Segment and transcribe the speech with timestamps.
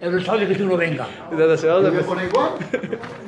[0.00, 1.06] El responsable que tú no venga.
[1.30, 1.36] ¿Yo
[2.22, 2.50] igual?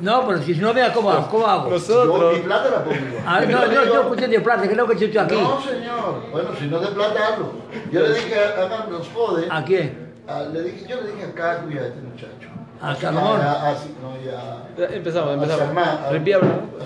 [0.01, 1.27] No, pero si no venga, ¿cómo, hago?
[1.27, 1.65] ¿Cómo hago?
[1.69, 2.33] Yo Nosotros.
[2.35, 3.23] mi plata la pongo igual.
[3.25, 5.35] Ah, no, no, yo escuché de plata, lo que he hecho aquí.
[5.35, 6.29] No, señor.
[6.31, 7.51] Bueno, si no de plata hablo.
[7.91, 9.47] Yo le dije, hagan, nos jode.
[9.49, 10.09] ¿A quién?
[10.27, 12.49] Ah, le dije, yo le dije a Caco y a este muchacho.
[12.81, 13.41] ¿A Salomón?
[13.41, 15.75] A, a- a- sí, no, a- Ya, Empezamos, a empezamos.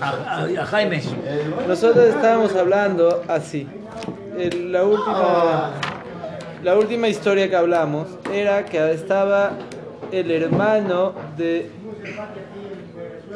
[0.00, 0.08] A-.
[0.08, 0.08] A,
[0.40, 0.96] a- a Jaime.
[1.24, 3.68] Eh, Nosotros estábamos hablando así.
[4.36, 5.70] El- la última
[6.64, 9.52] la última historia que hablamos era que estaba
[10.10, 11.70] el hermano de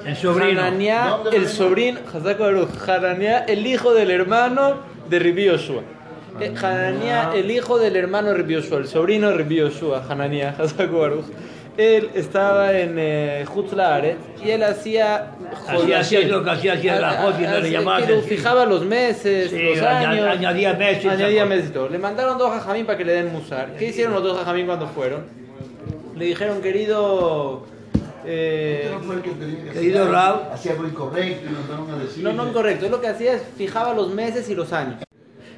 [0.07, 0.63] El sobrino.
[0.63, 2.01] Hananiah, el sobrino,
[2.87, 4.77] Hananiah, el hijo del hermano
[5.11, 5.83] de Rabbi Yoshua.
[6.41, 9.57] Eh, Hananiah, el hijo del hermano de Rabbi Yoshua, el sobrino de Rabbi
[10.91, 11.27] Baruch.
[11.79, 13.45] Él estaba en eh,
[14.45, 15.31] y él hacía
[15.69, 18.13] Hacía- hacía lo que hacía, hacía la Jot y no le llamaba así.
[18.27, 20.27] Fijaba los meses, Sí, los años.
[20.27, 21.89] añadía meses, Añadía meses y todo.
[21.89, 23.77] Le mandaron dos jajamín para que le den musar.
[23.79, 25.23] ¿Qué hicieron los dos jajamín cuando fueron?
[26.17, 27.65] Le dijeron, querido...
[28.27, 28.91] eh,
[29.73, 30.53] Querido Rab.
[30.53, 32.25] Hacía algo incorrecto y nos daban a decir.
[32.25, 32.87] No, no incorrecto.
[32.87, 35.01] Él lo que hacía es fijaba los meses y los años.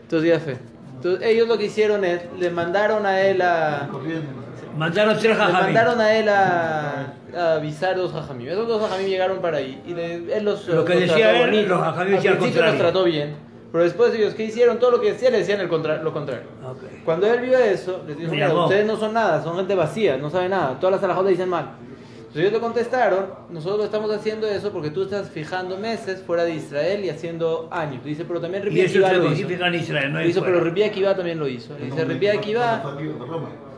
[0.03, 0.59] Entonces ya fe.
[0.97, 3.89] Entonces ellos lo que hicieron es, le mandaron a él a...
[3.91, 4.29] Corriendo.
[4.77, 5.63] Mandaron tres Le jajamín.
[5.75, 8.49] mandaron a él a, a avisar dos jajamim.
[8.49, 9.83] Esos dos jajamim llegaron para ahí.
[9.87, 11.69] Y le- él los, Lo que los decía trató él, bonito.
[11.69, 12.79] los jajamim decían principio los contrario.
[12.93, 13.51] trató bien.
[13.73, 14.79] Pero después ellos, ¿qué hicieron?
[14.81, 16.45] Todo lo que decía le decían el contra- lo contrario.
[16.69, 16.83] Ok.
[17.05, 20.29] Cuando él vio eso, les dijo, mira, ustedes no son nada, son gente vacía, no
[20.29, 20.79] saben nada.
[20.81, 21.71] Todas las alajotas dicen mal.
[22.19, 26.55] Entonces ellos le contestaron, nosotros estamos haciendo eso porque tú estás fijando meses fuera de
[26.55, 28.05] Israel y haciendo años.
[28.05, 29.49] Dice, pero también Rabbi Akiva lo hizo.
[29.49, 31.77] en Israel, no hizo, pero Rabbi Akiva también lo hizo.
[31.79, 32.83] Le dice, Rabbi Akiva...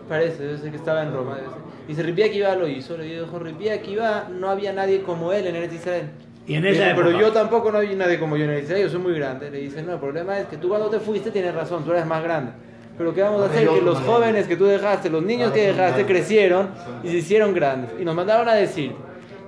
[0.09, 1.37] Parece, debe ser que estaba en Roma.
[1.37, 1.47] ser.
[1.89, 2.97] Dice, Rabbi Akiva lo hizo.
[2.97, 6.11] Le dijo, Rabbi Akiva no había nadie como él en Eretz Israel.
[6.47, 8.83] Y en esa dijo, pero yo tampoco no había nadie como yo en Eretz Israel,
[8.83, 9.51] yo soy muy grande.
[9.51, 12.07] Le dice, no, el problema es que tú cuando te fuiste tienes razón, tú eres
[12.07, 12.53] más grande.
[12.99, 13.69] Pero ¿qué vamos a hacer?
[13.69, 16.71] Que los jóvenes que tú dejaste, los niños que dejaste, crecieron
[17.03, 17.91] y se hicieron grandes.
[17.99, 18.93] Y nos mandaron a decir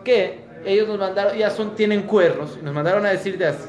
[0.03, 3.69] que ellos nos mandaron, ya son, tienen cuernos, y nos mandaron a decirte así.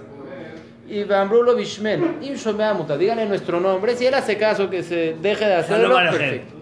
[0.87, 5.15] Y Bambrulo Bishmel, Im Shomea Muta, díganle nuestro nombre, si él hace caso que se
[5.21, 6.54] deje de hacerlo, perfecto.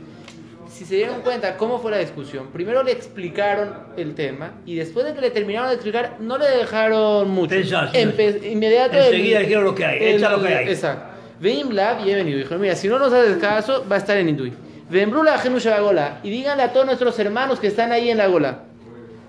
[0.73, 5.05] Si se dieron cuenta cómo fue la discusión, primero le explicaron el tema y después
[5.05, 7.53] de que le terminaron de explicar, no le dejaron mucho.
[7.93, 10.67] Empe- inmediato Enseguida el- dijeron lo que hay, echa lo que hay.
[10.69, 11.05] Exacto.
[11.39, 12.39] Veim Lab y he venido.
[12.39, 14.51] Dijo, mira, si no nos haces caso, va a estar en Indui.
[14.89, 16.19] Vembrula Genu Gola.
[16.23, 18.63] Y díganle a todos nuestros hermanos que están ahí en la Gola.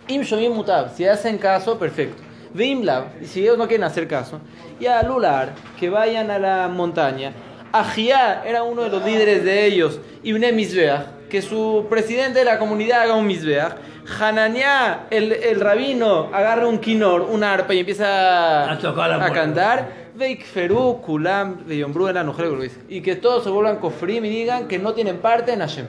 [0.08, 0.94] Im Shomim Mutab.
[0.96, 2.22] Si hacen caso, perfecto.
[2.54, 3.04] Veim Lab.
[3.24, 4.40] Si ellos no quieren hacer caso.
[4.80, 7.32] Y a Lular, que vayan a la montaña.
[7.72, 9.98] Ajía era uno de los líderes de ellos.
[10.22, 11.06] Ibne Mizbeach.
[11.34, 13.74] Que su presidente de la comunidad haga un Mizbeach.
[14.20, 20.12] Hananiah, el, el rabino, agarra un kinor, una arpa y empieza A tocar a cantar.
[20.14, 22.24] Veikferu, Kulam, Veyombru, la.
[22.88, 25.88] Y que todos se vuelvan kofrim y digan que no tienen parte en Hashem.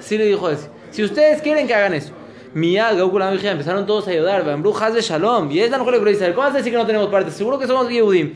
[0.00, 0.66] Sí le dijo así.
[0.90, 2.10] Si ustedes quieren que hagan eso.
[2.52, 4.44] Miyad, Gaukulam, empezaron todos a ayudar.
[4.44, 5.52] Veyombru, Haz de Shalom.
[5.52, 6.32] Y es la mujer dice.
[6.34, 7.30] ¿Cómo vas a decir que no tenemos parte?
[7.30, 8.34] Seguro que somos Yehudim.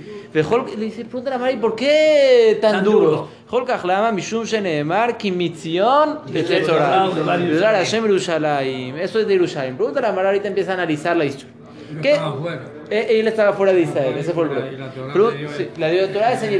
[0.76, 3.28] Le dice, pregúntale a Mari, ¿por qué tan, Tan duros?
[8.02, 8.96] Yerushalayim.
[8.96, 9.76] Eso es de Yerushalayim.
[9.76, 11.54] Pregúntale a Mari, ahorita empieza a analizar la historia.
[12.02, 12.12] ¿Qué?
[12.12, 12.60] Estaba fuera.
[12.90, 14.92] Eh, Él estaba fuera de Israel, ese fue el problema.
[15.78, 16.50] la dio dio Torah es en.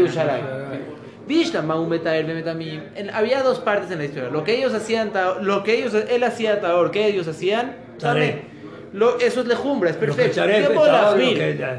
[2.95, 4.31] En- Había dos partes en la historia.
[4.31, 5.11] Lo que ellos hacían,
[5.43, 8.56] lo que ellos, él hacía Taor, que ellos hacían, también.
[8.97, 10.41] Lo, eso es lejumbra, es Lo perfecto.
[10.47, 10.73] lo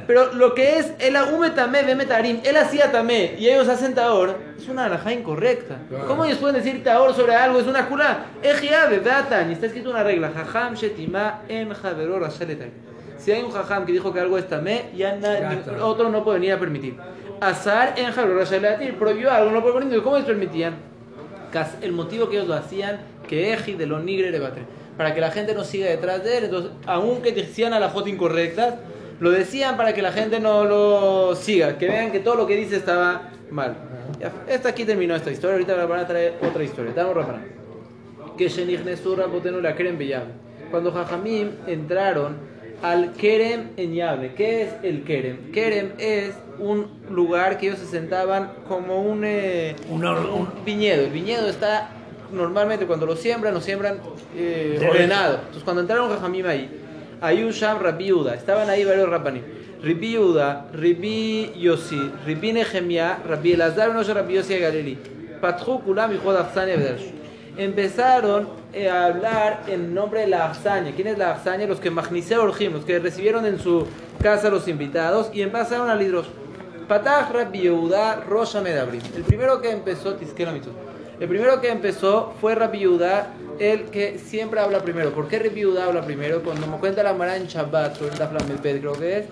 [0.05, 4.35] Pero lo que es el Aume Tamé, Bemetarim, él hacía Tamé y ellos hacen Taor,
[4.55, 5.79] es una alajá incorrecta.
[6.05, 7.59] ¿Cómo ellos pueden decir Taor sobre algo?
[7.59, 8.25] Es una culá.
[8.43, 10.29] Ejiabe, Beatan, y está escrito una regla.
[10.29, 12.29] Jajam, Shetima, En, Javeror.
[13.17, 15.17] Si hay un jajam que dijo que algo es tamé, ya
[15.81, 16.97] otro no puede venir a permitir.
[17.41, 18.45] Azar en Javeror,
[18.99, 20.03] prohibió algo, no puede permitir.
[20.03, 20.75] ¿Cómo les permitían?
[21.81, 24.77] El motivo que ellos lo hacían, que Eji de los nigre le batre.
[24.97, 26.43] Para que la gente no siga detrás de él.
[26.45, 28.75] Entonces, aunque decían a la foto incorrectas,
[29.19, 31.77] lo decían para que la gente no lo siga.
[31.77, 33.75] Que vean que todo lo que dice estaba mal.
[34.19, 35.53] Ya, esta aquí terminó esta historia.
[35.55, 36.89] Ahorita van a traer otra historia.
[36.89, 37.45] Estamos rapando
[38.37, 38.49] que
[39.61, 39.97] la Kerem.
[40.71, 42.35] Cuando Jajamim entraron
[42.83, 44.33] al Kerem en Yable.
[44.35, 45.51] ¿Qué es el Kerem?
[45.51, 51.05] Kerem es un lugar que ellos se sentaban como un, eh, un- un viñedo.
[51.05, 51.89] El viñedo está
[52.31, 53.99] normalmente cuando lo siembran, lo siembran
[54.35, 55.35] eh, ordenado.
[55.37, 56.69] Entonces cuando entraron Jajamim ahí,
[57.21, 59.43] Ayusham Rabbi Yehuda, estaban ahí varios Rabbanim.
[59.81, 64.97] Rabbi Yehuda, Rabbi Yossi, Rabbi Nehemia, Rabbi Elazar, no Rabbi Yossi Galili.
[65.39, 66.97] Patru Kulam y Afsania.
[67.57, 70.93] Empezaron eh, a hablar en nombre de la Afsania.
[70.95, 71.67] ¿Quién es la Afsania?
[71.67, 73.85] Los que Magniseo Orjim, los que recibieron en su
[74.21, 76.27] casa a los invitados y empezaron a lidros.
[76.87, 79.01] Patach Rabbi Yehuda Rosh Medabrim.
[79.15, 80.96] El primero que empezó Tisquera Mitzvot.
[81.19, 82.85] El primero que empezó fue Rabbi
[83.59, 85.11] el que siempre habla primero.
[85.11, 86.43] ¿Por qué Rabbi habla primero?
[86.43, 89.25] Cuando me cuenta la Mara en Shabbat, sobre Lamed Bet, creo que es,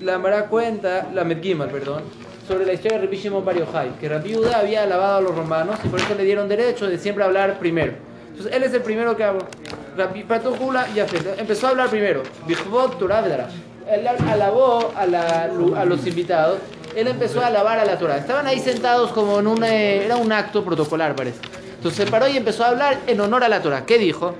[0.00, 2.04] la Mara cuenta, la Medgimal, perdón,
[2.48, 5.76] sobre la historia de Rabbi Shimon Bar Yochai, que Rabbi había alabado a los romanos
[5.84, 7.92] y por eso le dieron derecho de siempre hablar primero.
[8.30, 9.44] Entonces él es el primero que habla.
[9.98, 11.00] Rabbi Patujula y
[11.38, 12.22] empezó a hablar primero.
[12.46, 13.22] Bichvot Torah.
[13.90, 16.58] Él alabó la- a los invitados.
[16.96, 18.18] Él empezó a alabar a la Torah.
[18.18, 19.62] Estaban ahí sentados como en un...
[19.64, 21.40] eh, era un acto protocolar, parece.
[21.76, 23.86] Entonces se paró y empezó a hablar en honor a la Torah.
[23.86, 24.34] ¿Qué dijo?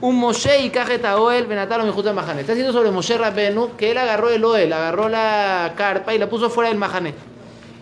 [0.00, 2.42] Un Moshe y Kajeta Oel Benatalo Mejuta Mahané.
[2.42, 6.28] Está diciendo sobre Moshe Rabbenu que él agarró el Oel, agarró la carpa y la
[6.28, 7.14] puso fuera del Mahané.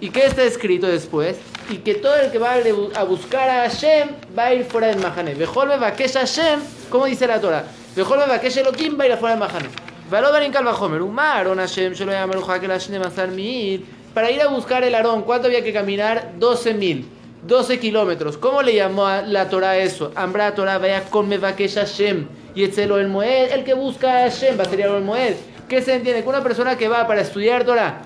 [0.01, 1.37] ¿Y qué está escrito después?
[1.69, 2.55] Y que todo el que va
[2.97, 5.35] a buscar a Hashem va a ir fuera del Mahané.
[5.35, 6.61] Bejolbe Bakesh Hashem,
[6.91, 7.65] ¿cómo dice la Torah?
[7.95, 9.69] Bejolbe Bakesh Elohim va a ir fuera del Mahané.
[10.11, 14.02] Valor en Calvajomer, un Aarón Hashem, yo lo llamo que la Hashem de Mazar Mi'ir.
[14.15, 16.33] Para ir a buscar el Aarón, ¿cuánto había que caminar?
[16.39, 17.09] 12 mil.
[17.47, 18.37] 12 kilómetros.
[18.37, 20.13] ¿Cómo le llamó a la Torah eso?
[20.15, 22.29] Ambra Torah vaya con Mevakesh Hashem.
[22.55, 25.35] Y Etzelo el Moed, el que busca a Hashem va a ser el Moed.
[25.69, 26.23] ¿Qué se entiende?
[26.23, 28.03] Que una persona que va para estudiar Torah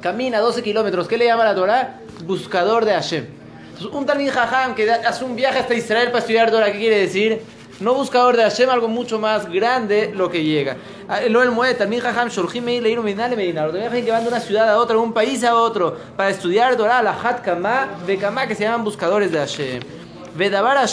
[0.00, 1.06] camina 12 kilómetros.
[1.06, 2.00] ¿Qué le llama la Torah?
[2.24, 3.26] Buscador de Hashem.
[3.68, 6.98] Entonces, un Talmid Jajam que hace un viaje hasta Israel para estudiar Torah, ¿qué quiere
[6.98, 7.40] decir?
[7.78, 10.76] No buscador de Hashem, algo mucho más grande lo que llega.
[11.08, 13.66] Ah, Lo el Moed, Talmid Jajam, Shorjim Leir, Medina, Le Medina.
[13.66, 15.94] Los Talmid Jajam que van de una ciudad a otra, de un país a otro,
[16.16, 19.80] para estudiar Torah, la Hat Kama, de Kama, que se llaman buscadores de Hashem.
[20.34, 20.86] Vedabar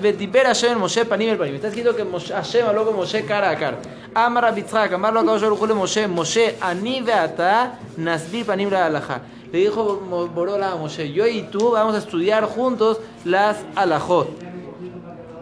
[0.00, 1.54] Vetiper Hashem el Moshe Panim el Panim.
[1.54, 3.78] Está escrito que Hashem habló con Moshe cara a cara.
[4.14, 9.22] Amar Rabitzhak, Amar lo acabó de Moshe, Moshe, Ani Beata, Nasbir Panim la Alajá.
[9.50, 9.96] Le dijo
[10.34, 14.28] Borola a Moshe, yo y tú vamos a estudiar juntos las alajot.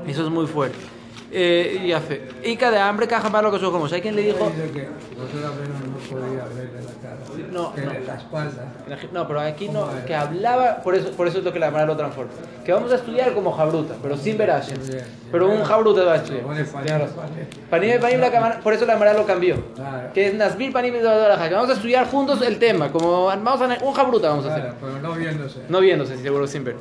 [0.06, 0.78] Eso es muy fuerte.
[1.32, 2.28] Eh, ya fe.
[2.44, 3.86] Ica de hambre, caja para lo que como.
[3.86, 4.50] ¿Hay quien le dijo?
[4.72, 5.26] Que no
[6.08, 7.16] podía verle la cara.
[7.50, 7.92] No, que no.
[7.92, 8.72] la espalda.
[9.12, 11.84] No, pero aquí no, que hablaba, por eso, por eso es lo que la Mara
[11.86, 12.30] lo transforma.
[12.64, 14.78] Que vamos a estudiar como Jabruta, pero sin ver a Hashem.
[14.78, 15.04] Muy bien.
[15.32, 16.44] Pero un Jabruta va a estudiar.
[17.70, 18.20] Panim, panim.
[18.20, 19.56] La cámara- por eso la Mara lo cambió.
[20.14, 23.92] Que es Nasbir Panim que vamos a estudiar juntos el tema, como vamos a un
[23.92, 24.72] Jabruta vamos a hacer.
[24.80, 25.60] Pero no viéndose.
[25.68, 26.76] No viéndose, seguro sin ver.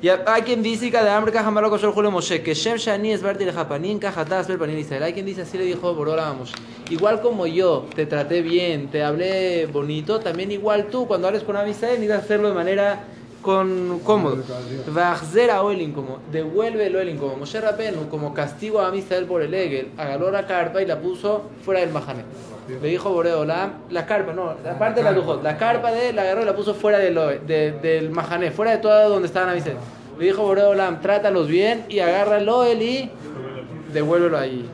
[0.00, 3.10] Y hay quien dice que de hambre caja malo con Julio Moshe, que Shem Shani
[3.10, 5.02] es Barti Japanín, caja tas ver panín Israel.
[5.02, 6.54] Hay quien dice así le dijo Borola a Moshe.
[6.88, 11.56] Igual como yo te traté bien, te hablé bonito, también igual tú cuando hables con
[11.56, 13.06] Am Israel necesitas hacerlo de manera
[13.42, 14.44] con cómodo.
[14.96, 19.42] A Oelin como devuelve el Oelin como Moshe Rabenu como castigo a Am Israel por
[19.42, 22.22] el Egel, agarró la carpa y la puso fuera del Mahané.
[22.68, 26.16] Le dijo Boreolam, la carpa, no, la parte de la Lujot, la carpa de él
[26.16, 27.14] la agarró y la puso fuera del,
[27.46, 29.78] de- del Mahané, fuera de todo donde estaban Am Israel.
[30.18, 33.10] Le dijo Boreolam, trátalos bien y agarra el Oel y
[33.92, 34.68] devuélvelo ahí.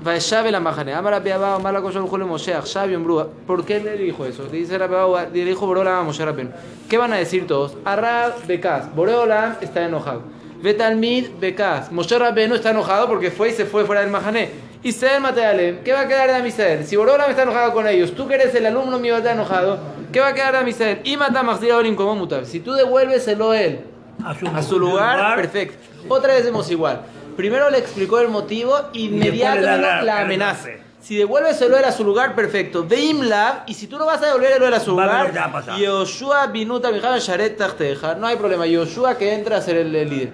[0.00, 3.26] Vaeshabe la Mahané, Amara Beabá, Amara Kosher Julio Moshe, Akshav Brúa.
[3.46, 4.44] ¿Por qué le dijo eso?
[4.44, 6.50] Le dice le dijo Boreolam a Moshe Rabbeinu.
[6.88, 7.76] ¿Qué van a decir todos?
[7.84, 10.22] Arab Bekas, Boreolam está enojado.
[10.62, 14.67] Betalmid Bekas, Moshe Rabbeinu está enojado porque fue y se fue fuera del Mahané.
[14.82, 16.86] Israel Matealem, ¿qué va a quedar de Amisael?
[16.86, 19.78] Si Boreolam está enojado con ellos, tú que eres el alumno mío está enojado,
[20.12, 21.00] ¿qué va a quedar de Amisael?
[21.04, 21.42] Y mata
[21.96, 22.44] como mutab.
[22.44, 23.80] Si tú devuelves el Oel
[24.24, 25.78] A su, a su lugar, perfecto.
[26.08, 27.00] Otra vez hemos igual.
[27.36, 30.68] Primero le explicó el motivo, inmediatamente la, da la- amenaza.
[31.08, 32.84] Si devuelves el a su lugar, perfecto.
[32.86, 35.32] Veim Lav, y si tú no vas a devolver el a su lugar.
[35.78, 38.14] Yoshua Binuta Sharet Tachteja.
[38.16, 38.66] No hay problema.
[38.66, 40.32] Yoshua que entra a ser el, el líder.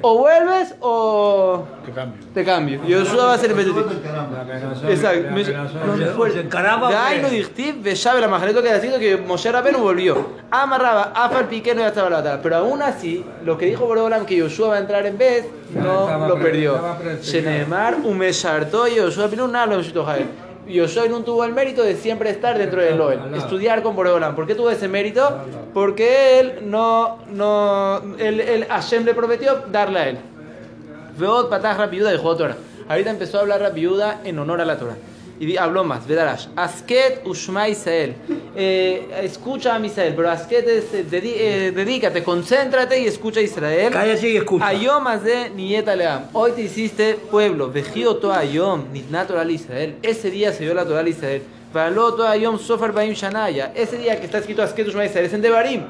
[0.00, 2.26] O vuelves o Que cambio.
[2.34, 2.84] te cambio.
[2.84, 4.88] Yoshua va a ser el amenazó.
[4.88, 6.32] Exacto.
[6.32, 7.22] Se- encaraba, De ¿o ahí qué?
[7.22, 10.28] no dichtiv, Beshabe la majaneto que decir que Moshe Rabenu volvió.
[10.50, 12.42] Amarraba, Afal Piqué no ya estaba la batalla.
[12.42, 16.26] Pero aún así, lo que dijo Borolam que Yoshua va a entrar en vez, no
[16.28, 16.80] lo perdió.
[17.22, 19.76] Shenemar, Umesharto, Yoshua Pinu, nada lo
[20.08, 20.26] Jael.
[20.68, 24.34] Yoshua no tuvo el mérito de siempre estar dentro del Loel, estudiar con Boreolam.
[24.34, 25.38] ¿Por qué tuvo ese mérito?
[25.72, 30.18] Porque él no, no, él, él, Hashem le prometió darle a él.
[31.16, 32.56] Veod patah rapiuda dejó Torah.
[32.88, 34.96] Ahorita empezó a hablar rapiuda en honor a la Torah.
[35.40, 36.46] Y habló más, Vedarash.
[36.56, 38.16] Asket Ushma Israel.
[38.56, 43.92] Eh, escucha a Misael, pero Asket es eh, eh, dedícate, concéntrate y escucha a Israel.
[43.92, 44.66] Cállate y escucha.
[44.66, 46.24] Ayom de Nieta Leam.
[46.32, 47.70] Hoy te hiciste pueblo.
[47.70, 49.96] Vejío to Ayom, Nitna Torah al Israel.
[50.02, 51.42] Ese día se dio la Torah al Israel.
[51.72, 53.72] Való to Ayom Sofar Baim Shanaya.
[53.74, 55.82] Ese día que está escrito Asket Ushma Israel es en Devarim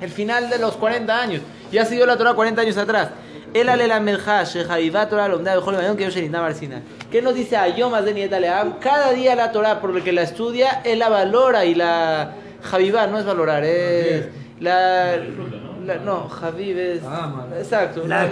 [0.00, 1.42] el final de los 40 años.
[1.72, 3.10] Ya se dio la Torah 40 años atrás.
[3.54, 6.82] El alela melja, shejaivá Torah lomda bejol mayom que yo shenitna marcina.
[7.10, 8.80] ¿Qué nos dice Ayomas de Nieta Leam?
[8.80, 12.32] Cada día la Torah, por lo que la estudia, él la valora y la
[12.62, 14.26] javivá no es valorar, es
[14.58, 15.16] la,
[15.86, 18.02] la- no, Javib es Ah, exacto.
[18.08, 18.24] La.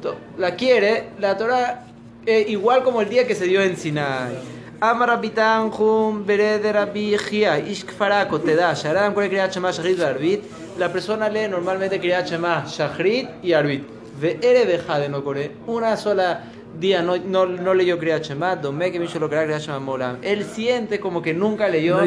[0.00, 1.84] To- la quiere, la Torah,
[2.24, 4.32] eh, igual como el día que se dio en Sinai.
[4.80, 10.44] Amar Rabitan Jum Bered Rabbi Gia Ish Kfarako Teda Sharam Kore Kriyat Shema Shachrit Barbit
[10.78, 13.97] La persona lee normalmente Kriyat Shema, Shachrit y Arbit.
[14.20, 15.52] Ve ere beja de no core.
[15.66, 16.42] Una sola
[16.78, 19.28] día no, no, no leyó Kriyat Shema, Domé que Misho lo
[19.62, 20.18] Shema Molam.
[20.22, 22.02] Él siente como que nunca leyó No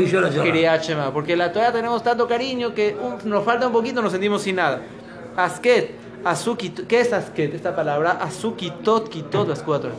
[1.14, 4.56] porque la Torah tenemos tanto cariño que un- nos falta un poquito, nos sentimos sin
[4.58, 4.82] nada.
[5.36, 5.92] Asket,
[6.24, 7.54] Azukit, ¿qué es Asket?
[7.54, 9.92] Esta palabra, Azukitot, Kitot, las cuatro.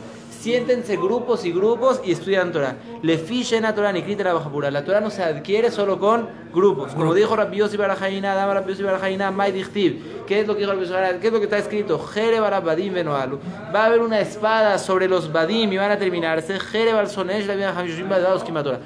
[0.43, 2.75] Siéntense grupos y grupos y estudian Torah.
[3.01, 4.69] Le fichen a Torah ni la baja pura.
[4.69, 6.91] La Torah no se adquiere solo con grupos.
[6.91, 10.25] Como dijo Rabbi Yossi Barajaina, Dama Rabbi Yossi Barajaina, Mai Dichtiv.
[10.27, 11.21] ¿Qué es lo que dijo Yossi Barajaina?
[11.21, 11.97] ¿Qué es lo que está escrito?
[11.97, 13.39] Jere Barabadim Benoalu.
[13.73, 16.59] Va a haber una espada sobre los Badim y van a terminarse.
[16.59, 18.79] Jere Balsonesh, la vida Hamishim Badados Kimatora.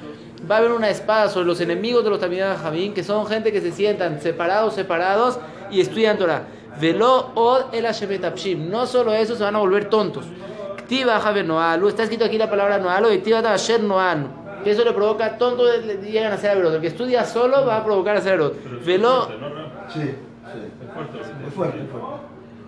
[0.48, 3.52] Va a haber una espada sobre los enemigos de los Tamidad Jamín, que son gente
[3.52, 5.40] que se sientan separados, separados
[5.72, 6.44] y estudian Torah.
[6.80, 7.88] Velo od el.
[8.70, 10.28] No solo eso, se van a volver tontos.
[10.88, 11.90] Ktiva Javer Noalu.
[11.90, 14.28] Está escrito aquí la palabra Noalu y Ktiva Asher Noanu.
[14.64, 16.76] Que eso le provoca tonto, le llegan a ser averot.
[16.76, 18.86] El que estudia solo va a provocar a ser averot.
[18.86, 19.28] Velo.
[19.94, 20.10] Sí, sí.
[20.10, 21.78] Es fuerte, es fuerte.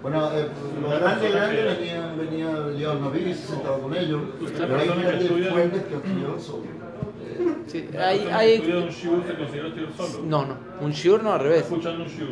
[0.01, 0.47] Bueno, eh,
[0.81, 4.21] los grandes grandes venían, venían León Novis, sentado con ellos,
[4.57, 6.63] pero hay gente fuerte que estudió solo.
[7.67, 10.23] Sí, hay, hay, un shiur se considera solo.
[10.25, 10.57] no, no.
[10.81, 11.63] Un shiur no al revés.
[11.63, 12.29] Escuchando un shiur.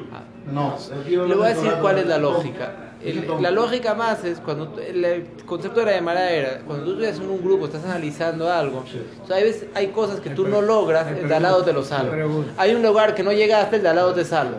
[0.51, 2.86] No, aquí Le voy a decir cuál es la lógica.
[3.07, 7.17] El- la lógica más es cuando el, concepto de la llamada era cuando tú estudias
[7.17, 8.83] en un grupo, estás analizando algo.
[9.23, 11.73] O sea, hay, veces, hay cosas que tú no logras, el de al lado te
[11.73, 12.15] lo salva.
[12.57, 14.57] Hay un lugar que no llegaste, el de al lado te salva.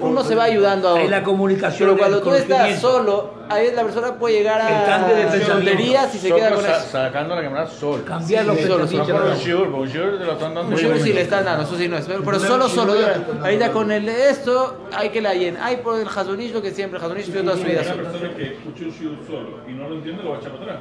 [0.00, 1.10] Uno se va ayudando a Hay otro.
[1.10, 1.88] la comunicación.
[1.90, 6.14] Pero cuando tú estás solo, ahí la persona puede llegar El cambio de a tonterías
[6.14, 6.80] y se queda con eso.
[6.90, 8.04] Sacando la cámara sol.
[8.06, 8.98] Cambiar los Sí, solo, solo.
[8.98, 10.70] No por un un te lo están dando.
[10.74, 12.06] Un sí le están dando, eso sí no es.
[12.06, 12.94] Pero, pero solo, solo.
[12.94, 13.06] yo-
[13.42, 15.60] ahorita con el esto hay que la llenen.
[15.62, 18.02] Hay por el Hazonish lo que siempre, el Hazonish estudió toda su vida Una solo.
[18.04, 20.62] persona que escucha un shiur solo y no lo entiende lo va a echar para
[20.64, 20.78] atrás.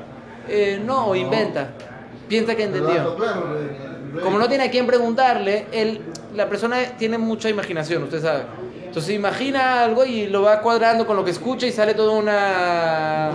[0.49, 1.69] Eh, no, o inventa.
[2.27, 3.15] Piensa que entendió.
[4.21, 6.01] Como no tiene a quién preguntarle, él,
[6.35, 8.43] la persona tiene mucha imaginación, usted sabe.
[8.93, 13.31] Entonces imagina algo y lo va cuadrando con lo que escucha y sale todo una,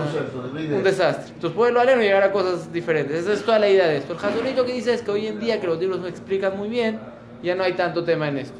[0.55, 1.33] un desastre.
[1.33, 3.23] Entonces puede lo aleno y llegar a cosas diferentes.
[3.23, 4.15] Esa es toda la idea de esto.
[4.47, 6.69] El lo que dice es que hoy en día que los libros no explican muy
[6.69, 7.01] bien,
[7.43, 8.57] ya no hay tanto tema en esto.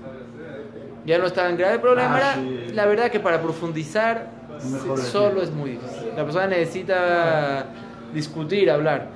[1.05, 2.19] Ya no es tan grave el problema.
[2.21, 2.73] Ah, sí.
[2.73, 4.31] La verdad que para profundizar
[4.69, 5.43] Mejor solo decir.
[5.43, 6.09] es muy difícil.
[6.17, 7.65] La persona necesita
[8.13, 9.07] discutir, hablar.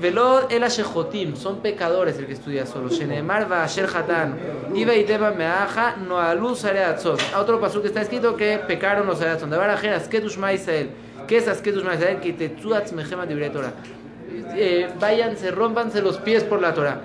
[0.00, 2.88] Velod el Ashejotim, son pecadores el que estudia solo.
[2.88, 4.34] Shenemar va Asher Hatan,
[4.74, 7.18] Iba y Teba Meaja, Noalu Sareatzon.
[7.34, 9.50] A otro paso que está escrito que pecaron los Sareatzon.
[9.50, 10.90] De Barajer, Asketush Maisael.
[11.28, 12.20] ¿Qué es Asketush Maisael?
[12.20, 13.74] Que te tuatz mejema de Torah.
[14.56, 17.02] Eh, váyanse, rompanse los pies por la Torah.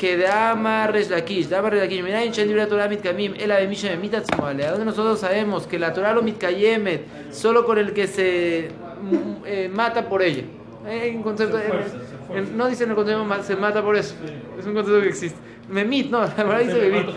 [0.00, 3.52] Que de Ama Resh Lakish, de Ama Resh Lakish, Mira Inchen Libre Torah Mitkamim, El
[3.52, 4.66] Abemisha Memitat Smoale.
[4.68, 8.70] Donde nosotros sabemos que la Torah lo Mitkayemet, solo con el que se
[9.02, 10.44] mm, eh, mata por ella.
[10.86, 12.52] Hay un concepto, Se esfuerza.
[12.56, 14.14] no dice en el concepto se mata por eso.
[14.58, 15.38] Es un concepto que existe.
[15.68, 17.10] Memit, no, la verdad dice Memit.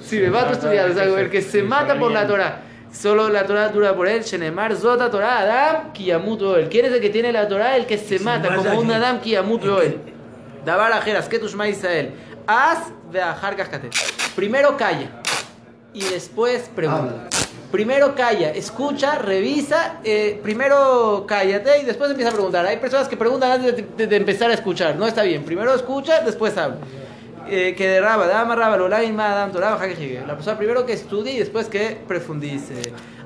[0.00, 2.62] Sí, a estudiar, o sea, el que se mata por la Torah.
[2.92, 6.68] Solo la Torah dura por él, Shenemar, Zota Torah, Adam, Kiyamut Oel.
[6.68, 7.76] ¿Quién es el que tiene la Torah?
[7.76, 8.90] El que se mata, mata como un.
[8.90, 9.98] Adam, Kiyamut Oel.
[10.64, 12.12] Dabar Ajeras, Ketushma Israel.
[12.46, 13.90] Haz de Ajar Cascate.
[14.34, 15.10] Primero calla
[15.92, 17.28] y después pregunta.
[17.70, 22.64] Primero calla, escucha, revisa, eh, primero cállate y después empieza a preguntar.
[22.64, 25.44] Hay personas que preguntan antes de, empezar a escuchar, no está bien.
[25.44, 26.78] Primero escucha, después habla.
[27.50, 28.78] Eh, que de Raba, Dama Raba,
[29.52, 30.22] Torah, Hagejige.
[30.26, 32.74] La persona primero que estudie y después que profundice.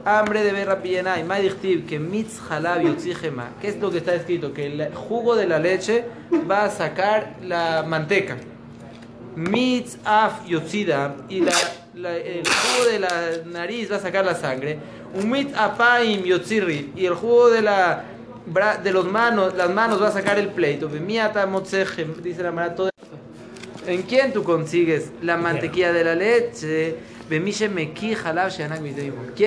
[0.04, 3.50] Hambre de ver rapillena y Madichtib, que mitz halab yotzigema.
[3.60, 4.52] ¿Qué es lo que está escrito?
[4.52, 6.04] Que el jugo de la leche
[6.50, 8.38] va a sacar la manteca.
[9.36, 11.52] Mitz af yotzida y la,
[11.94, 13.08] la- el jugo de la
[13.46, 14.78] nariz va a sacar la sangre.
[15.14, 18.04] Un mitz apaim yotzirri y el jugo de la
[18.82, 20.88] de los manos, las manos va a sacar el pleito.
[20.88, 23.16] Dice la mara todo esto.
[23.86, 26.96] ¿En quién tú consigues la mantequilla de la leche?
[27.28, 27.48] ¿Quién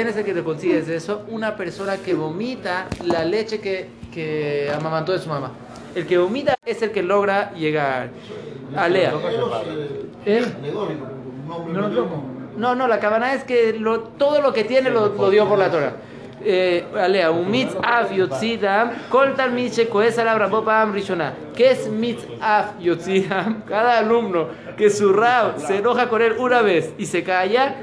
[0.07, 1.23] es el que te consigues eso?
[1.29, 5.51] Una persona que vomita la leche que, que amamantó de su mamá.
[5.93, 8.09] El que vomita es el que logra llegar.
[8.75, 9.13] Alea.
[10.25, 10.45] ¿Eh?
[10.59, 11.05] Alegórico,
[11.45, 12.34] un hombre No lo medio- tomo.
[12.57, 15.59] No, no, la cabana es que lo- todo lo que tiene lo, lo dio por
[15.59, 15.93] la Torah.
[16.47, 21.33] Eh, alea, un mitz af yotzidam, kol talmid shekoes alav rabo pa'am rishona.
[21.55, 23.63] ¿Qué es mitz af yotzidam?
[23.67, 24.47] Cada alumno
[24.77, 27.75] que su rab se enoja con él una vez y se calla,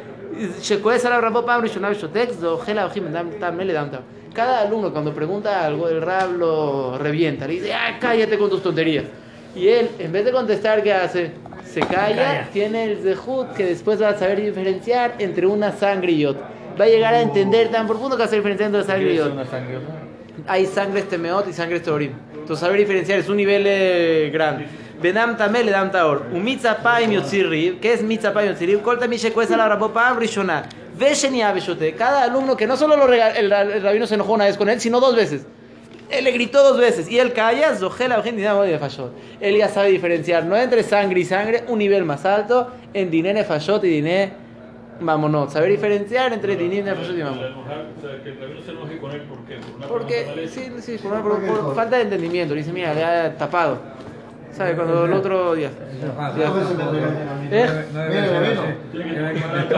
[0.60, 4.02] shekoes alav rabo pa'am rishona bishotek, zohela ojim dam tam mele dam tam.
[4.32, 8.62] Cada alumno cuando pregunta algo, el rab lo revienta, le dice, ah, cállate con tus
[8.62, 9.04] tonterías.
[9.56, 11.32] Y él, en vez de contestar, ¿qué hace?
[11.64, 16.26] Se calla, tiene el zehut que después va a saber diferenciar entre una sangre y
[16.26, 16.48] otra.
[16.78, 19.18] Va a llegar a entender tan profundo que va a saber diferenciar entre sangre y
[19.18, 19.32] otra.
[19.32, 19.44] una
[20.46, 22.12] Hay sangre temeot y sangre teorim.
[22.34, 24.66] Entonces, saber diferenciar es un nivel eh, grande.
[25.00, 26.26] Benam tamel le dam taor.
[26.32, 27.80] Un mitzapayim yotzirriv.
[27.80, 28.82] ¿Qué es mitzapayim yotzirriv?
[28.82, 30.64] Kol tamid shekues ala rabo pa'am rishona.
[30.98, 31.94] Veshen y Abeshote.
[31.94, 34.68] Cada alumno que no solo lo rega- el, el rabino se enojó una vez con
[34.68, 35.44] él, sino dos veces.
[36.12, 39.12] Él le gritó dos veces y él calla, Zohela gente de Fashot.
[39.40, 43.42] Él ya sabe diferenciar, no entre sangre y sangre, un nivel más alto, en Diné
[43.44, 44.32] Fashot y Diné
[45.00, 45.50] Mamonot.
[45.50, 47.46] Saber diferenciar entre Diné Fashot y Mamonot.
[47.46, 49.56] enojar, o sea, que el rabino se enoje con él, ¿por qué?
[49.56, 52.54] Por una Porque, sí, sí, por, por- por falta de entendimiento.
[52.54, 53.78] Le dice, mira, le ha tapado.
[54.52, 54.74] ¿Sabe?
[54.74, 55.70] Cuando el otro día.
[57.50, 57.66] ¿Eh?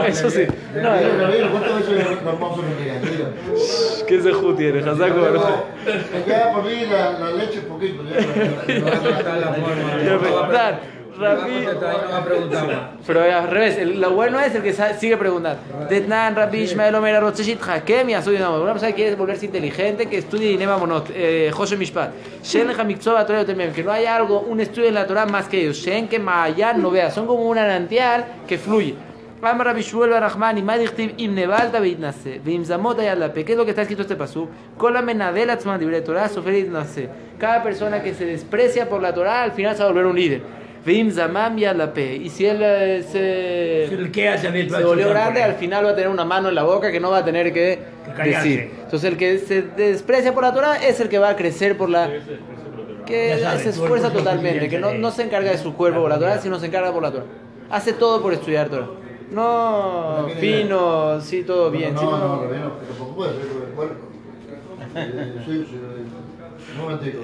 [0.07, 0.45] Eso sí.
[0.75, 3.01] No, eh, Rabino, ¿cuántas veces nos vamos a regañar?
[4.07, 4.81] ¿Qué se ju tiene?
[4.81, 8.03] Me queda por mí la, la leche un poquito.
[10.51, 10.79] Ya,
[11.17, 11.65] Rabbi-.
[13.05, 15.59] Pero al revés, el- lo bueno es el que sigue preguntando.
[15.89, 20.17] Detnan, Rabbi Ishmael Omer Arotzeshit Hakem y Azuy Una persona que quiere volverse inteligente, que
[20.17, 22.11] estudie Dinema Monot, eh, José Mishpat.
[22.43, 25.77] Shen Hamikzova Torah que no hay algo, un estudio en la Torah más que ellos.
[25.77, 28.95] Shen que Mayan no vea, son como un anantial que fluye.
[29.41, 33.45] Amar Rabbi Shmuel Barahman y Madichtiv Im Nevalta Beitnase, Veim Zamot Ayalape.
[33.45, 34.49] ¿Qué es lo que está escrito este pasú?
[34.75, 36.65] Kola Menadel Atzman Libre Torah Sofer.
[37.37, 40.15] Cada persona que se desprecia por la Torah al final se va a volver un
[40.15, 40.64] líder.
[40.85, 42.15] Veim Zamam Yalape.
[42.17, 45.95] Y si él eh, se ¿Qué hace el se volvió grande, al final va a
[45.95, 47.79] tener una mano en la boca que no va a tener que
[48.23, 48.71] decir.
[48.83, 51.89] Entonces el que se desprecia por la Torah es el que va a crecer por
[51.89, 52.09] la...
[53.05, 56.19] que sabes, se esfuerza totalmente, que no, no se encarga de su cuerpo por la
[56.19, 57.25] Torah, sino se encarga por la Torah.
[57.69, 58.87] Hace todo por estudiar Torah.
[59.31, 61.95] No fino, sí, todo bien.
[61.95, 64.05] No, sí, no, no- no, Rabino, tampoco puede ser con el cuerpo.
[64.95, 65.33] Eh,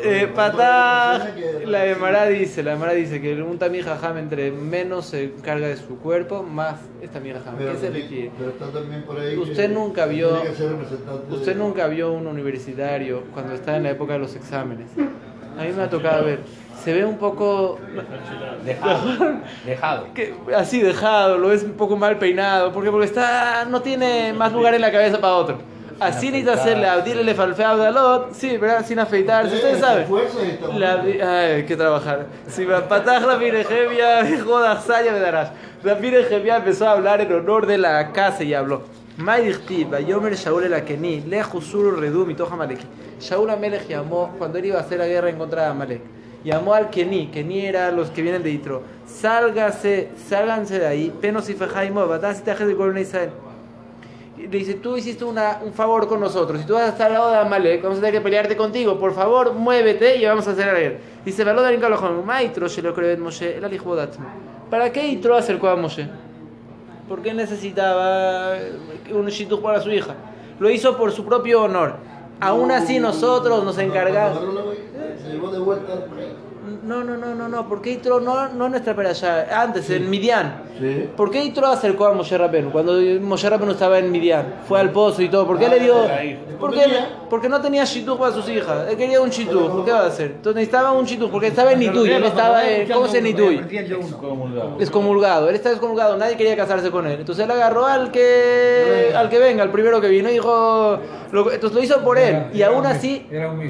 [0.03, 0.34] Eh, Rabino.
[0.36, 1.34] Patá,
[1.65, 5.77] la Emara dice, la Emara dice que un tamí jajam entre menos se encarga de
[5.77, 7.58] su cuerpo, más es tamí jajam.
[7.58, 7.88] ¿Qué se
[9.38, 10.41] Usted nunca vio-
[11.36, 14.89] Usted nunca vio un universitario cuando está en la época de los exámenes.
[15.60, 16.39] A mí me ha tocado ver.
[16.81, 17.77] Se ve un poco
[18.65, 19.00] Dejado.
[19.65, 20.08] Dejado.
[20.15, 22.72] que- así dejado, lo ves un poco mal peinado.
[22.72, 22.89] ¿Por qué?
[22.89, 25.58] Porque está, no tiene más lugar en la cabeza para otro.
[26.01, 28.84] Así necesita hacerle abdirle falfe abdalot, sí, ¿verdad?
[28.84, 30.08] Sin afeitarse, ustedes saben.
[30.74, 32.25] La, ay, que trabajar.
[32.48, 35.52] Si me pataj la virejevia, joda, saya me darás.
[35.84, 38.82] La virejevia empezó a hablar en honor de la casa y habló.
[39.17, 42.80] Maidichtiv, Bayomer Shaul el Akeni, Lejusuru Redum y Toja Malek.
[43.19, 46.02] Shaul Amelech llamó, cuando él iba a hacer la guerra en contra de Amalek,
[46.43, 48.82] llamó al Keni, Keni era los que vienen de Itro.
[49.06, 53.30] Sálgase, sálganse de ahí, penos y fejaimo, batás y tajes de Israel.
[54.41, 56.62] Le dice, tú hiciste una, un favor con nosotros.
[56.62, 58.99] Si tú vas a estar al lado de Amalek, vamos a tener que pelearte contigo.
[58.99, 60.97] Por favor, muévete y vamos a hacer la guerra.
[61.23, 61.45] Dice.
[64.69, 66.10] ¿Para qué Itro acercó a Moshe?
[67.08, 68.54] ¿Por qué necesitaba
[69.12, 70.15] un shidduch para su hija?
[70.60, 71.95] Lo hizo por su propio honor.
[72.39, 74.39] Aún así nosotros nos encargamos...
[75.21, 76.06] Se llevó de vuelta al.
[76.84, 77.67] No, no, no, no, no.
[77.67, 79.62] ¿Por qué Itro no, no en nuestra allá?
[79.62, 80.63] Antes, en Midian.
[80.79, 81.10] Sí.
[81.15, 84.55] ¿Por qué Itro acercó a Moshe Rabenu cuando Moshe Rabenu estaba en Midian?
[84.67, 85.45] Fue al pozo y todo.
[85.47, 85.95] ¿Por qué le dio?
[86.60, 86.86] ¿Por qué?
[87.29, 88.89] Porque no tenía shidduch para sus hijas.
[88.89, 89.29] Él quería un.
[89.29, 90.31] ¿Por qué va a hacer?
[90.31, 92.12] Entonces necesitaba un shidduch porque estaba en Nituy.
[92.12, 92.88] Él estaba en...
[92.91, 93.57] ¿Cómo se Nituy?
[94.79, 95.49] Excomulgado.
[95.49, 96.17] Él estaba excomulgado.
[96.17, 97.19] Nadie quería casarse con él.
[97.19, 100.99] Entonces él agarró al que al que venga, al primero que vino y dijo...
[101.31, 102.47] lo- entonces lo hizo por él.
[102.53, 103.25] Y aún así...
[103.31, 103.62] Era un.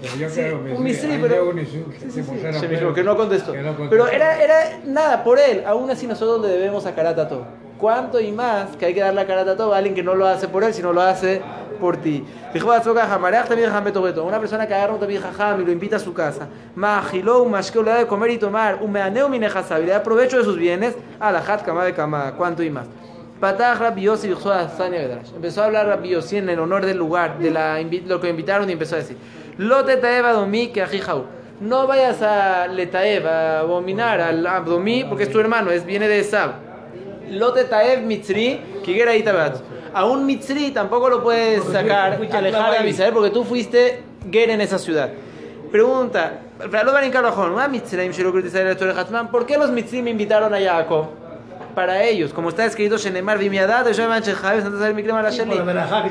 [0.00, 3.52] Pero yo Sí, creo un misri, Ahí pero- Sí, sí, se mismo, que no contestó.
[3.52, 3.90] que no contestó.
[3.90, 5.62] Pero era, era nada por él.
[5.66, 7.46] Aún así nosotros le debemos a Karata todo.
[7.78, 10.26] ¿Cuánto y más que hay que darle a Karata todo a alguien que no lo
[10.26, 11.40] hace por él, sino lo hace
[11.80, 12.24] por ti?
[13.92, 14.24] Tobeto.
[14.24, 16.48] Una persona que agarra un también jajam y lo invita a su casa.
[16.74, 18.78] Majiló, un mashkeo, le da de comer y tomar.
[18.82, 20.96] Un meaneo minejasab y le da provecho de sus bienes.
[21.20, 22.34] A la hat kama de kama.
[22.36, 22.86] ¿Cuánto y más?
[25.36, 28.72] Empezó a hablar Rabbi en el honor del lugar, de la, lo que invitaron y
[28.72, 29.16] empezó a decir:
[31.60, 36.20] No vayas a letaev, a abominar al abdomí, porque es tu hermano, es, viene de
[36.20, 36.52] Esab.
[37.28, 39.56] Lote taev mitzri, kigera itabat.
[39.92, 42.88] A un mitzri tampoco lo puedes sacar, alejar de ahí.
[42.90, 45.10] Israel, porque tú fuiste ger en esa ciudad.
[45.72, 46.40] Pregunta.
[49.30, 51.06] ¿por qué los mitzrim invitaron a Jacob?
[51.78, 52.96] Para ellos, como está escrito,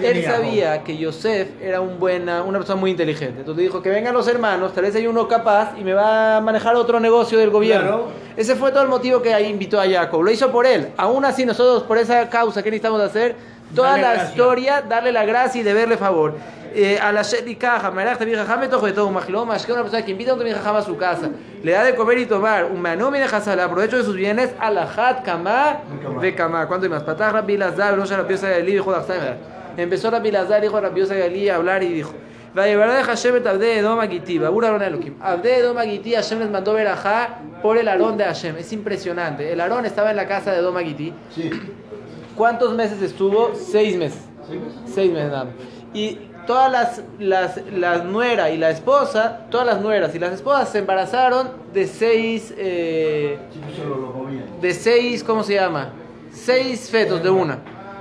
[0.01, 3.41] Él sabía que Yosef era un buena, una persona muy inteligente.
[3.41, 6.41] Entonces dijo que vengan los hermanos, tal vez hay uno capaz y me va a
[6.41, 7.87] manejar otro negocio del gobierno.
[7.87, 8.07] Claro.
[8.37, 10.23] Ese fue todo el motivo que ahí invitó a Jacob.
[10.23, 10.87] Lo hizo por él.
[10.95, 13.35] Aún así, nosotros, por esa causa, ¿qué necesitamos hacer?
[13.75, 14.29] Toda Darle la gracia.
[14.29, 16.35] historia, darle la gracia y deberle favor.
[16.79, 20.11] Eh, a la Shelikaja, Marach también jajame tojo de todo, majiloma, que una persona que
[20.11, 21.27] invita a un también jajama a su casa,
[21.63, 24.69] le da de comer y tomar, un manumi de le aprovecho de sus bienes, a
[24.69, 25.79] la hat kama,
[26.21, 26.67] ve kama.
[26.67, 27.01] ¿Cuánto hay más?
[27.01, 29.37] Patah Rabbi Lazar, no se la pieza de Eli, dijo Dachsaimer.
[29.75, 32.13] Empezó Rabbi Lazar, hijo de Rabbi Gali, a hablar y dijo,
[32.53, 35.15] Vayevará de Hashem et Abde Edom Agiti, Babura Aron Elohim.
[35.19, 36.89] Abde Edom Agiti, Hashem les mandó ver
[37.63, 38.55] por el Aarón de Hashem.
[38.55, 39.51] Es impresionante.
[39.51, 41.49] El Aarón estaba en la casa de Edom Agiti Sí.
[42.35, 43.53] ¿Cuántos meses estuvo?
[43.55, 44.21] Seis meses.
[44.47, 44.73] ¿Sí ves?
[44.85, 45.53] Seis meses nada más.
[45.93, 50.69] Y todas las, las, las nuera y la esposa, todas las nueras y las esposas
[50.69, 53.37] se embarazaron de seis, eh,
[54.59, 55.89] de seis, ¿cómo se llama?
[56.31, 57.59] Seis fetos de una.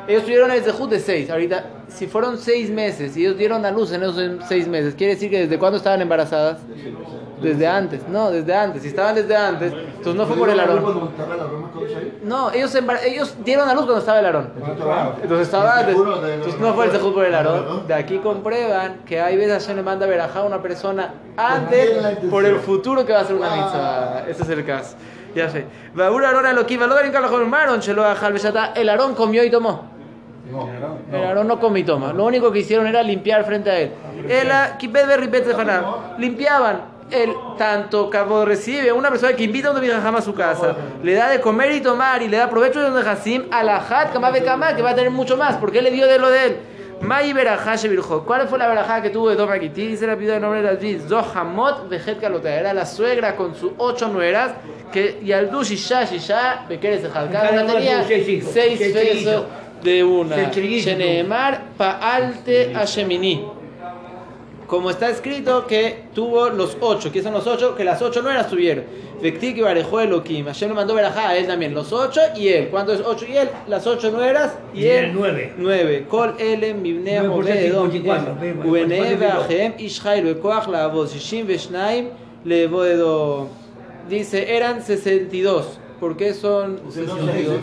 [0.09, 1.29] Ellos tuvieron el zehut de seis.
[1.29, 5.15] Ahorita, si fueron seis meses y ellos dieron a luz en esos seis meses, quiere
[5.15, 6.61] decir que desde cuándo estaban embarazadas?
[7.41, 8.83] Desde antes, no, desde antes.
[8.83, 10.83] Si estaban desde antes, entonces no fue por el arón.
[10.83, 12.19] Cuando estaba el arón, ¿cómo se ahí?
[12.23, 14.53] No, ellos, embar- ellos dieron a luz cuando estaba el arón.
[15.23, 15.95] Entonces estaba antes.
[15.97, 17.39] Entonces no fue el sejud por el ¿no?
[17.39, 17.87] arón.
[17.87, 21.91] De aquí comprueban que hay veces Hashem le manda verajá a una persona antes
[22.31, 23.57] por el futuro que va a ser una Ah.
[23.57, 24.31] mitzvah.
[24.31, 24.97] Ese es el caso.
[25.35, 25.67] Ya sé.
[27.55, 27.83] Aarón.
[28.75, 29.95] El Aarón comió y tomó.
[30.51, 30.69] No.
[31.13, 32.13] El Aarón no comió y toma.
[32.15, 33.91] Lo único que hicieron era limpiar frente a él.
[35.07, 35.85] Berripet Zefaná.
[36.19, 36.96] Limpiaban.
[37.11, 41.15] El tanto cabo recibe una persona que invita a un jamás a su casa, le
[41.15, 44.13] da de comer y tomar y le da provecho de donde Hasim a la Hat
[44.13, 46.47] Kama Bekama, que va a tener mucho más, porque él le dio de lo de
[46.47, 46.57] él.
[47.01, 48.25] Mai Berajá Shevirjo.
[48.25, 49.89] ¿Cuál fue la verajá que tuvo de Doma Kitty?
[49.89, 51.09] Dice la pidió el nombre de las vidas.
[51.09, 52.53] Zohamot Vejet Kalota.
[52.55, 54.53] Era la suegra con sus ocho nueras.
[54.93, 58.45] Que Yaldu Shisha Shisha Bekeres de una tenía seis
[58.81, 59.45] pesos
[59.83, 60.51] de una.
[60.51, 63.45] Sheneemar Paalte Hashemini
[64.67, 67.13] como está escrito que tuvo los ocho.
[67.13, 67.75] ¿Qué son los ocho?
[67.77, 68.83] Que las ocho no eran suyero.
[69.23, 70.47] Vectik y Barejuelo, Kim.
[70.47, 71.75] Hashem lo mandó verajá a él también.
[71.75, 72.69] Los ocho y él.
[72.69, 73.49] ¿Cuánto es ocho y él?
[73.69, 75.13] Las ocho nueras y, y él.
[75.15, 75.55] nueve.
[75.57, 76.07] Nueve.
[76.09, 77.91] Kol Elem, Mibnea, Obedom,
[78.65, 82.09] Ubeneve, Ajem, Ishai, Bekoach, Laavoz, Shishim, Veshnaim,
[82.45, 83.49] Levoedo.
[84.09, 85.81] Dice, eran 62.
[86.01, 87.61] ¿Por qué son 62?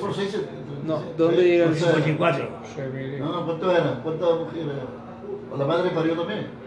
[0.85, 2.49] No, ¿dónde llega el 54?
[3.19, 4.01] No, no, ¿cuánto era?
[4.03, 4.67] ¿Cuántas mujeres?
[5.53, 6.62] ¿O la madre parió también?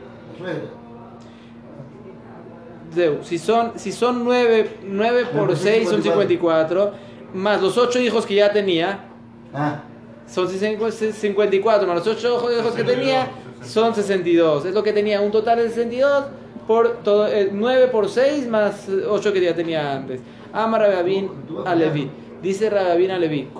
[2.95, 6.93] Zeu, Si son, si son 9, 9 por por 6 son 54,
[7.35, 9.01] más los 8 hijos que ya tenía,
[9.55, 9.81] Ah,
[10.27, 13.29] son 54, más los 8 hijos que tenía,
[13.63, 14.67] son 62.
[14.67, 16.25] Es lo que tenía, un total de 62
[16.67, 20.21] por todo, eh, 9 por 6 más 8 que ya tenía antes.
[20.53, 21.31] Ama Rababin
[21.65, 22.11] a Levi.
[22.43, 23.51] Dice Rababin a Levi.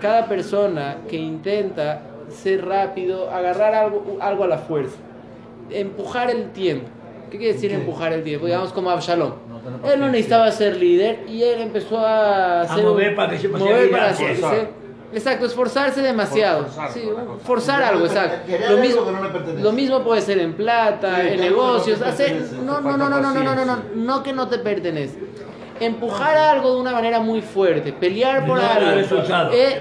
[0.00, 4.96] Cada persona que intenta ser rápido, agarrar algo, algo a la fuerza,
[5.70, 6.88] empujar el tiempo.
[7.30, 7.76] ¿Qué quiere decir ¿Qué?
[7.76, 8.46] empujar el tiempo?
[8.46, 9.32] Digamos como Absalom.
[9.84, 14.10] Él no necesitaba ser líder y él empezó a, hacer mover para que mover para
[14.10, 14.68] hacerse-
[15.12, 16.64] Exacto, esforzarse demasiado.
[16.64, 17.38] Forzar, Sí, forzar.
[17.44, 18.52] forzar algo, exacto.
[18.68, 19.62] Lo mismo, no pertenece.
[19.62, 23.20] lo mismo puede ser en plata, Sí, en no negocios, hacer no, no, no, no,
[23.20, 25.18] no, no, no, no, no, no que no te pertenece.
[25.80, 29.20] Empujar algo de una manera muy fuerte, pelear por No algo,
[29.52, 29.80] eh,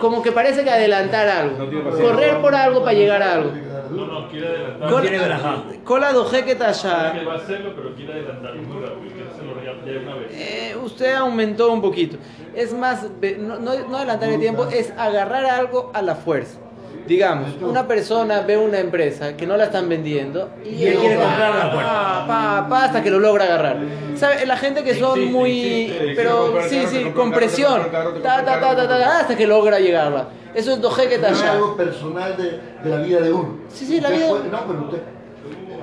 [0.00, 3.52] como que parece que adelantar algo, correr por algo para llegar a algo.
[3.90, 4.90] No, no, quiere adelantar.
[4.90, 5.84] No quiere.
[5.84, 7.12] Cola doje que talla.
[7.12, 9.12] que va a hacerlo, pero quiere adelantar muy rápido.
[9.14, 10.32] Quiere hacerlo ya, ya de una vez.
[10.32, 12.16] Eh, usted aumentó un poquito.
[12.54, 13.06] Es más,
[13.38, 16.58] no, no, no adelantar el tiempo, es agarrar algo a la fuerza.
[17.06, 21.16] Digamos, una persona ve una empresa que no la están vendiendo y, Y él quiere
[21.16, 21.92] pa, comprar a la fuerza.
[21.92, 23.76] pa, pa, pa, hasta que lo logra agarrar.
[24.16, 24.44] ¿Sabe?
[24.46, 25.82] La gente que son Existe, muy.
[25.84, 26.12] existe.
[26.16, 27.80] Pero sí, carro, sí, con presión.
[28.24, 30.28] hasta que logra llegarla.
[30.54, 33.58] Eso es doje que es algo personal de, de la vida de uno.
[33.68, 34.98] Sí, sí, la vida- puede- no, pero usted,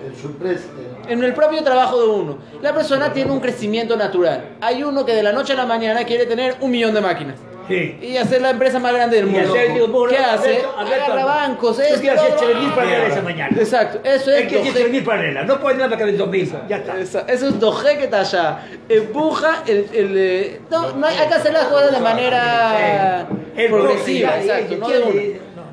[0.07, 0.63] en su empresa.
[0.79, 2.37] eh, En el propio trabajo de uno.
[2.61, 4.55] La persona tiene un crecimiento natural.
[4.61, 7.35] Hay uno que de la noche a la mañana quiere tener un millón de máquinas.
[7.67, 7.97] Sí.
[8.01, 9.53] y hacer la empresa más grande del mundo.
[9.53, 10.61] hacer, digo, bueno, ¿Qué hace?
[10.77, 12.49] Agarra bancos, esto, lo otro.
[12.49, 13.57] 3.000 paneles esa mañana.
[13.57, 15.45] Exacto, eso Es es que 3.000 paneles.
[15.45, 16.67] No puede nada que de 2.000.
[16.67, 16.99] Ya está.
[16.99, 18.59] Esa- Eso es doje que talla.
[18.89, 19.87] Empuja el.
[19.93, 24.39] el, eh, no, no hay, hay que hacer las cosas de manera El progresiva, progresiva,
[24.39, 25.21] exacto, no de una.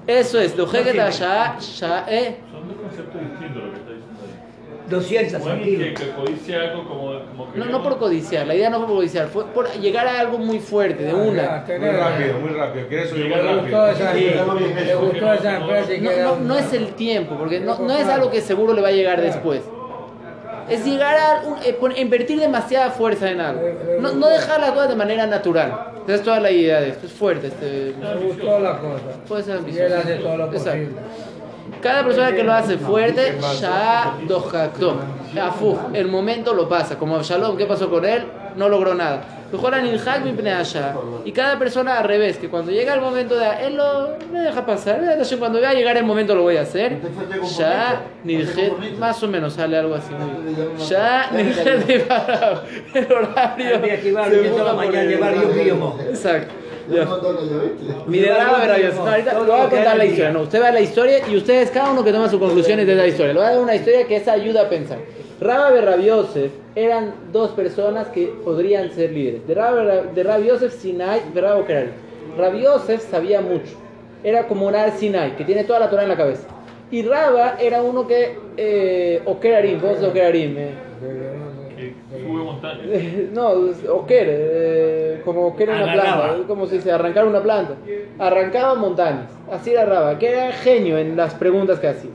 [0.06, 2.36] Eso es, doje que talla, ya, eh.
[2.50, 4.79] Son dos conceptos distintos lo que está diciendo ahí.
[4.90, 6.16] 200, O alguien que, tranquilo.
[6.16, 7.58] que codicia algo como, como que.
[7.58, 10.38] No, no por codiciar, la idea no fue por codiciar, fue por llegar a algo
[10.38, 11.64] muy fuerte, de una.
[11.66, 12.88] Muy rápido, muy rápido.
[12.88, 13.78] Quiere subir muy Llegar rápido.
[13.86, 13.86] rápido.
[13.86, 14.84] gustó esa, Sí.
[14.86, 18.30] le gustó esa empresa y No, no, es el tiempo, porque no, no es algo
[18.30, 19.62] que seguro le va a llegar después.
[20.68, 23.60] Es llegar a un- eh, invertir demasiada fuerza en algo.
[24.00, 25.86] No, no dejar las cosas de manera natural.
[26.04, 27.06] Esa es toda la idea de esto.
[27.06, 27.48] Es fuerte.
[27.48, 29.02] Este, Le gustó la cosa.
[29.26, 29.86] puede ser Y ambicioso.
[29.86, 30.88] él hace todo lo Exacto.
[31.80, 34.96] Cada persona que lo hace fuerte, ya dojactó.
[35.40, 36.98] Afu, el momento lo pasa.
[36.98, 38.24] Como Absalom, ¿qué pasó con él?
[38.56, 39.22] No logró nada.
[41.24, 44.64] Y cada persona al revés, que cuando llega el momento de él lo me deja
[44.64, 45.00] pasar.
[45.38, 46.98] Cuando vea llegar el momento lo voy a hacer.
[47.58, 50.12] Ya, ni dije, más o menos sale algo así.
[50.88, 52.62] Ya, ni dije de parado.
[52.94, 53.80] El horario.
[56.14, 56.46] Se
[56.90, 58.02] yo.
[58.06, 60.30] Mi de brava, pero yo- no, ahorita lo voy a contar la historia.
[60.32, 62.94] No, usted va a la historia y ustedes, cada uno que toma sus conclusiones de
[62.94, 63.32] la historia.
[63.32, 64.98] Le voy a dar una historia que esa ayuda a pensar.
[65.40, 69.46] Raba y Rabbi Yosef eran dos personas que podrían ser líderes.
[69.46, 69.82] De Raba,
[70.14, 71.38] de Rabbi Yosef, Sinai y.
[72.38, 73.72] Rabbi Yosef sabía mucho.
[74.22, 76.42] Era como un Ar Sinai, que tiene toda la Torah en la cabeza.
[76.90, 80.70] Y Raba era uno que, eh, Okerarim, vos de Okerarim, eh.
[83.32, 83.50] No,
[83.92, 86.28] Oker, eh, como Oker una Agarraba.
[86.28, 87.74] planta, como se dice, arrancar una planta.
[88.18, 92.10] Arrancaba montañas, así era Raba, que era genio en las preguntas que hacía.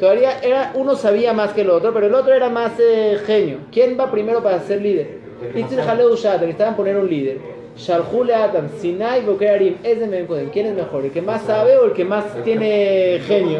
[0.00, 3.58] Todavía era, uno sabía más que el otro, pero el otro era más eh, genio.
[3.70, 5.18] ¿Quién va primero para ser líder?
[5.54, 7.38] Itzir Haleu Shater, estaban poner un líder.
[7.76, 10.48] Shalhule Atam, Sinai Bokerarim, es de Memkodem.
[10.50, 11.04] ¿Quién es mejor?
[11.04, 13.58] ¿El que más sabe o el que más tiene genio?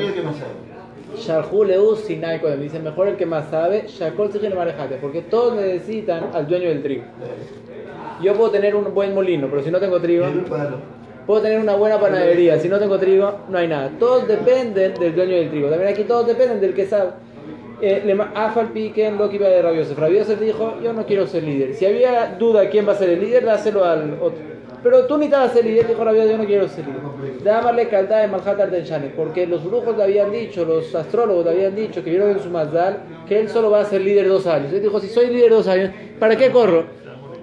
[1.16, 2.40] Shalhu Leu Sinai.
[2.60, 3.86] Dice mejor el que más sabe.
[3.88, 4.96] Shakol Marejate.
[4.96, 7.04] Porque todos necesitan al dueño del trigo.
[8.22, 10.26] Yo puedo tener un buen molino, pero si no tengo trigo,
[11.26, 12.58] puedo tener una buena panadería.
[12.58, 13.90] Si no tengo trigo, no hay nada.
[13.98, 15.68] Todos dependen del dueño del trigo.
[15.68, 17.10] También aquí todos dependen del que sabe.
[17.80, 18.02] Eh,
[19.76, 19.98] Yosef.
[19.98, 21.74] Rabbi Yosef dijo: Yo no quiero ser líder.
[21.74, 24.54] Si había duda quién va a ser el líder, dáselo al otro.
[24.82, 27.42] Pero tú necesitas ser líder, dijo Rabbi Yosef: Yo no quiero ser líder.
[27.42, 29.08] Dámale calda de Malhat Ardenshane.
[29.08, 32.50] Porque los brujos le habían dicho, los astrólogos le habían dicho que vieron en su
[32.50, 34.72] Mazdal que él solo va a ser líder dos años.
[34.72, 36.84] Él dijo: Si soy líder dos años, ¿para qué corro?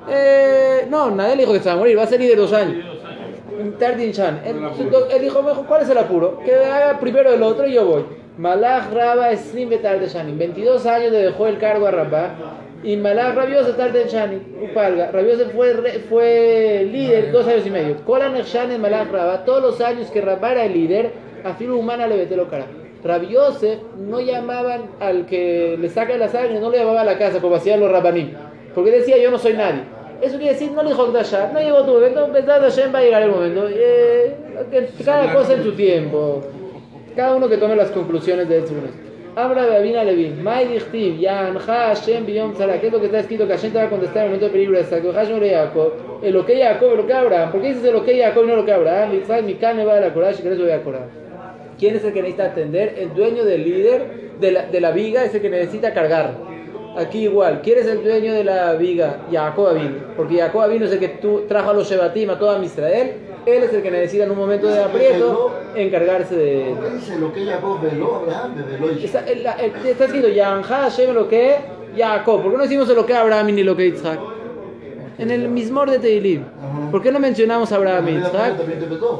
[0.09, 2.53] Eh, no, nadie le dijo que se va a morir, va a ser líder dos
[2.53, 2.85] años.
[3.77, 4.41] Tardin Chan.
[4.45, 4.55] Él,
[5.11, 6.39] él dijo, mejor, ¿cuál es el apuro?
[6.43, 8.20] Que haga primero el otro y yo voy.
[8.37, 10.33] Malach Rabba Slim Betarde Shani.
[10.33, 12.35] 22 años le dejó el cargo a Rabba.
[12.83, 14.41] Y Malach Rabiosa Tarde Shani.
[14.63, 15.11] Upalga.
[15.11, 15.73] Rabiosa fue,
[16.09, 17.97] fue líder dos años y medio.
[18.05, 19.45] Kolan Shani Malach Rabba.
[19.45, 21.11] Todos los años que Rabba era el líder,
[21.43, 22.65] a filo humana le vetelo cara.
[23.03, 27.39] Rabiose no llamaban al que le saca la sangre, no le llamaban a la casa
[27.41, 28.31] como hacían los rabanim.
[28.75, 29.81] Porque decía, yo no soy nadie.
[30.21, 33.31] Eso quiere decir, no le dijo no llegó tu momento, Hashem va a llegar el
[33.31, 33.67] momento.
[33.69, 34.35] Eh,
[35.03, 36.41] cada cosa en su tiempo.
[37.15, 38.73] Cada uno que tome las conclusiones de eso.
[39.35, 42.79] Abra de Abina Levin, Mai Dichtiv, Yanha Hashem Biyom Tzara.
[42.79, 43.47] ¿Qué es lo que está escrito?
[43.47, 44.77] Que Hashem te va a contestar en el momento de peligro.
[44.77, 45.13] Exacto.
[45.13, 45.93] Hashem le Jacob.
[46.21, 47.51] El que Jacob, lo que Abraham.
[47.51, 49.11] ¿Por qué dices el que Jacob y no lo que Abraham?
[49.13, 51.07] Yitzhak, Mikal, me va a la Korah, y que eso voy a Korah.
[51.79, 52.95] ¿Quién es el que necesita atender?
[52.97, 56.35] El dueño del líder de la, de la viga es el que necesita cargar.
[56.97, 59.21] Aquí igual, ¿quién es el dueño de la viga?
[59.31, 59.97] Jacob Avinu.
[60.17, 63.13] Porque Jacob Avinu es el que tú, trajo a los Shebatim, a toda Israel.
[63.45, 66.75] Él es el que necesita en un momento de aprieto encargarse de él.
[66.75, 68.55] ¿Por qué dice lo que veló Abraham?
[68.69, 71.55] veló y- Está, está escrito Yanha Hashem lo que
[71.97, 72.41] Jacob.
[72.43, 74.19] ¿Por qué no decimos lo que Abraham ni lo que Isaac?
[75.17, 76.43] En el mismo de Teilim.
[76.89, 78.53] ¿Por qué no mencionamos a Abraham y Isaac?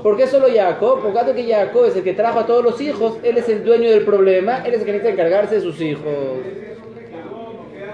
[0.01, 0.99] ¿Por qué solo Jacob?
[1.01, 3.63] Porque tanto que Jacob es el que trajo a todos los hijos, él es el
[3.63, 6.03] dueño del problema, él es el que necesita encargarse de sus hijos.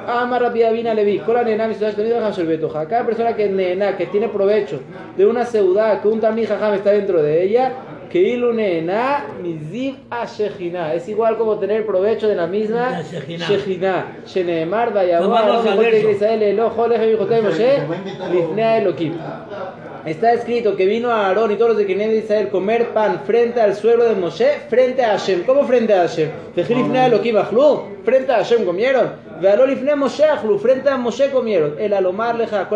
[0.07, 2.17] Ama rápida vina levi, cola nena, mis tenido
[2.47, 2.87] betoja.
[2.87, 4.79] Cada persona que nena, que tiene provecho
[5.17, 7.73] de una seudá, que un tamí jajam está dentro de ella,
[8.09, 10.93] que ilu nena, miziv a shejina.
[10.93, 14.23] Es igual como tener provecho de la misma Shejina.
[15.63, 16.09] que verso.
[16.09, 17.79] Israel, Elojo, Leje, Moshe,
[18.31, 19.13] Lifnea Elohim.
[20.07, 23.23] Está escrito que vino a Aarón y todos los de Kenem de Israel comer pan
[23.25, 25.43] frente al suelo de Moshe, frente a Hashem.
[25.43, 26.29] ¿Cómo frente a Hashem?
[27.37, 29.11] Achlu, frente a Hashem comieron.
[30.61, 31.75] Frente a Moshe comieron.
[31.77, 32.69] El alomar leja.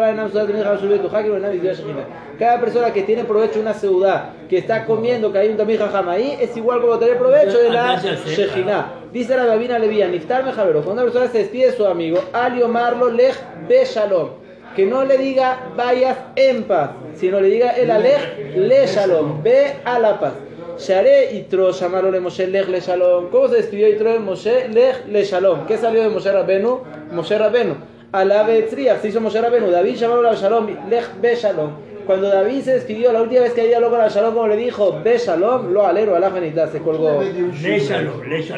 [2.38, 5.90] Cada persona que tiene provecho de una seudá, que está comiendo, que hay un tamija
[6.10, 8.92] ahí, es igual como tener provecho de la Shejina.
[9.14, 13.10] Dice la Gabina Levía, Niftar Mejavero, cuando una persona se despide de su amigo, Aliomarlo
[13.10, 13.36] Lej
[13.70, 14.41] Be Shalom.
[14.76, 19.76] Que no le diga vayas en paz, sino le diga el alej le shalom, ve
[19.84, 20.34] a la paz.
[20.78, 23.30] Share Itro llamarlo le Moshe lej le shalom.
[23.30, 25.66] ¿Cómo se despidió Itro de Moshe lej le shalom?
[25.68, 26.80] ¿Qué salió de Moshe Rabenu?
[27.12, 27.76] Moshe Rabenu.
[28.12, 29.70] Alabe se hizo Moshe Rabenu.
[29.70, 31.91] David llamarlo la shalom, lej be shalom.
[32.12, 35.00] Cuando David se despidió, la última vez que dialogó con la shalom, como le dijo,
[35.02, 36.30] be shalom, lo alero, alá
[36.70, 37.22] se colgó.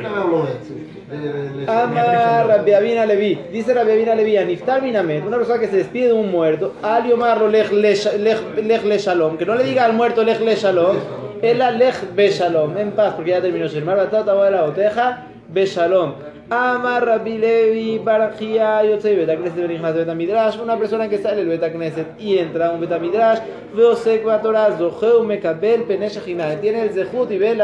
[0.08, 0.74] Habló de eso.
[1.12, 5.78] De- de- de- Ama Rabiabina Levi, dice Rabiabina Levi, Niftar Binamet, una persona que se
[5.78, 9.64] despide de un muerto, Alio Marro lej le, lej- lej le shalom, que no le
[9.66, 10.98] diga al muerto lej le shalom,
[11.44, 15.26] ela lej be shalom, en paz, porque ya terminó su hermano, batata de la boteja,
[15.50, 16.14] be shalom.
[16.54, 22.38] Ama Rabbi Levi, Barajía, Yotzei, Betacneset, Benignas, Betamidrash, una persona que sale del Betacneset y
[22.38, 23.40] entra a un Betamidrash,
[23.74, 27.56] Veosek Batoraz, Zoheu, Mekabel, Pene Shechina, tiene el Zehut y ve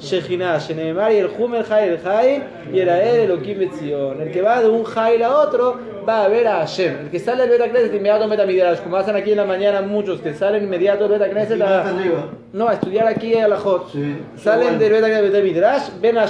[0.00, 4.20] la Shechina, Shenemar y el Hum, el Jai, el Jai, y el Okim Betzion.
[4.20, 7.00] El que va de un Jai a otro va a ver a Hashem.
[7.00, 10.20] El que sale del Betacneset inmediato en Betamidrash, como hacen aquí en la mañana muchos
[10.20, 11.92] que salen inmediato del Betacneset a,
[12.52, 13.92] no, a estudiar aquí a la Jot.
[13.92, 14.16] Sí.
[14.36, 16.26] Salen del Betacneset de Midrash, ven a.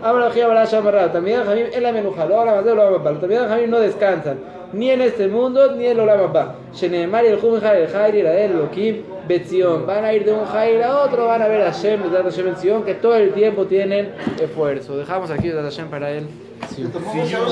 [0.00, 3.48] Ahora aquí habrá Shamarra, también Jamim en la menuja, lo más de lo ahora También
[3.48, 4.38] Jamim no descansan.
[4.72, 6.54] Ni en este mundo, ni en el Olam Abba.
[6.74, 9.86] Sheneemar y el Jum el Jair, el Elohim, Betzion.
[9.86, 12.48] Van a ir de un Jair a otro, van a ver a Hashem, Bezat Hashem
[12.48, 14.96] en Sion, que todo el tiempo tienen esfuerzo.
[14.96, 16.26] Dejamos aquí Bezat Hashem para él.
[16.74, 16.82] Sé-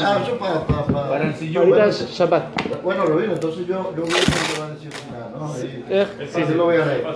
[0.04, 1.64] ah, yo para, para, para- Para el sillón.
[1.64, 2.82] Ahorita es Shabbat.
[2.82, 5.52] Bueno, lo vi, entonces yo, yo voy a ver qué van a decir final, ¿no?
[5.52, 7.06] Ahí- Eh, Sí, sí, lo voy a leer.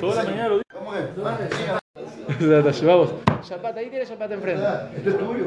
[0.00, 1.04] Toda la mañana lo ¿Cómo es?
[2.28, 3.10] Ah, Bezat Hashem, Vamos.
[3.42, 4.64] Shabbat, ahí tiene Shabbat enfrente.
[4.96, 5.44] Este es tuyo.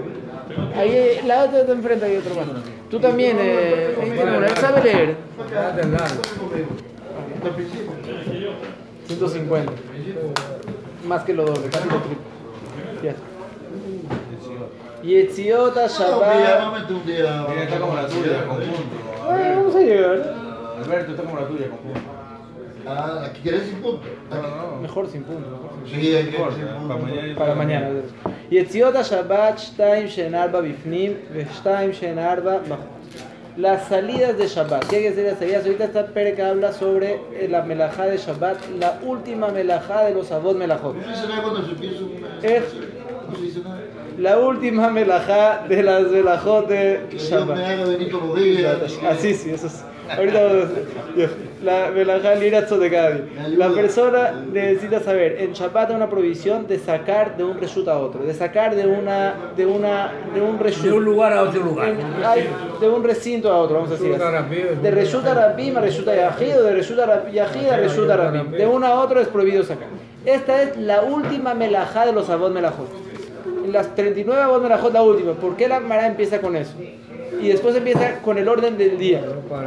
[0.76, 2.46] Ahí, la otra de enfrente hay otro más.
[2.90, 4.48] Tú también, eh, ahí tiene una.
[4.48, 5.16] Él sabe leer.
[7.44, 7.92] Al principio.
[9.08, 9.72] 150.
[11.08, 12.18] Más que lo doble, casi lo triple.
[13.04, 13.16] Ya.
[15.04, 16.44] Yetziota Shabbat.
[16.44, 17.46] llámame un día.
[17.50, 18.82] Mira, está como la tuya, conjunto.
[19.26, 20.36] Bueno, vamos a llegar.
[20.84, 22.17] Alberto, está como la tuya, conjunto.
[22.87, 24.03] Ah, aquí quieres sin punto.
[24.31, 24.47] Aquí.
[24.83, 25.49] Mejor sin punto.
[25.51, 26.89] mejor sin Sí, hay que Importa, sin punto.
[26.89, 27.27] para mañana.
[27.29, 27.39] punto.
[27.39, 27.87] Para mañana.
[28.51, 32.79] יציאות השבת, שתיים שהן ארבע בפנים ושתיים שהן ארבע בחוץ.
[33.59, 34.85] Las salidas de Shabbat.
[34.89, 35.65] ¿Qué quiere decir las salidas?
[35.67, 40.15] Ahorita está Pere que habla sobre eh, la melajá de Shabbat, la última melajá de
[40.15, 40.95] los avot melajot.
[40.97, 42.13] No se dice nada cuando se empieza un...
[42.43, 42.63] Eh.
[43.29, 43.79] No se dice nada.
[44.19, 47.57] La última melajá de las melajot de Que Dios Shabbat.
[47.59, 48.77] me haga venir todos los días.
[49.11, 49.85] Así sí, eso es.
[50.16, 51.48] Ahorita vamos a hacer.
[51.64, 53.24] La melajá lirazo de cada día.
[53.58, 57.98] La persona necesita saber, en Shabbat hay una provisión de sacar de un reshut a
[57.98, 60.84] otro, de sacar de una, de una, de un reshut.
[60.86, 61.90] De un lugar a otro lugar.
[61.90, 62.48] En- hay
[62.80, 64.24] de un recinto a otro, vamos a decir así.
[64.82, 68.10] De reshut a rabim a reshut a yahid, o de reshut a yahid a reshut
[68.10, 68.52] a rabim.
[68.52, 69.88] De uno a otro es prohibido sacar.
[70.26, 72.88] Esta es la última melajá de los avot melajot.
[73.66, 75.34] En las 39 avot melajot la última.
[75.34, 76.74] ¿Por qué la Mara empieza con eso?
[77.42, 79.22] Y después empieza con el orden del día.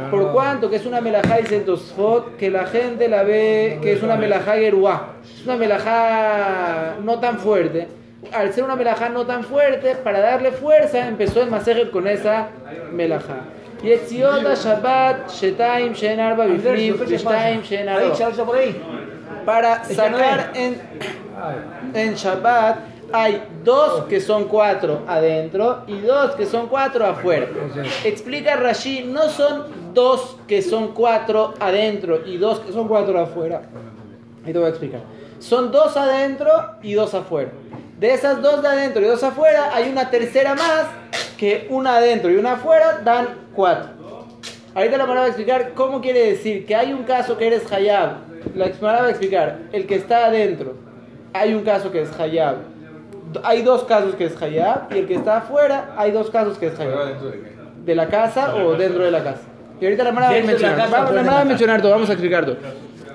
[0.09, 0.69] ¿Por cuánto?
[0.69, 4.15] Que es una melajá, dice el Tosfot, que la gente la ve que es una
[4.15, 5.13] melajá geruá.
[5.23, 7.87] Es una melajá no tan fuerte.
[8.33, 12.49] Al ser una melajá no tan fuerte, para darle fuerza, empezó el Masejet con esa
[12.91, 13.45] melajá.
[13.81, 18.13] Yetziota Shabbat, Shetaim, Shen Arba, Bifnim, Shetaim, Shen Arba.
[19.43, 20.79] Para sacar en,
[21.95, 27.47] en Shabbat hay dos que son cuatro adentro y dos que son cuatro afuera.
[28.03, 33.63] Explica Rashi, no son dos que son cuatro adentro y dos que son cuatro afuera.
[34.45, 35.01] Ahí te voy a explicar.
[35.39, 37.51] Son dos adentro y dos afuera.
[37.99, 40.85] De esas dos de adentro y dos afuera hay una tercera más
[41.37, 43.91] que una adentro y una afuera dan cuatro.
[44.73, 47.71] Ahorita la Mara va a explicar cómo quiere decir que hay un caso que eres
[47.71, 48.17] Hayab.
[48.55, 50.75] La Mara va a explicar el que está adentro.
[51.33, 52.55] Hay un caso que es Hayab.
[53.43, 56.67] Hay dos casos que es Hayab y el que está afuera hay dos casos que
[56.67, 57.15] es Hayab.
[57.85, 59.41] de la casa o dentro de la casa.
[59.79, 61.25] Y ahorita la Mara va a Dentro de la mencionar.
[61.25, 62.57] La a mencionar todo, vamos a explicar todo.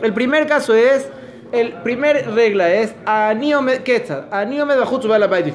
[0.03, 1.09] El primer caso es,
[1.53, 5.55] el primer regla es Aniome Quetzal, Aniome Bajutsu Balabaitif.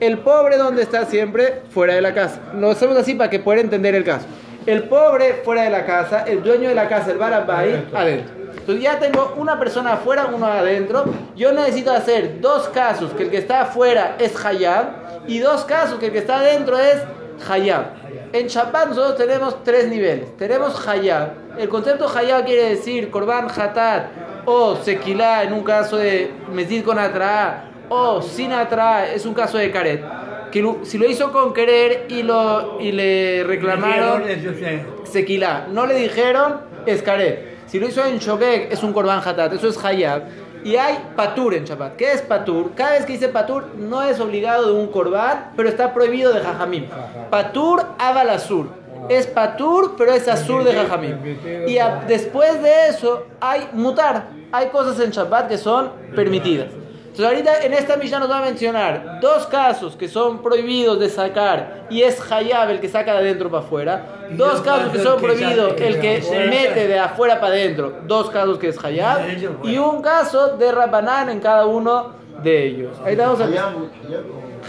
[0.00, 2.40] El pobre donde está siempre fuera de la casa.
[2.54, 4.26] Lo hacemos así para que puedan entender el caso.
[4.66, 8.37] El pobre fuera de la casa, el dueño de la casa, el Balabai, adentro.
[8.56, 11.04] Entonces ya tengo una persona afuera, uno adentro.
[11.36, 14.86] Yo necesito hacer dos casos, que el que está afuera es Hayab,
[15.26, 16.98] y dos casos, que el que está adentro es
[17.48, 17.84] Hayab.
[18.32, 20.36] En Shabbat nosotros tenemos tres niveles.
[20.36, 21.30] Tenemos Hayab.
[21.58, 24.06] El concepto Hayab quiere decir Korban Hatat
[24.44, 29.56] o Sequilá en un caso de Mesid con Atra o sin Atra es un caso
[29.58, 30.02] de Karet.
[30.50, 34.22] Que lo- si lo hizo con querer y, lo, y le reclamaron
[35.04, 35.66] Sequilá.
[35.70, 37.57] No le dijeron es Karet.
[37.68, 40.22] Si lo hizo en Shogeg es un Korban Hatat, eso es Hayab.
[40.64, 41.94] Y hay Patur en Shabbat.
[41.96, 42.72] ¿Qué es Patur?
[42.74, 46.40] Cada vez que dice Patur no es obligado de un Korban, pero está prohibido de
[46.40, 46.86] Jajamim.
[47.30, 48.66] Patur Abal Azur.
[49.08, 51.16] Es Patur, pero es Azur de Jajamim.
[51.68, 54.30] Y a- después de eso hay Mutar.
[54.50, 56.68] Hay cosas en Shabbat que son permitidas.
[57.18, 61.08] Entonces ahorita en esta Mishnah nos va a mencionar dos casos que son prohibidos de
[61.08, 64.06] sacar y es Hayab el que saca de adentro para afuera.
[64.30, 67.92] Dos dos casos que son prohibidos, el que se mete de afuera para adentro.
[68.06, 69.18] Dos casos que es Hayab
[69.64, 72.96] y un caso de Rabanán en cada uno de ellos.
[73.04, 73.72] Ahí a allá,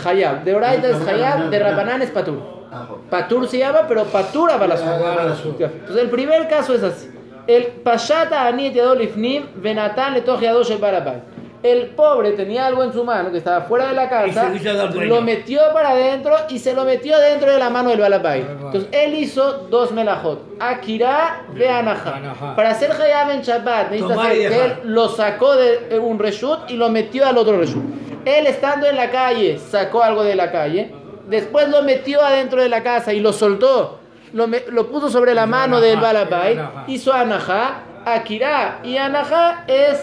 [0.03, 0.43] Hayab.
[0.43, 2.41] De Oraita es Hayab, de Rabanán es Patur.
[2.71, 2.87] Ah.
[3.11, 5.55] Patur se llama, pero Patur Abalasur.
[5.59, 7.11] Entonces el primer caso es así.
[7.45, 11.21] El Pashata Aniet Yadolifnim Venatan Letoch Yadosh el Barabay.
[11.61, 14.53] El pobre tenía algo en su mano que estaba fuera de la Y casa,
[14.93, 18.39] se lo metió para adentro y se lo metió dentro de la mano del Balabay.
[18.49, 22.55] Entonces él hizo dos melajot, Akira ve Anahá.
[22.55, 26.75] Para hacer Hayab en Shabbat necesita hacer que él lo sacó de un reshut y
[26.77, 27.83] lo metió al otro reshut.
[28.23, 30.93] Él estando en la calle sacó algo de la calle,
[31.27, 33.99] después lo metió adentro de la casa y lo soltó,
[34.31, 36.83] lo, me- lo puso sobre la mano del anahá.
[36.87, 40.01] hizo Anahá, Akira y Anahá es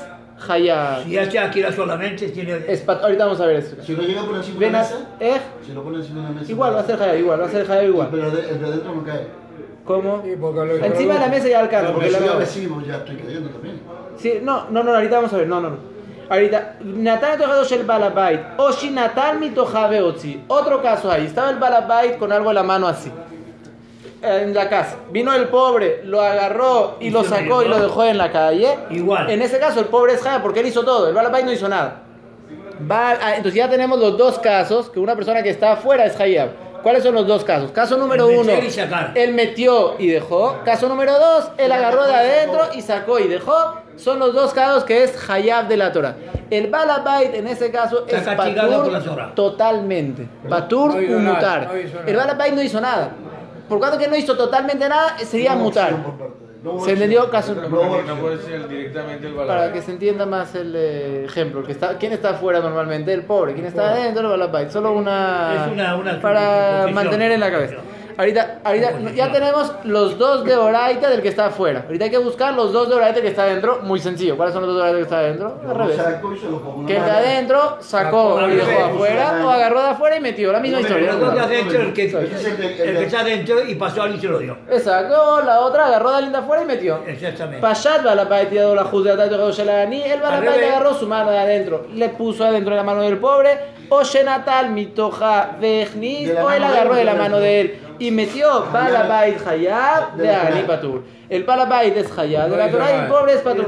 [0.48, 1.04] Hayab.
[1.04, 2.58] Si hace Akira solamente, tiene.
[2.68, 3.82] Es pat- ahorita vamos a ver esto.
[3.82, 5.40] Si lo llega por encima de una mesa, ¿eh?
[5.64, 6.52] si lo pone encima de una mesa.
[6.52, 8.08] Igual, va a ser Hayab, igual, va a ser Hayab igual.
[8.10, 9.26] Pero de- el de adentro no cae.
[9.84, 10.20] ¿Cómo?
[10.24, 10.30] Sí,
[10.82, 13.80] Encima de la mesa ya alcanza, porque la yo recibo, ya estoy cayendo también.
[14.18, 15.76] Sí, no, no, no, ahorita vamos a ver, no, no, no.
[16.28, 20.42] Ahorita, Natan tocado el balabait, Oshi Natan mitojabe otzi.
[20.48, 23.12] Otro caso ahí, estaba el balabait con algo en la mano así,
[24.22, 24.96] en la casa.
[25.10, 28.76] Vino el pobre, lo agarró y Y lo sacó y lo dejó en la calle.
[28.90, 29.30] Igual.
[29.30, 31.68] En ese caso, el pobre es Jaya porque él hizo todo, el balabait no hizo
[31.68, 32.02] nada.
[32.90, 36.18] Va, ah, entonces ya tenemos los dos casos, que una persona que está afuera es
[36.20, 36.66] Hayab.
[36.82, 37.72] ¿Cuáles son los dos casos?
[37.72, 38.52] Caso número El uno,
[39.14, 40.60] él metió y dejó.
[40.64, 43.80] Caso número dos, él agarró de adentro y sacó y dejó.
[43.96, 46.14] Son los dos casos que es Hayab de la Torah.
[46.48, 50.28] El Balabait en ese caso Está es Patur totalmente.
[50.48, 51.72] Patur No no nada.
[52.06, 53.10] El Balabait no hizo nada.
[53.68, 55.92] Por cuanto que no hizo totalmente nada, sería No mutar.
[56.62, 56.90] No ¿Se acción.
[56.94, 57.30] entendió?
[57.30, 57.68] Caso- No
[58.02, 59.46] No, puede ser directamente el valor.
[59.54, 63.12] Para que se entienda más el eh, ejemplo, el que está, ¿quién está afuera normalmente?
[63.12, 63.54] El pobre.
[63.54, 64.22] ¿Quién está adentro?
[64.24, 64.70] El balabait.
[64.70, 67.76] Solo una, Es una- una para mantener en la cabeza.
[68.16, 71.84] Ahorita, ahorita ya tenemos los dos de Oraita del que está afuera.
[71.86, 73.80] Ahorita hay que buscar los dos de Oraita que está adentro.
[73.82, 74.36] Muy sencillo.
[74.36, 75.60] ¿Cuáles son los dos de Oraita que está adentro?
[75.68, 76.00] Al revés.
[76.86, 80.20] Que el la de adentro sacó Al y dejó afuera o agarró de afuera y
[80.20, 80.52] metió.
[80.52, 81.12] La misma historia.
[81.12, 84.56] El que, está adentro y pasó alguien y se lo dio.
[84.70, 85.42] Exacto.
[85.42, 87.00] La otra agarró de alguien de afuera y metió.
[87.06, 87.60] Exactamente.
[87.60, 88.02] Pashat
[88.48, 90.70] tirado la juz de ataque de Shelani, el balabait revés.
[90.70, 93.58] agarró su mano de adentro, le puso adentro de la mano del pobre,
[93.88, 99.38] o Shenatal mitoja vejnis, o él agarró de la mano de él y metió balabait
[99.46, 100.66] hayab De Torah.
[100.66, 101.02] Patur.
[101.28, 103.66] El balabait es hayab de la Torah y el pobre es Patur.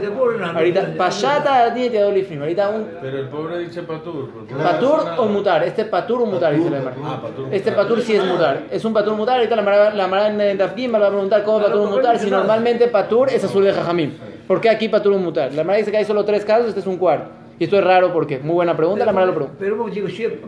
[0.54, 4.46] Ahorita, Pashata ni te dolifnim, ahorita un Pero el pobre dice patur.
[4.62, 7.20] Patur o mutar, este patur o mutar dice la Patur, Gemara.
[7.24, 7.48] Ah.
[7.50, 10.58] Este patur sí es mutar, es un patur mutar, ahorita la Mara, la Mara en
[10.58, 14.12] Dafkim va a preguntar cómo patur mutar, si normalmente patur es azul de jajamim.
[14.46, 15.52] ¿Por qué aquí patur mutar?
[15.52, 17.37] La Mara dice que hay solo tres casos, este es un cuarto.
[17.58, 19.56] Y esto es raro porque, muy buena pregunta, la Mara lo pregunta.
[19.58, 19.76] Pero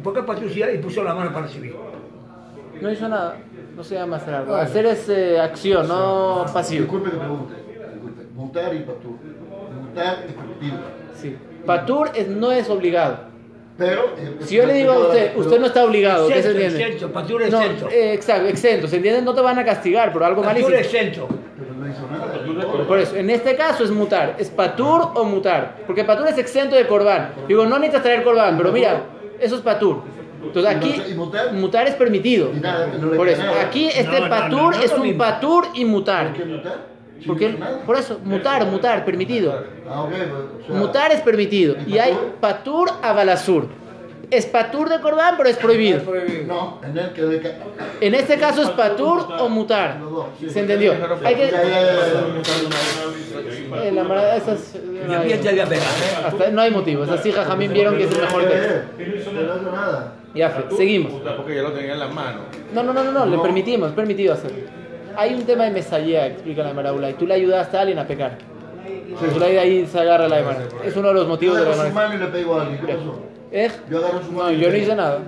[0.03, 1.75] ¿por qué Patricia y puso la mano para recibir?
[2.81, 3.37] No hizo nada,
[3.77, 4.55] no se llama hacer algo.
[4.55, 6.83] Hacer es eh, acción, no pasivo.
[6.85, 7.55] Disculpe que pregunte.
[7.93, 8.23] Disculpe.
[8.35, 9.13] Mutar y patur.
[9.83, 11.21] Mutar es.
[11.21, 11.37] Sí.
[11.67, 13.29] Patur es, no es obligado.
[13.77, 14.05] Pero.
[14.17, 16.85] eh, Si yo le digo a usted, usted no está obligado, ¿qué se Exento, entiende?
[16.95, 17.89] exento, Patur es No, exento.
[17.91, 19.23] eh, exacto, exento, ¿se entiende?
[19.23, 20.81] No te van a castigar, pero algo mal Patur hiciste.
[20.81, 21.29] es exento.
[21.59, 22.20] Pero no hizo nada.
[22.87, 24.37] Por eso, en este caso es mutar.
[24.39, 25.79] ¿Es patur o mutar?
[25.87, 27.33] Porque patur es exento de corbán.
[27.49, 29.03] Digo, no necesitas traer corbán, pero mira,
[29.41, 30.03] eso es patur.
[30.43, 31.87] Entonces aquí, ¿Y mutar?
[31.87, 32.51] es permitido.
[33.17, 36.33] Por eso, aquí este patur es un patur y ¿Por mutar.
[36.33, 36.91] qué mutar?
[37.21, 39.63] Si Porque, por eso, mutar, mutar, permitido.
[40.69, 41.77] Mutar es permitido.
[41.87, 43.69] ¿Y hay patur a balasur.
[44.31, 46.01] Es patur de corbán, pero es prohibido.
[46.47, 47.23] No, en el que.
[47.23, 47.55] de
[48.01, 49.99] En este caso es patur o mutar.
[50.01, 50.49] Los dos, sí.
[50.49, 50.95] ¿Se entendió?
[51.25, 51.49] Hay que...
[53.83, 54.77] Eh, la esas-
[56.25, 57.05] hasta no hay motivo.
[57.05, 58.83] Esas hijas jamín vieron que es el mejor texto.
[58.99, 60.13] No hizo nada.
[60.35, 61.13] Ya, fe, seguimos.
[61.37, 62.41] Porque ya lo tenía en la mano.
[62.73, 64.59] No, no, no, no, no, le permitimos, permitido hacerlo.
[65.17, 68.07] Hay un tema de mesallea, explica la Maraula, y tú le ayudaste a alguien a
[68.07, 68.39] pecar.
[69.33, 70.41] Tú le ahí se agarra la.
[70.85, 71.91] Es uno de los motivos de la
[73.53, 73.71] ¿Eh?
[73.89, 74.95] Pego.
[74.95, 75.19] nada.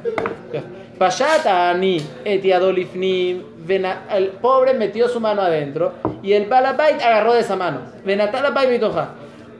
[0.52, 0.62] Ya.
[0.98, 3.42] Pashata ani etiadolifnim.
[3.66, 5.92] vena- El pobre metió su mano adentro
[6.22, 7.80] y el balabait agarró de esa mano.
[8.04, 9.10] Venatalabait mi toja.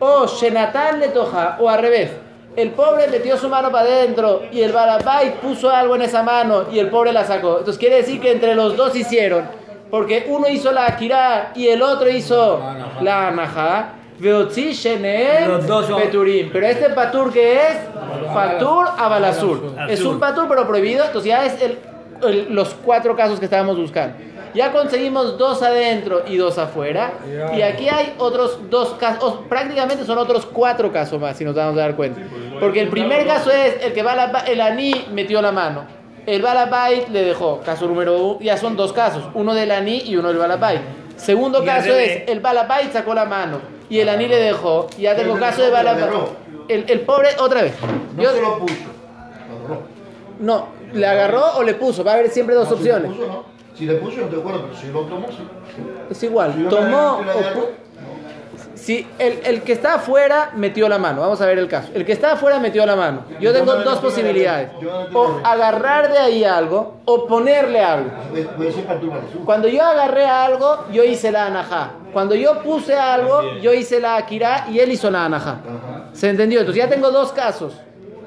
[0.01, 1.57] O Shenatan le toja.
[1.61, 2.11] O al revés.
[2.57, 6.65] El pobre metió su mano para adentro y el balabait puso algo en esa mano
[6.71, 7.59] y el pobre la sacó.
[7.59, 9.45] Entonces quiere decir que entre los dos hicieron.
[9.91, 12.61] Porque uno hizo la akira y el otro hizo
[13.03, 13.95] la anaja.
[14.23, 14.75] Veotzi
[15.87, 16.51] son- peturim.
[16.53, 17.77] Pero este patur que es
[18.33, 19.75] patur a balasur.
[19.89, 21.05] Es un patur pero prohibido.
[21.05, 21.79] Entonces ya es el,
[22.23, 24.17] el- los cuatro casos que estábamos buscando.
[24.55, 27.13] Ya conseguimos dos adentro y dos afuera.
[27.57, 29.41] Y aquí hay otros dos casos.
[29.49, 32.21] Prácticamente son otros cuatro casos más, si nos vamos a dar cuenta.
[32.61, 35.85] Porque el primer caso es el que va la- el aní metió la mano.
[36.27, 37.61] El balabait le dejó.
[37.65, 38.39] Caso número uno.
[38.41, 39.25] Ya son dos casos.
[39.35, 40.81] Uno del aní y uno del balabait.
[41.17, 43.59] Segundo caso es el balabait sacó la mano
[43.89, 44.89] y el aní le dejó.
[44.97, 46.31] Y ya tengo caso de agarró.
[46.69, 47.75] El, el pobre, otra vez.
[48.17, 48.75] No Yo- se lo puso.
[49.49, 49.83] Lo agarró.
[50.41, 52.05] no, ¿le agarró o le puso?
[52.05, 53.17] Va a haber siempre dos No, si le opciones.
[53.19, 53.45] puso, no.
[53.77, 55.39] Si le puso, no te acuerdo, pero si lo tomó, sí.
[56.11, 56.55] Es igual.
[56.55, 57.19] Si Tomó.
[57.19, 57.23] o
[58.83, 61.91] Si el, el que está afuera metió la mano, vamos a ver el caso.
[61.95, 63.23] El que está afuera metió la mano.
[63.39, 64.71] Yo tengo dos posibilidades.
[65.15, 68.11] O agarrar de ahí algo o ponerle algo.
[69.45, 71.93] Cuando yo agarré algo, yo hice la anajá.
[72.13, 75.59] Cuando yo puse algo, yo hice la akira y él hizo la anajá.
[76.13, 76.59] ¿Se entendió?
[76.59, 77.75] Entonces ya tengo dos casos.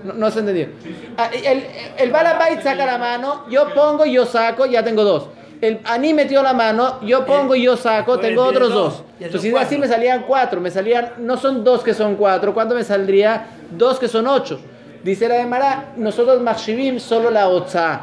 [0.06, 0.70] No, no se entendió.
[1.18, 1.66] Ah, El,
[1.98, 5.28] el balabait saca la mano, yo pongo y yo saco, ya tengo dos.
[5.62, 9.04] El Ani metió la mano, yo pongo y yo saco, tengo otros dos.
[9.20, 9.80] Entonces, si así cuatro.
[9.80, 13.48] me salían cuatro, me salían, no son dos que son cuatro, ¿cuánto me saldría?
[13.72, 14.60] Dos que son ocho.
[15.04, 18.02] Dice la de Mara, nosotros Machshivim solo la otza.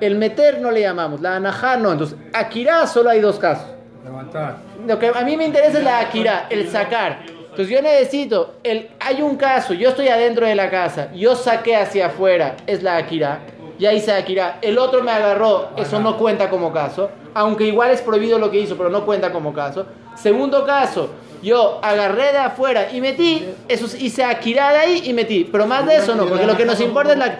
[0.00, 1.92] El meter no le llamamos, la anajá no.
[1.92, 3.66] Entonces, Akira solo hay dos casos.
[4.04, 4.56] Levantar.
[4.86, 7.18] Lo que a mí me interesa es la Akira, el sacar.
[7.58, 11.74] Entonces yo necesito, el, hay un caso, yo estoy adentro de la casa, yo saqué
[11.74, 13.40] hacia afuera, es la Akira,
[13.78, 18.00] ya hice Akira, el otro me agarró, eso no cuenta como caso, aunque igual es
[18.02, 19.86] prohibido lo que hizo, pero no cuenta como caso.
[20.16, 21.10] Segundo caso,
[21.42, 25.66] yo agarré de afuera y metí, eso es- hice Akira de ahí y metí, pero
[25.66, 27.38] más de eso no, porque lo que nos importa es la...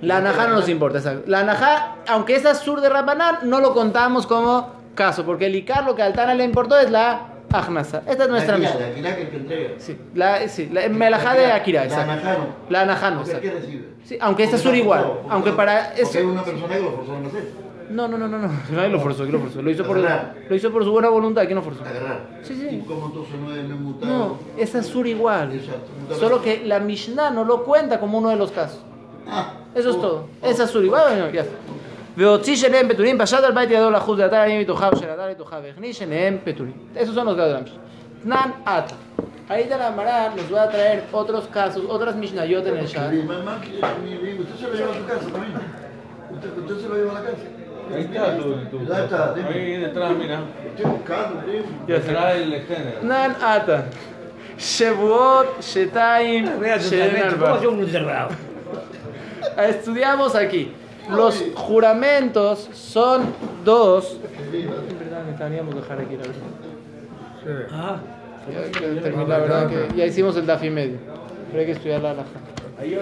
[0.00, 1.22] La Anajá no nos importa, exacto.
[1.26, 5.84] La Anajá, aunque es sur de Rabanán, no lo contamos como caso, porque el Icar
[5.84, 8.02] lo que al Tana le importó es la Ajnasa.
[8.06, 8.82] Esta es nuestra Akira, misión.
[8.82, 9.70] la Akira que que entrega.
[9.78, 12.46] Sí, la, sí, la Melajá de Akira, La exacto.
[12.68, 13.60] La Anajá no, Porque el exacto.
[13.60, 13.88] que recibe.
[14.04, 16.18] Sí, aunque esta Porque sur está igual, porque aunque para Porque eso...
[16.18, 17.44] hay una persona que lo forzaron a hacer.
[17.90, 19.60] No, no, no, no, no, nadie lo forzó, ¿quién lo forzó?
[19.60, 21.84] Lo hizo por, lo hizo por su buena voluntad, ¿quién lo forzó?
[21.84, 22.40] Agarrar.
[22.42, 22.76] Sí, sí.
[22.76, 24.12] ¿Y cómo entonces no es mutado?
[24.12, 25.52] No, es sur igual.
[25.52, 26.14] Exacto.
[26.18, 28.80] Solo que la Mishnah no lo cuenta como uno de los casos.
[29.28, 30.28] Ah, eso es oh, todo.
[30.40, 30.46] oh.
[30.46, 31.54] Es azul igual, bueno, ya está.
[32.16, 35.34] Veotzi Shelem Peturim, Pashat al Bait Yadol Ajuz de Atar y Tojav, Shel Atar y
[35.34, 36.74] Tojav, Echni Shelem Peturim.
[36.94, 37.82] Esos son los grados de la Mishnah.
[38.22, 38.94] Tnan Ata.
[39.48, 43.12] Ahí de la Marán nos va a traer otros casos, otras Mishnayot en el Shad.
[43.12, 43.24] Usted
[44.56, 45.54] se lo lleva a su casa también.
[46.32, 47.42] Usted se lo lleva a la casa.
[47.94, 50.40] Ahí está tu, Ahí detrás, mira.
[50.66, 51.42] Estoy buscando,
[51.88, 53.00] Ya será el género.
[53.00, 53.86] Tnan Ata.
[54.58, 56.46] Shevuot, Shetaim,
[56.78, 57.48] Shetaim.
[59.58, 60.72] Estudiamos aquí.
[61.16, 63.34] Los juramentos son
[63.64, 64.16] dos.
[64.52, 67.68] En verdad, necesitaríamos dejar aquí la verdad.
[67.72, 68.00] Ah,
[68.46, 70.98] que la verdad que ya hicimos el DAF y medio.
[71.48, 72.30] Pero hay que estudiar la alhaja.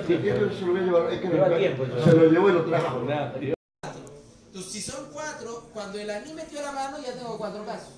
[0.06, 1.12] Si quiere, se lo voy a llevar.
[1.12, 2.04] Es que Lleva tiempo, eso.
[2.10, 3.00] se lo llevó y lo trajo.
[3.00, 7.94] Entonces, si son cuatro, cuando el Aní metió la mano, ya tengo cuatro casos.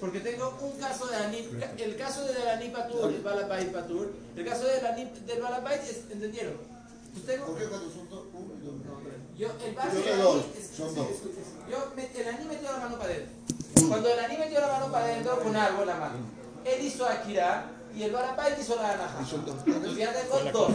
[0.00, 1.48] Porque tengo un caso de Aní,
[1.78, 5.80] el caso del Aní Patur, el Balabait Patur, el caso del Aní del Balabait,
[6.12, 6.54] ¿entendieron?
[7.26, 8.25] Tengo, ¿Por qué cuando son dos?
[9.36, 10.42] Yo, el base Yo
[10.76, 11.06] son sí, dos.
[11.70, 13.32] Yo, me- el Aní metió la mano para adentro.
[13.88, 16.14] Cuando el Aní metió la mano para adentro, con algo en la mano.
[16.64, 19.18] Él hizo Akira y el Balabait hizo la Anaja.
[19.20, 20.72] Entonces ya tengo dos.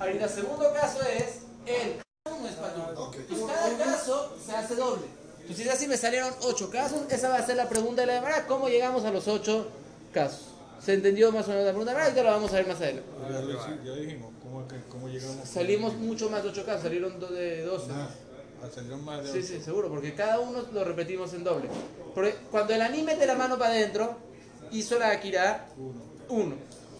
[0.00, 2.94] Ahorita, el segundo caso es el uno es Patur.
[2.96, 3.16] Ok.
[3.16, 5.04] Entonces cada caso se hace doble.
[5.40, 7.00] Entonces así me salieron ocho casos.
[7.10, 8.46] Esa va a ser la pregunta de la demora.
[8.46, 9.68] ¿Cómo llegamos a los ocho
[10.12, 10.48] casos?
[10.84, 12.76] ¿Se entendió más o menos la pregunta de la Ahorita la vamos a ver más
[12.76, 13.08] adelante.
[13.28, 15.48] Lo ya dijimos, ¿cómo, cómo llegamos?
[15.48, 16.82] Salimos mucho más de ocho casos.
[16.82, 17.86] Salieron do- de 12.
[17.92, 18.08] Ah,
[18.74, 19.46] salieron más de Sí, ocho.
[19.48, 19.88] sí, seguro.
[19.88, 21.68] Porque cada uno lo repetimos en doble.
[22.14, 24.16] Porque cuando el Ani mete la mano para adentro,
[24.70, 25.66] hizo la Akira,
[26.28, 26.54] uno.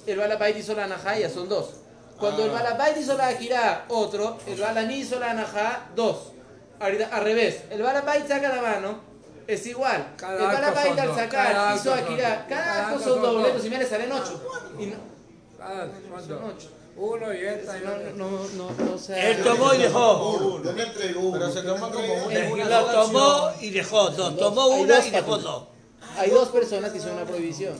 [0.06, 1.70] El Balabait hizo la Anajá, ya son dos.
[2.18, 4.38] Cuando el Balabait hizo la Akira, otro.
[4.46, 5.30] El Balani hizo la
[5.96, 6.32] dos.
[6.80, 7.62] Ahorita, al revés.
[7.70, 8.98] El Balabait saca la mano,
[9.46, 10.14] es igual.
[10.16, 12.46] Cada el son al sacar hizo Akira.
[12.48, 14.42] Cada Cada acto son doble, entonces me salen ocho.
[14.78, 14.96] Y no,
[15.60, 16.40] Ah, son son dos.
[16.56, 16.68] ocho.
[16.96, 20.30] Uno y esta y No, no, no, no, sea, él tomó y dejó.
[20.36, 20.64] Uno.
[20.64, 21.32] Yo me entrego uno.
[21.38, 24.36] Pero se toma como una Lo tomó y dejó dos.
[24.38, 25.64] Tomó Hay una dos y dejó dos.
[26.16, 27.74] Hay dos personas que hicieron una prohibición.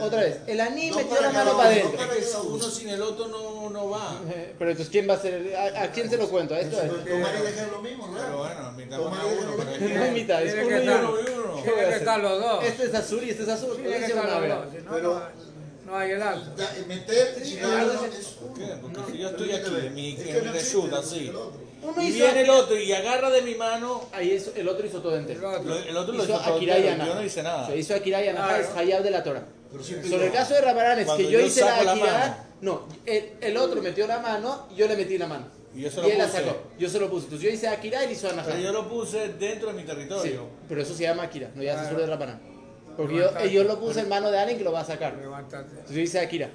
[0.00, 2.42] Otra vez, el Ani No metió la mano uno, para adentro.
[2.46, 2.64] uno.
[2.70, 4.20] sin el otro no, no va.
[4.28, 5.56] Eh, Pero entonces, ¿quién va a ser?
[5.56, 6.54] ¿A, a quién se lo cuento?
[6.54, 6.76] ¿A esto?
[6.76, 8.38] Tomar y dejar lo mismo, Pero ¿no?
[8.38, 9.16] bueno, mitad uno,
[9.56, 11.14] pero No es mitad, es Tiene uno y uno.
[11.20, 11.62] y uno.
[11.64, 12.64] ¿Qué voy a Tienen que estar los dos.
[12.64, 13.76] Este es azul y este es azul.
[13.76, 14.66] Tienen Lo que estar los dos.
[14.90, 15.22] Pero-
[15.88, 16.50] no- hay el acto.
[16.86, 18.66] Meter y no, dar no, es ¿Por qué?
[18.80, 21.32] Porque No, si yo estoy aquí en mi, es que en así,
[22.00, 25.16] y viene el otro y agarra de mi mano, Ahí hizo- el otro hizo todo
[25.16, 25.40] entero.
[25.56, 27.66] el otro lo Hizo hizo todo Akira y entero, yo no hice nada.
[27.68, 28.64] Se hizo Akira y Anaha, Claro.
[28.64, 29.44] es Hayab de la Torah.
[29.70, 31.94] Pero sí Sobre el caso de Rabarán es Cuando que yo yo hice la Akira.
[32.18, 32.36] mano.
[32.60, 35.46] No, el, el otro metió la mano y yo le metí la mano.
[35.74, 36.56] Y yo se Y lo él la sacó.
[36.78, 37.24] Yo se lo puse.
[37.26, 38.46] Entonces yo hice Akira y él hizo Anaha.
[38.46, 40.46] Pero yo lo puse dentro de mi Sí, territorio.
[40.68, 42.40] pero eso se llama Akira, no ya se suele de.
[42.98, 43.52] Porque yo, Levantate.
[43.52, 45.16] yo lo puse en mano de alguien que lo va a sacar.
[45.16, 45.70] Levántate.
[45.70, 46.50] Entonces yo hice Akira.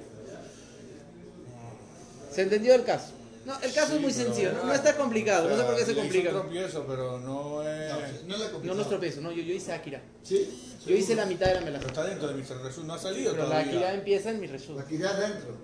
[2.30, 3.12] ¿Se entendió el caso?
[3.46, 5.94] No, el caso es muy sencillo, no, no está complicado, no sé por qué se
[5.94, 6.30] complica.
[6.30, 7.92] un tropiezo, pero no es...
[8.24, 10.00] No, no es la No, no es tropiezo, no, yo, yo hice Akira.
[10.22, 10.76] Sí.
[10.86, 11.86] Yo hice la mitad de la Pero melaja.
[11.86, 14.82] está dentro de mi reshoot, no ha salido Pero la Akira empieza en mi resumen.
[14.82, 15.56] Aquí ya adentro.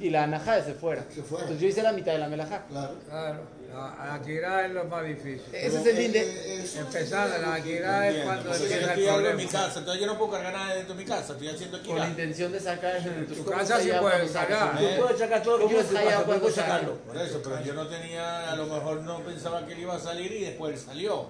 [0.00, 1.04] Y la Anajá es de fuera.
[1.14, 1.44] Se fuera.
[1.44, 2.66] Entonces yo hice la mitad de la melajá.
[2.66, 2.94] Claro.
[3.08, 3.40] Claro.
[3.72, 5.42] La Akira es lo más difícil.
[5.52, 6.20] Ese es el fin de...
[6.20, 9.50] eh, eh, Empezar la Akira es cuando empieza el algo en mi problema.
[9.50, 11.86] casa, entonces yo no puedo cargar nada dentro de mi casa, estoy haciendo aquí.
[11.88, 12.96] Con la intención de sacar...
[12.96, 14.78] Entonces, tu ¿cómo casa sí puedes sacar.
[14.78, 16.54] Tú puedes sacar todo lo que ¿Cómo quieras de tu allá sacas?
[16.54, 16.94] sacarlo.
[16.98, 20.00] Por eso, pero yo no tenía, a lo mejor no pensaba que él iba a
[20.00, 21.26] salir y después salió.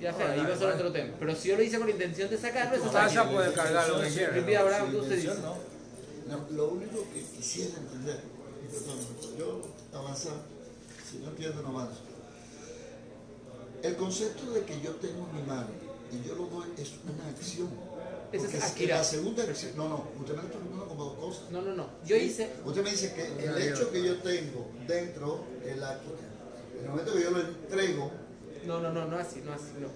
[0.00, 1.14] Ya sé, ahí va a ser otro tema.
[1.18, 3.52] Pero si yo lo hice con la intención de sacarlo, eso Tu es casa puede
[3.52, 5.34] cargar lo que quiera.
[5.42, 6.46] ¿no?
[6.56, 8.20] Lo único que quisiera entender,
[9.38, 9.60] yo
[9.92, 10.32] avanzar,
[11.14, 12.00] si no entiendo no avanzo.
[13.82, 15.68] El concepto de que yo tengo mi mano
[16.10, 17.68] y yo lo doy es una acción.
[18.32, 18.96] Ese es Akira.
[18.98, 19.72] La segunda acción.
[19.76, 21.50] No, no, usted me está preguntando como dos cosas.
[21.50, 21.86] No, no, no.
[22.04, 22.50] Yo hice.
[22.64, 26.18] Usted me dice que el hecho que yo tengo dentro es la Akira.
[26.78, 28.10] En el momento que yo lo entrego,
[28.66, 29.88] No, no, no, no así, no así, no.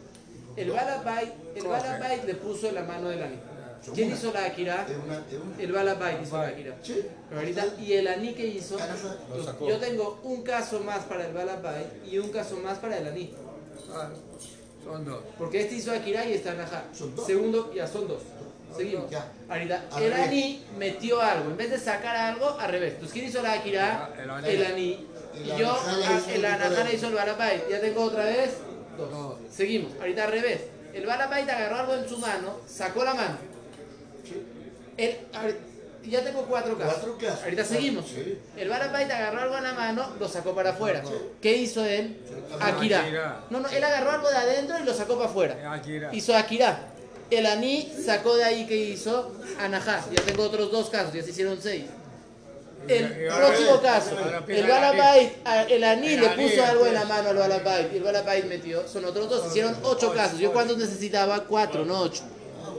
[0.56, 3.36] El Balabait, el Balabait le puso en la mano del Ani.
[3.94, 4.86] ¿Quién hizo la Akira?
[4.88, 5.16] es una.
[5.18, 6.76] Es una El Balabait hizo la Akira.
[6.82, 7.04] sí.
[7.28, 8.76] Pero ahorita, y el Ani que hizo,
[9.34, 9.68] Lo sacó.
[9.68, 13.34] yo tengo un caso más para el Balabait y un caso más para el Ani.
[13.92, 14.10] Ah,
[14.84, 15.22] Son dos.
[15.38, 17.26] Porque este hizo Akira y está en dos.
[17.26, 18.22] Segundo, ya son dos.
[18.76, 19.10] Seguimos.
[19.10, 19.32] Ya.
[19.48, 20.28] Ahorita, Al el revés.
[20.28, 21.50] Ani metió algo.
[21.50, 22.92] En vez de sacar algo, al revés.
[22.94, 24.12] Entonces, ¿quién hizo la Akira?
[24.20, 24.48] El Ani.
[24.48, 25.06] El Ani.
[25.34, 26.94] Y yo, el diferente.
[26.94, 27.68] hizo el Balabait.
[27.70, 28.50] Ya tengo otra vez
[28.98, 29.36] dos.
[29.50, 29.92] Seguimos.
[30.00, 30.60] Ahorita al revés.
[30.92, 33.36] El Balabait agarró algo en su mano, sacó la mano.
[34.99, 35.16] El,
[36.05, 36.94] ya tengo cuatro casos.
[36.94, 37.44] Cuatro casos.
[37.44, 38.07] Ahorita seguimos.
[38.09, 38.38] Sí.
[38.57, 41.03] El Balabait agarró algo en la mano, lo sacó para afuera.
[41.40, 42.18] ¿Qué hizo él?
[42.61, 43.01] Akira.
[43.01, 43.40] Akira.
[43.51, 45.72] No, no, él agarró algo de adentro y lo sacó para afuera.
[45.72, 46.11] Akira.
[46.14, 46.80] Hizo Akira.
[47.30, 50.03] El Ani sacó de ahí que hizo Anajá.
[50.11, 51.84] Ya tengo otros dos casos, ya se hicieron seis.
[52.86, 54.16] El próximo caso,
[54.49, 54.66] el.
[54.66, 58.03] Balabait, a- el Ani El le puso algo en la mano al Balabait y el
[58.03, 58.88] Balabait metió.
[58.88, 60.38] Son otros dos, hicieron ocho casos.
[60.38, 61.44] Yo cuántos necesitaba?
[61.44, 62.22] Cuatro, no ocho.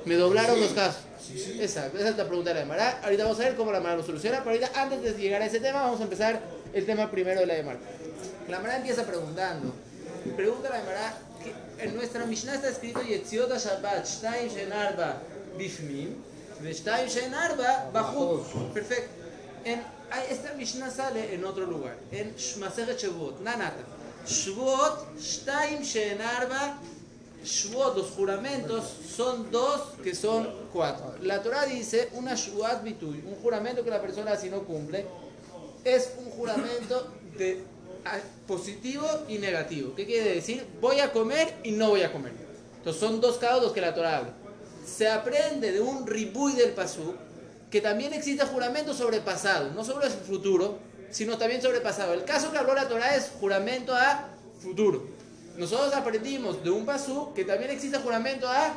[0.06, 1.02] Me doblaron los casos.
[1.36, 3.00] Exacto, esa es la pregunta de la Emara.
[3.04, 5.46] Ahorita vamos a ver cómo la Emara lo soluciona, pero ahorita antes de llegar a
[5.46, 6.40] ese tema vamos a empezar
[6.74, 7.80] el tema primero de la Emara.
[8.48, 9.74] La Emara empieza preguntando.
[10.36, 15.22] Pregunta la Emara, que en nuestra Mishnah está escrito Yetziot Shabbat, Shtaim Shen Arba
[15.58, 16.16] Bifmim,
[16.64, 18.74] Shtaim Shen Arba Bachut.
[18.74, 19.12] Perfecto.
[19.66, 19.84] En,
[20.30, 23.84] esta Mishnah sale en otro lugar, en Maseret Shavuot, Nanata.
[24.26, 26.20] Shavuot, Shtaim Shen
[27.40, 28.84] Arba Shvuot, los juramentos,
[29.16, 31.16] son dos que son cuatro.
[31.22, 35.06] La Torah dice una Shvuat Bituy, un juramento que la persona si no cumple,
[35.84, 37.64] es un juramento de
[38.06, 39.94] a- positivo y negativo.
[39.96, 40.66] ¿Qué quiere decir?
[40.82, 42.34] Voy a comer y no voy a comer.
[42.78, 44.34] Entonces son dos casos que la Torah habla.
[44.86, 47.14] Se aprende de un ribuy del pasú
[47.70, 50.80] que también existe juramento sobre pasado, no sobre el futuro,
[51.12, 52.14] sino también sobre pasado.
[52.14, 54.30] El caso que habló la Torah es juramento a
[54.60, 55.08] futuro.
[55.60, 58.76] Nosotros aprendimos de un pasú que también existe juramento a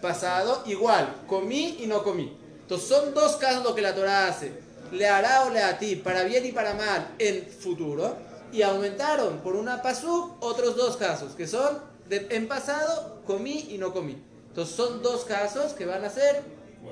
[0.00, 2.36] pasado igual, comí y no comí.
[2.60, 4.52] Entonces son dos casos lo que la Torah hace.
[4.92, 8.16] Le hará o le a ti, para bien y para mal, en futuro.
[8.52, 13.76] Y aumentaron por una pasú otros dos casos, que son de- en pasado, comí y
[13.78, 14.22] no comí.
[14.48, 16.42] Entonces son dos casos que van a ser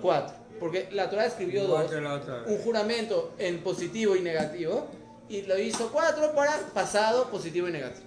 [0.03, 0.35] cuatro.
[0.61, 1.83] Porque la Torah escribió dos.
[2.49, 4.87] Un juramento en positivo y negativo.
[5.29, 8.06] Y lo hizo cuatro para pasado, positivo y negativo.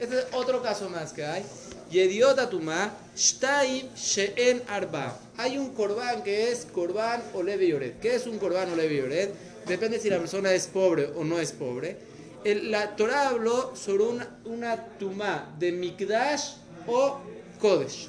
[0.00, 1.44] Este es otro caso más que hay.
[1.90, 5.18] Yediot Atumá, Shtaim She'en Arba.
[5.36, 7.94] Hay un corbán que es corbán o leve yored.
[8.00, 9.28] ¿Qué es un corbán o leve yored?
[9.66, 11.96] Depende si la persona es pobre o no es pobre.
[12.44, 16.52] El- la Torah habló sobre una, una tumá de Mikdash
[16.86, 17.18] o
[17.60, 18.06] Kodesh.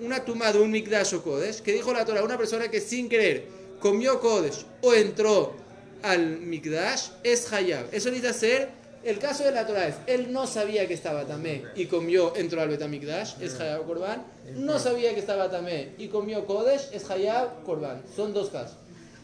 [0.00, 1.60] Una tumá de un Mikdash o Kodesh.
[1.62, 3.46] Que dijo la Torah, una persona que sin querer
[3.80, 5.54] comió Kodesh o entró
[6.02, 7.86] al Mikdash es Hayab.
[7.90, 11.64] Eso necesita ser el caso de la Torah es, él no sabía que estaba tamé
[11.76, 14.24] y comió, entró al Betamikdash, es Hayab Korban.
[14.56, 18.02] No sabía que estaba tamé y comió Kodesh, es Hayab Korban.
[18.14, 18.76] Son dos casos.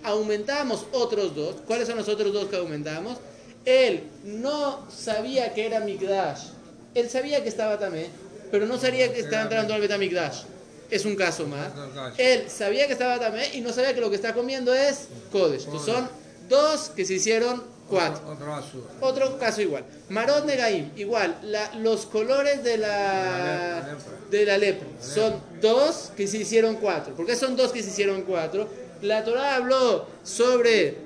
[0.04, 1.56] Aumentamos otros dos.
[1.66, 3.18] ¿Cuáles son los otros dos que aumentamos?
[3.64, 6.48] Él no sabía que era Mikdash.
[6.94, 8.06] Él sabía que estaba tamé,
[8.50, 10.42] pero no sabía que estaba entrando al Betamikdash.
[10.90, 11.72] Es un caso más.
[12.18, 15.64] Él sabía que estaba tamé y no sabía que lo que está comiendo es Kodesh.
[15.64, 16.08] Entonces son
[16.48, 18.84] dos que se hicieron Otro azul.
[19.00, 19.84] Otro caso igual.
[20.08, 21.36] Marot Negaim, igual.
[21.42, 24.12] la- los colores de la, La lepra.
[24.30, 27.14] de la lepra son dos que se hicieron cuatro.
[27.14, 28.68] ¿Por qué son dos que se hicieron cuatro?
[29.02, 30.96] La Torah habló sobre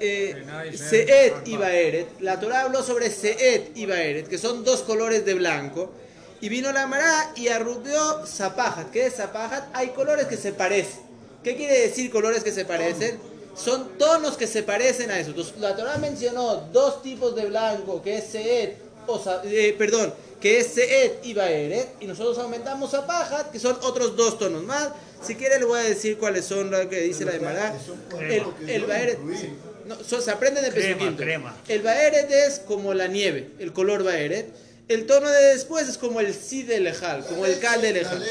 [0.00, 0.44] eh,
[0.76, 2.20] Seet y Baeret.
[2.20, 5.92] La Torah habló sobre Seet y Baeret, que son dos colores de blanco.
[6.40, 8.90] Y vino la Mará y arrupió Zapajat.
[8.90, 9.64] ¿Qué es Zapajat?
[9.74, 11.00] Hay colores que se parecen.
[11.44, 13.18] ¿Qué quiere decir colores que se parecen?
[13.54, 15.30] Son tonos que se parecen a eso.
[15.30, 18.76] Entonces, la Torah mencionó dos tipos de blanco, que es Seet,
[19.06, 21.88] o eh, perdón, que es Seet y Baeret.
[22.00, 24.90] Y nosotros aumentamos Zapajat, que son otros dos tonos más.
[25.24, 27.74] Si quiere le voy a decir cuáles son lo que dice la Mará.
[28.18, 29.18] El, el Baeret...
[29.38, 29.52] sí.
[29.86, 31.56] No, so- se aprenden de Crema, crema.
[31.68, 34.46] El Baeret es como la nieve, el color Baeret.
[34.92, 38.22] El tono de después es como el Si de Lejal, como el Cal de Lejal.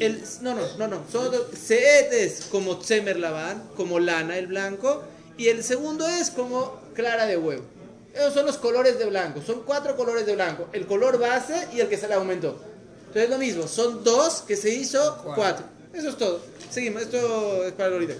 [0.00, 1.04] El, no, no, no, no.
[1.10, 3.18] Son Seet es como Tzemer
[3.76, 5.02] como lana, el blanco.
[5.36, 7.62] Y el segundo es como clara de huevo.
[8.14, 9.42] Esos son los colores de blanco.
[9.46, 10.68] Son cuatro colores de blanco.
[10.72, 12.58] El color base y el que se le aumentó.
[13.00, 13.68] Entonces es lo mismo.
[13.68, 15.66] Son dos que se hizo cuatro.
[15.92, 16.40] Eso es todo.
[16.70, 17.02] Seguimos.
[17.02, 18.14] Esto es para ahorita.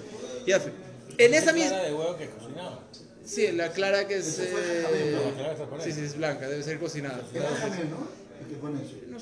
[0.47, 0.73] Ya fue.
[1.17, 1.71] En esa misma...
[1.71, 2.81] Clara de huevo que cocinaba.
[3.29, 4.39] Sí, la clara que es...
[4.39, 5.19] eh.
[5.85, 6.49] Sí, sí, es blanca.
[6.49, 7.21] Debe ser cocinada.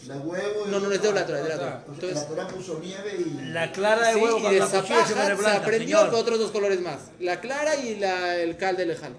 [0.06, 1.84] La huevo y No, no, no es de la Torah, es de la Torah.
[1.88, 3.46] Entonces, la puso nieve y...
[3.52, 6.10] La clara de sí, huevo y de la cuchilla se aprendió señor.
[6.10, 6.98] con otros dos colores más.
[7.18, 9.12] La clara y la, el cal de lejal.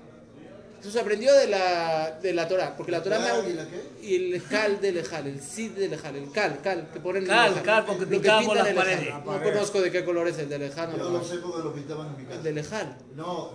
[0.80, 3.66] Eso se aprendió de la, de la Torah, porque la Torah ¿Clara me y la
[3.68, 3.82] qué?
[4.06, 7.30] y el cal de lejal, el sid de lejal, el cal, cal, que ponen en
[7.30, 9.24] Cal, el cal, porque Lo que pintamos pintan las el lejal.
[9.24, 9.26] paredes.
[9.26, 10.92] No conozco de qué color es el de lejal.
[10.92, 12.42] Yo no, lo sé porque lo pintaban en mi El casa.
[12.44, 12.98] de lejal.
[13.16, 13.52] No,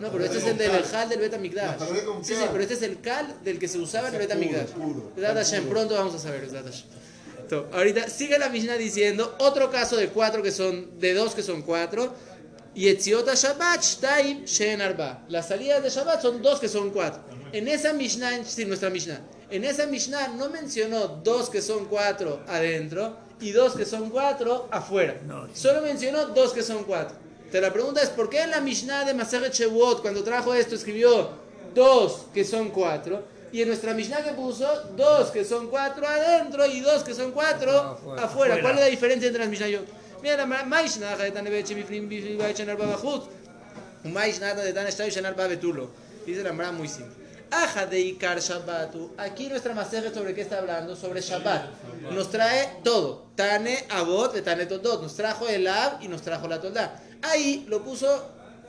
[0.00, 1.80] No, pero este es el de lejal del Betamigdash.
[2.22, 5.12] Sí, sí, pero este es el cal del que se usaba en el Ese puro,
[5.16, 5.62] Betamigdash.
[5.68, 6.48] pronto vamos a saber.
[7.72, 11.62] Ahorita sigue la Mishnah diciendo otro caso de cuatro que son, de dos que son
[11.62, 12.14] cuatro.
[12.74, 15.24] Yetziot Shabbat, Shtaim, Shen Arba.
[15.28, 17.22] Las salidas de Shabbat son dos que son cuatro.
[17.52, 19.20] En esa Mishnah, en sí, nuestra Mishnah,
[19.50, 24.68] en esa Mishnah no mencionó dos que son cuatro adentro y dos que son cuatro
[24.72, 25.20] afuera.
[25.54, 27.16] Solo mencionó dos que son cuatro.
[27.60, 31.30] La pregunta es, ¿por qué en la Mishnah de Maseret Shewot, cuando trajo esto, escribió
[31.72, 33.22] dos que son cuatro?
[33.52, 37.30] Y en nuestra Mishnah que puso dos que son cuatro adentro y dos que son
[37.30, 38.24] cuatro afuera.
[38.24, 38.60] Afuera.
[38.60, 39.82] ¿Cuál es la diferencia entre las?
[40.20, 41.14] Mira, la Mishnah
[41.62, 43.30] Shemiflim Bishvivay Shenar Babachut.
[44.02, 45.88] Mishnah.
[46.26, 47.23] Dice la Mara muy simple.
[47.62, 49.12] Aja de Ikar Shabbatu.
[49.18, 51.62] Aquí nuestra masaje sobre qué está hablando, sobre Shabbat.
[52.12, 53.26] Nos trae todo.
[53.36, 55.02] Tane Abot de Tane Todot.
[55.02, 57.00] Nos trajo el Ab y nos trajo la Tolda.
[57.22, 58.06] Ahí lo puso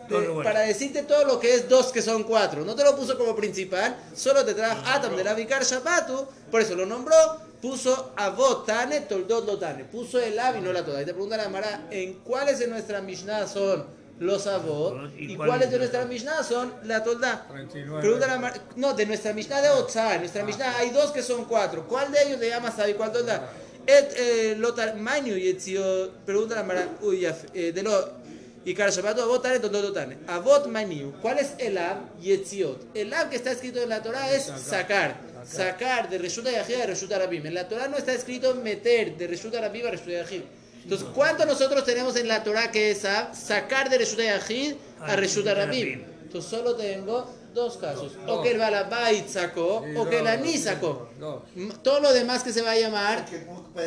[0.07, 0.43] de- Todo bueno.
[0.43, 2.63] para decirte todo lo que es dos que son cuatro.
[2.63, 6.25] No te lo puso como principal, solo te trajo Atam de la Vikar Shabbatu.
[6.51, 7.15] Por eso lo nombró.
[7.61, 9.85] Puso Abot Tane Toldot Lotane.
[9.85, 11.01] Puso el Ab y no la Tolda.
[11.01, 13.85] Y te pregunta la Mara, ¿en cuáles de nuestra Mishnah son
[14.19, 15.11] los Abot?
[15.17, 17.47] ¿Y ¿Y cuáles de nuestra Mishnah son la Tolda?
[17.49, 18.01] 39.
[18.01, 20.15] Pregunta la no, de nuestra Mishnah de Otzá.
[20.15, 21.87] En nuestra Mishnah hay dos que son cuatro.
[21.87, 22.93] ¿Cuál de ellos le llama Sabi?
[22.93, 23.49] ¿Cuál Tolda?
[23.87, 26.11] Et eh, Lotar Mainu Yetzio.
[26.25, 28.25] Pregunta la Mara, uy, eh, de lo.
[28.65, 30.17] Y Shabbat Avot Tane Toldot Tane.
[30.27, 31.13] Avot Maniu.
[31.21, 32.19] ¿Cuál es el Ab?
[32.19, 32.95] Yetziot.
[32.95, 35.17] El Ab que está escrito en la Torah es sacar.
[35.45, 37.45] Sacar de Reshuta Yahid a Reshuta Rabim.
[37.45, 40.41] En la Torah no está escrito meter de Reshuta Rabim a Reshuta Yahid.
[40.85, 43.33] Entonces, ¿cuánto nosotros tenemos en la Torah que es Ab?
[43.35, 46.03] Sacar de Reshuta Yahid a Reshuta Rabim.
[46.23, 48.11] Entonces, solo tengo dos casos.
[48.27, 51.09] O que el Balabait sacó, Sí, o que el dos, Aní sacó.
[51.19, 51.41] dos.
[51.55, 53.25] M- Todo lo demás que se va a llamar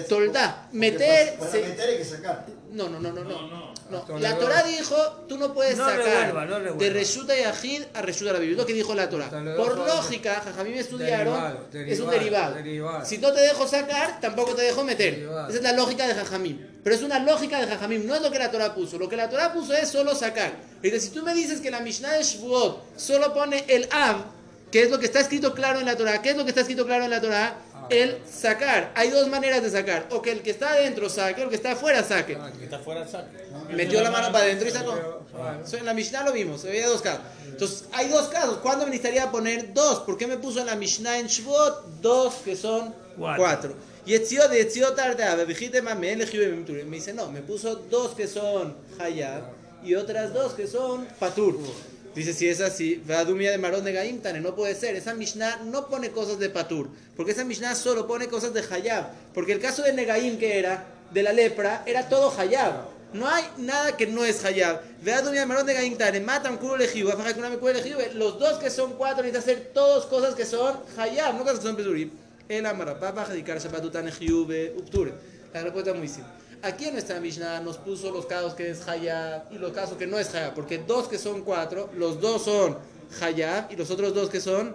[0.09, 0.69] Toldá.
[0.73, 2.47] Meter Para, se- para meter hay que sacar.
[2.73, 3.49] No, no, no, no, no.
[3.49, 3.79] no.
[3.91, 4.37] No, La.
[4.37, 4.95] Torah dijo,
[5.27, 6.77] tú no puedes No sacar revuelva, no revuelva.
[6.85, 8.37] de Reshuta Yahid a Reshuta.
[8.37, 9.31] Es lo que dijo la Torah.
[9.57, 11.33] Por lógica, Jajamim estudiaron,
[11.73, 12.55] Derivado, es un derivado, derivado.
[12.57, 13.05] derivado.
[13.07, 15.15] Si no te dejo sacar, tampoco te dejo meter.
[15.15, 15.49] Derivado.
[15.49, 16.59] Esa es la lógica de Jajamim.
[16.85, 18.99] Pero es una lógica de Jajamim, no es lo que la Torah puso.
[18.99, 20.53] Lo que la Torah puso es solo sacar.
[20.83, 24.17] Entonces, si tú me dices que la Mishnah de Shvuot solo pone el Av,
[24.71, 26.61] que es lo que está escrito claro en la Torah, ¿qué es lo que está
[26.61, 27.57] escrito claro en la Torah?
[27.91, 28.93] El sacar.
[28.95, 30.07] Hay dos maneras de sacar.
[30.11, 32.39] O que el que está adentro saque, o el que está afuera saque.
[32.59, 33.29] Que está fuera del saco.
[33.71, 35.25] Metió la mano para adentro y sacó.
[35.73, 37.23] En la Mishnah lo vimos, veía dos casos.
[37.47, 38.59] Entonces, hay dos casos.
[38.59, 40.01] ¿Cuándo me necesitaría poner dos?
[40.01, 43.75] ¿Por qué me puso en la Mishnah en Shvot dos que son Cuatro.
[46.49, 46.85] Memture.
[46.85, 49.43] Me dice, no, me puso dos que son Hayab
[49.83, 51.59] y otras dos que son Patur.
[52.15, 54.97] Dice, si es así, Vadumia de Marón de Gaim, Tane, no puede ser.
[54.97, 59.11] Esa Mishnah no pone cosas de Patur, porque esa Mishnah solo pone cosas de Hayab.
[59.35, 62.99] Porque el caso de Negaim, que era, de la lepra, era todo Hayab.
[63.13, 64.81] No hay nada que no es Hayab.
[65.03, 68.13] Vadumia de Marón de Gaim, Tane, Matan, Kuro, Elegibe, Afaja, Kuna, Mekure, Elegibe.
[68.15, 71.67] Los dos que son cuatro necesitan hacer todas cosas que son Hayab, no cosas que
[71.67, 72.11] son Pesurim.
[72.49, 75.13] El Amarapapa, Hadikar, Shabbatutane, Jiube, Upture.
[75.53, 76.33] La respuesta es muy simple.
[76.63, 80.07] Aquí en nuestra Mishnah nos puso los casos que es Hayab y los casos que
[80.07, 82.77] no es Hayab, porque dos que son cuatro, los dos son
[83.21, 84.75] Hayab y los otros dos que son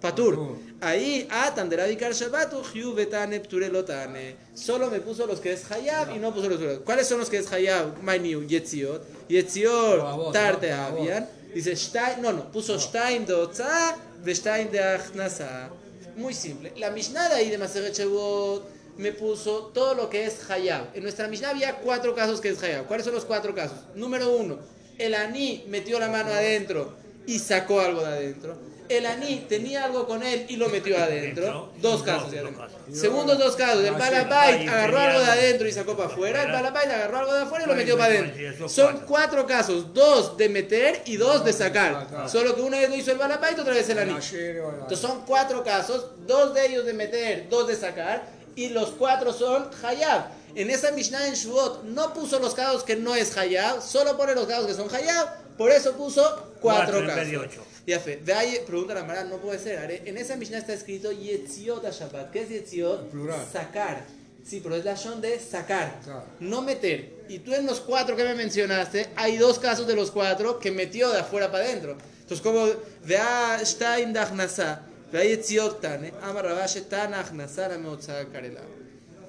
[0.00, 0.36] Patur.
[0.36, 0.56] Patur.
[0.80, 4.36] Ahí, Atan de Radikar Shabbatu, Betane, Pture Lotane.
[4.54, 6.80] Solo me puso los que es Hayab y no puso los otros.
[6.84, 8.02] ¿Cuáles son los que es Hayab?
[8.02, 9.28] Mainiu, Yetziot.
[9.28, 10.72] Yetziot, Tarte.
[10.72, 11.26] Avian.
[11.54, 15.70] Dice Stein, no, no, puso Stein de Otza, de Stein de Achnasa.
[16.16, 16.72] Muy simple.
[16.76, 20.88] La Mishnah de ahí de Maseret Shevot me puso todo lo que es Hayab.
[20.94, 22.86] En nuestra Mishnah había cuatro casos que es Hayab.
[22.86, 23.78] ¿Cuáles son los cuatro casos?
[23.94, 24.58] Número uno,
[24.98, 26.94] el Aní metió la mano adentro
[27.26, 28.56] y sacó algo de adentro.
[28.86, 31.72] El Aní tenía algo con él y lo metió adentro.
[31.80, 32.30] Dos casos.
[32.30, 32.66] de adentro.
[32.92, 33.82] Segundos dos casos.
[33.82, 36.42] El Balabait agarró algo de adentro y sacó para afuera.
[36.42, 38.68] El Balabait agarró algo de afuera y lo metió para adentro.
[38.68, 39.94] Son cuatro casos.
[39.94, 42.28] Dos de meter y dos de sacar.
[42.28, 44.12] Solo que una vez lo hizo el Balabait otra vez el Aní.
[44.12, 48.26] Entonces son cuatro casos, dos de ellos de meter, dos de sacar,
[48.56, 50.26] y los cuatro son Hayab.
[50.54, 54.34] En esa Mishnah en Shuvot no puso los casos que no es Hayab, solo pone
[54.34, 56.22] los casos que son Hayab, por eso puso
[56.60, 57.64] cuatro Cuatro de casos.
[57.86, 60.02] Ya fe, de ahí pregunta la Mara, no puede ser, Are.
[60.06, 62.30] en esa Mishnah está escrito Yetziot Shabbat.
[62.30, 63.10] ¿Qué es Yetziot?
[63.10, 63.44] Plural.
[63.52, 64.04] Sacar.
[64.42, 66.22] Sí, pero es la shon de sacar, Claro.
[66.40, 67.24] no meter.
[67.28, 70.70] Y tú en los cuatro que me mencionaste, hay dos casos de los cuatro que
[70.70, 71.96] metió de afuera para adentro.
[72.20, 72.66] Entonces, como
[73.04, 74.82] vea Stein Dachnasa,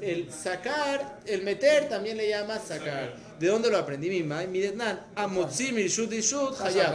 [0.02, 3.16] El sacar, el meter también le llama sacar.
[3.40, 4.48] ¿De dónde lo aprendí mi mai?
[4.48, 5.00] Mi detnan.
[5.16, 6.92] Amotzi mirshut ishut hayab.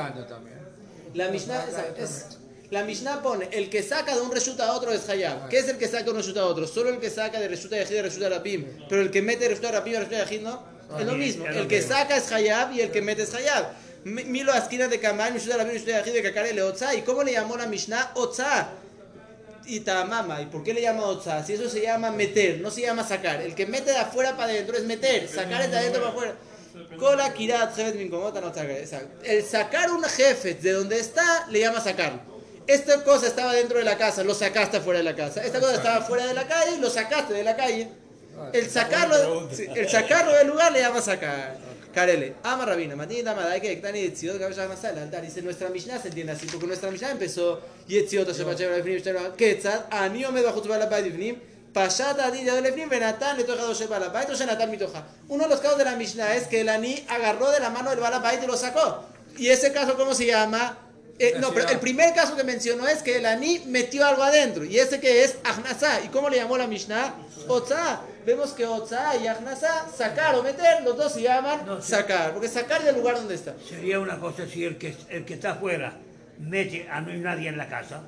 [1.14, 1.64] La Mishnah,
[1.96, 2.26] es-
[2.70, 5.48] la Mishnah pone, el que saca de un reshuta a otro es Hayab.
[5.48, 6.66] ¿Qué es el que saca de un reshuta a otro?
[6.68, 8.64] Solo el que saca de reshuta de Yahid a reshuta Rapim.
[8.88, 10.62] Pero el que mete de reshuta Rapim a reshuta Yahid no.
[10.98, 11.46] Es lo mismo.
[11.46, 13.66] El que saca es Hayab y el que mete es Hayab.
[14.04, 16.94] Mi- Milo Askina de Kamal, Reshuta Rapim, reshuta Yahid de Kakare le Otza.
[16.94, 18.12] ¿Y cómo le llamó la Mishnah?
[18.14, 18.68] Otza.
[19.66, 20.40] Y Tamama.
[20.40, 21.44] ¿Y por qué le llama Otza?
[21.44, 23.40] Si eso se llama meter, no se llama sacar.
[23.42, 25.28] El que mete de afuera para adentro es meter.
[25.28, 26.34] Sacar es de adentro para afuera.
[26.98, 29.06] Cola, kirat, sacar.
[29.24, 32.20] El sacar un jefe de donde está, le llama sacarlo.
[32.66, 35.42] Esta cosa estaba dentro de la casa, lo sacaste afuera de la casa.
[35.44, 37.88] Esta cosa estaba fuera de la calle, lo sacaste de la calle.
[38.52, 41.56] El sacarlo, el sacarlo del lugar le llama sacar.
[41.94, 45.22] Karele, ama rabina, matina madai que están y etziot que vaya a masal altar.
[45.22, 48.54] Dice nuestra Mishnah se entiende así porque nuestra Mishnah empezó y etziot se va a
[48.54, 51.36] llevar ifnim shtar ketzad ani omed bajo tu balabay ifnim
[51.72, 55.04] pashat adi de ifnim venatan le toja dos balabay to natan mitoja.
[55.28, 57.90] Uno de los casos de la Mishnah es que el ani agarró de la mano
[57.90, 59.04] del balabay y lo sacó.
[59.36, 60.78] Y ese caso cómo se llama?
[61.18, 64.64] Eh, no, pero el primer caso que mencionó es que el ani metió algo adentro.
[64.64, 66.00] Y ese que es Ahnasa.
[66.02, 67.14] ¿Y cómo le llamó la Mishnah?
[67.46, 71.91] Otza Vemos que Otza y Ahnasa, sacar o meter, los dos se llaman No, sí.
[71.91, 72.33] sacar.
[72.33, 73.53] Porque sacar del lugar donde está.
[73.69, 75.93] Sería una cosa si el que, el que está afuera
[76.39, 78.01] mete a no hay nadie en la casa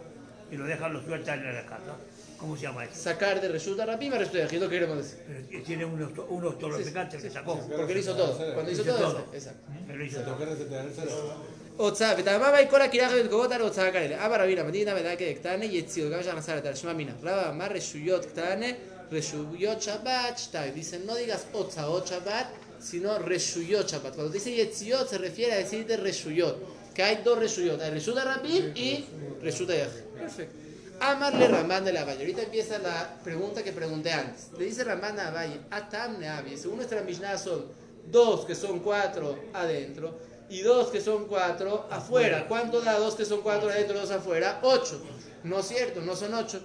[0.52, 1.94] y lo deja, lo suelta en la casa.
[2.40, 2.94] ¿Cómo se llama eso?
[2.96, 5.18] Sacar de resulta rapima, resulta de lo que queremos decir.
[5.28, 7.60] Pero que tiene unos, to- unos toloficantes que sacó.
[7.76, 8.38] Porque lo hizo todo.
[8.54, 9.26] Cuando hizo Hizo todo, todo.
[9.34, 9.60] exacto.
[9.88, 11.58] Pero hizo todo.
[11.80, 14.26] Otza, ותאמר ויקרא קירח ותגובות על הוצאה כאלה.
[14.26, 17.12] אבא רבינה, מדינה ודאי קטנה, יציאות, גם שהכנסה לתל, שמע מינה.
[17.24, 18.66] רבא אמר רשויות קטנה,
[19.13, 20.73] Reshuyot Shabbat Shtai.
[20.73, 22.47] Dicen, no digas Otzaot Shabbat,
[22.81, 24.15] sino Reshuyot Shabbat.
[24.15, 28.73] Cuando dice Yetziot se refiere a decir de Reshuyot, que hay dos Reshuyot, Reshut Rabim
[28.75, 29.05] y
[29.43, 30.59] Reshut Perfecto.
[31.01, 32.21] Amarle Ramán de la Valle.
[32.21, 34.51] Ahorita empieza la pregunta que pregunté antes.
[34.57, 36.57] Le dice Ramán a Valle, Atam Neavi.
[36.57, 37.67] Según nuestra Mishnah son
[38.07, 40.17] dos que son cuatro adentro
[40.49, 42.47] y dos que son cuatro afuera.
[42.47, 44.61] ¿Cuánto da dos que son cuatro adentro y dos afuera?
[44.63, 45.03] Ocho.
[45.43, 46.61] No es cierto, no son ocho.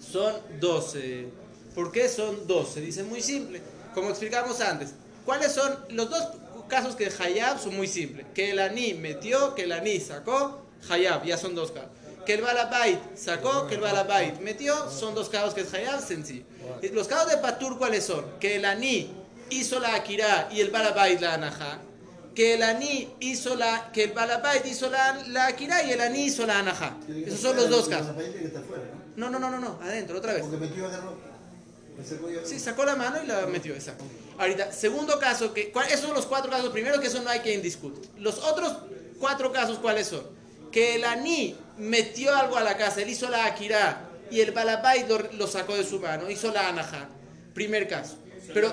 [0.00, 1.28] Son doce.
[1.74, 2.80] ¿Por qué son doce?
[2.80, 3.62] Dice muy simple.
[3.94, 4.94] Como explicamos antes.
[5.24, 6.28] ¿Cuáles son los dos
[6.68, 8.26] casos que Hayab son muy simples?
[8.34, 11.90] Que el Ani metió, que el Ani sacó, Hayab, ya son dos casos.
[12.24, 16.44] Que el Balabait sacó, que el Balabait metió, son dos casos que es Hayab, sencillo.
[16.92, 18.24] Los casos de Patur, ¿cuáles son?
[18.38, 19.10] Que el Ani
[19.50, 21.80] hizo la Akira y el Balabait la Anajá.
[22.38, 26.26] Que el Ani hizo la, que el Balabait hizo la, la Akira y el Ani
[26.26, 26.96] hizo la Anajá.
[27.26, 28.14] Esos son los dos casos.
[29.16, 29.28] ¿no?
[29.28, 30.42] No, no, no, no, adentro, otra vez.
[30.42, 30.88] Porque metió
[32.44, 34.04] Sí, sacó la mano y la metió, exacto.
[34.38, 36.70] Ahorita, segundo caso, que, ¿cuál- esos son los cuatro casos.
[36.70, 38.08] Primero que eso no hay quien discute.
[38.20, 38.72] Los otros
[39.18, 40.22] cuatro casos, ¿cuáles son?
[40.70, 45.08] Que el Ani metió algo a la casa, él hizo la Akira y el Balabait
[45.08, 47.08] lo, lo sacó de su mano, hizo la Anaja.
[47.52, 48.14] Primer caso.
[48.54, 48.72] Pero,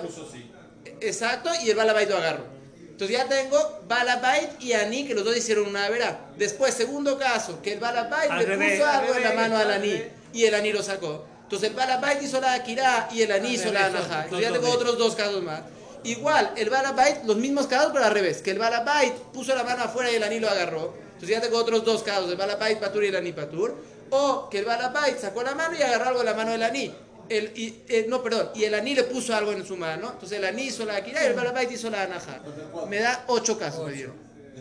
[1.01, 2.55] exacto, y el Balabait lo agarró.
[2.95, 3.57] Entonces ya tengo
[3.89, 6.27] Balabait y Ani, que los dos hicieron una verá.
[6.37, 9.41] Después, segundo caso, que el Balabait Al le revés, puso al algo en la revés,
[9.41, 10.11] mano al Ani revés.
[10.31, 11.25] y el Ani lo sacó.
[11.43, 14.53] Entonces el Balabait hizo la Akira y el Ani hizo la revés, son- Entonces ya
[14.53, 15.59] tengo otros dos casos más.
[16.05, 18.41] Igual, el Balabait, los mismos casos, pero al revés.
[18.41, 20.93] Que el Balabait puso la mano afuera y el Ani lo agarró.
[21.15, 23.75] Entonces ya tengo otros dos casos, el Balabait Patur y el Ani Patur.
[24.11, 26.95] O que el Balabait sacó la mano y agarró algo de la mano del Ani.
[27.30, 30.11] El, y, eh, no, perdón, y el Ani le puso algo en su mano.
[30.13, 32.41] Entonces el Ani hizo la Akira y el Balabait hizo la Anaja.
[32.88, 34.15] Me da ocho casos, me dieron.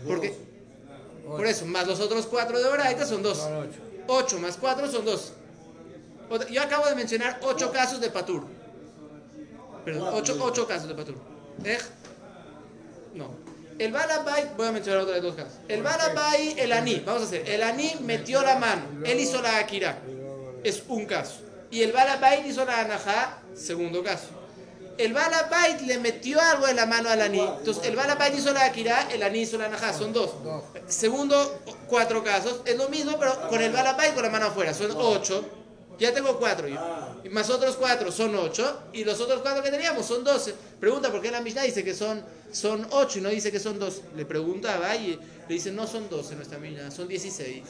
[0.06, 0.34] Porque,
[1.26, 3.38] por eso, más los otros cuatro de Oraita son dos.
[3.40, 3.94] Ocho.
[4.06, 5.32] 8 más 4 son 2.
[6.50, 8.44] Yo acabo de mencionar 8 casos de Patur.
[9.84, 11.16] Perdón, 8, casos de Patur.
[11.64, 11.78] ¿Eh?
[13.14, 13.30] No.
[13.78, 15.54] El Balabay, voy a mencionar otros dos casos.
[15.68, 17.48] El Balabay, el Ani, vamos a hacer.
[17.48, 19.98] El Ani metió la mano, él hizo la Akira.
[20.62, 21.40] Es un caso.
[21.74, 24.28] Y el Balabay hizo la Anajá, segundo caso.
[24.96, 27.40] El Balabait le metió algo en la mano al Ani.
[27.40, 29.92] Entonces, el Balabait hizo la Akira, el Ani hizo la Anajá.
[29.92, 30.30] Son dos.
[30.86, 31.34] Segundo,
[31.88, 32.60] cuatro casos.
[32.64, 34.72] Es lo mismo, pero con el Balabait con la mano afuera.
[34.72, 35.44] Son ocho.
[35.98, 36.78] Ya tengo cuatro yo.
[37.24, 38.82] Y más otros cuatro son ocho.
[38.92, 40.54] Y los otros cuatro que teníamos son doce.
[40.78, 43.80] Pregunta por qué la Mishnah dice que son, son ocho y no dice que son
[43.80, 44.02] dos.
[44.14, 45.18] Le pregunta a Valle.
[45.48, 47.64] Le dice, no son doce nuestra Mishnah, son dieciséis.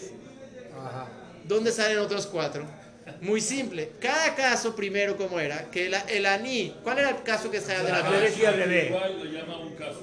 [1.45, 2.67] ¿Dónde salen otros cuatro?
[3.21, 3.93] Muy simple.
[4.01, 5.71] Cada caso, primero, ¿cómo era?
[5.71, 6.75] Que el, el aní.
[6.83, 8.03] ¿Cuál era el caso que se de la
[8.45, 8.81] al revés.
[8.91, 10.01] Individual lo llama un caso.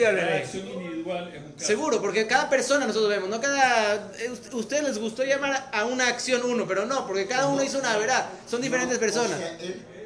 [0.00, 0.54] Y al revés.
[0.54, 1.66] individual es un caso.
[1.66, 3.94] Seguro, porque cada persona nosotros vemos, no cada.
[4.18, 7.62] eh, ust- Ustedes les gustó llamar a una acción uno, pero no, porque cada uno
[7.62, 8.26] hizo una verdad.
[8.48, 9.38] Son diferentes personas.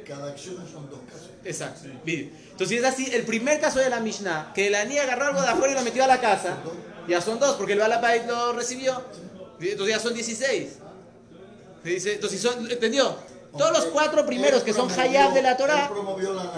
[0.07, 1.29] cada acción son dos casos.
[1.45, 1.81] Exacto.
[2.05, 5.41] Entonces, si es así, el primer caso de la Mishnah, que el Ani agarró algo
[5.41, 6.57] de afuera y lo metió a la casa,
[7.07, 9.03] ya son dos, porque el Balabait lo recibió.
[9.59, 10.77] Entonces ya son 16.
[11.83, 13.15] Se Dice, entonces, son, ¿entendió?
[13.57, 15.87] Todos los cuatro primeros que son Hayab de la Él Torah.
[15.89, 16.51] promovió la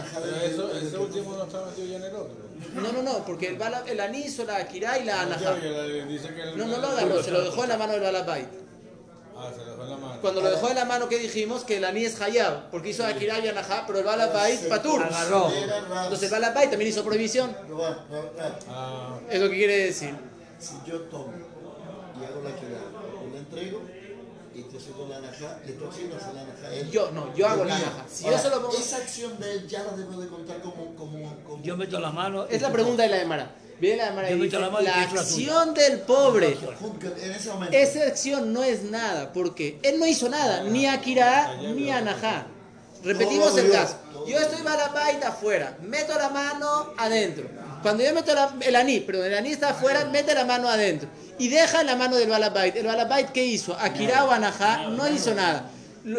[0.45, 2.35] eso, ese último no está metido ya en el otro.
[2.73, 6.57] No, no, no, porque el, Bala- el Ani hizo la Akira y la que el-
[6.57, 8.47] No, no lo agarró, se lo dejó en la mano del Balabait.
[9.37, 10.21] Ah, se lo dejó en la mano.
[10.21, 11.65] Cuando lo dejó en la mano, ¿qué dijimos?
[11.65, 15.03] Que el Ani es Hayab, porque hizo Akira y Anahá, pero el Balabait Patur.
[15.03, 15.51] Agarró.
[15.51, 17.53] Entonces el Balabait también hizo prohibición.
[18.69, 20.15] Ah, Es lo que quiere decir.
[20.59, 21.33] Si yo tomo
[22.21, 23.81] y hago la y la entrego
[24.75, 26.91] y te haciendo la najá, le estoy haciendo hacer la najá a él.
[26.91, 28.05] Yo, no, yo hago la najá.
[28.23, 30.95] Yo solo pongo- Esa acción de él ya la debo de contar como...
[30.95, 32.45] como, como Yo meto la mano.
[32.47, 33.55] Es la pregunta de la Emara.
[33.79, 36.57] Viene la y dice, la acción del pobre.
[37.21, 37.75] En ese momento.
[37.75, 42.47] Esa acción no es nada, porque él no hizo nada, ni Akira ni Anahá.
[43.03, 43.97] Repetimos Todo el caso.
[44.27, 47.47] Yo estoy balabait afuera, meto la mano adentro.
[47.85, 51.07] Cuando yo meto la- el aní, pero el aní está afuera, mete la mano adentro.
[51.37, 52.75] Y deja la mano del balabait.
[52.75, 53.77] ¿El balabait qué hizo?
[53.79, 55.69] Akira o Anahá no hizo nada.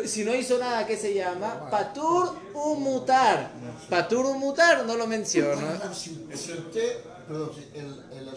[0.06, 1.68] Si no hizo nada, ¿qué se llama?
[1.68, 3.50] Patur umutar.
[3.90, 5.60] Patur umutar no lo menciono.
[5.92, 6.10] Si,
[6.52, 8.32] usted, perdón, el, el, el lo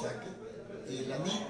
[0.00, 0.24] saca,
[0.88, 1.46] y el aní,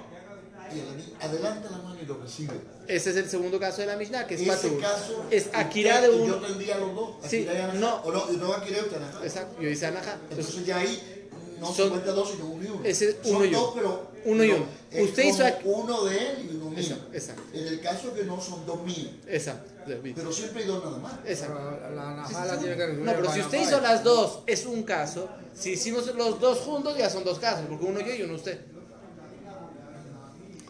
[0.74, 2.54] y el aní adelanta la mano y lo recibe.
[2.86, 4.80] Ese es el segundo caso de la Mishnah, que es Ese Patur.
[4.80, 6.42] caso, Es Akira de y Yo un...
[6.42, 7.96] tendría los dos, Sí, Akira y no.
[8.02, 9.24] o no, no Akira y.
[9.26, 10.14] Exacto, yo hice Anahá.
[10.14, 11.20] Entonces, Entonces ya ahí
[11.60, 12.80] no Son- 52 sino uno y uno.
[12.84, 13.58] Ese Son uno y uno.
[13.58, 14.66] dos, pero Uno y no, uno.
[14.90, 16.78] es Usted hizo aquí- uno de él y uno mío.
[16.80, 17.42] Exacto, exacto.
[17.54, 19.70] En el caso que no son dos míos, Exacto.
[20.14, 21.12] pero siempre hay dos nada más.
[21.26, 21.58] Exacto.
[21.82, 22.60] Pero la sí, najala sí.
[22.60, 25.28] tiene que No, pero si usted hizo las dos, es un caso.
[25.54, 28.58] Si hicimos los dos juntos, ya son dos casos, porque uno yo y uno usted.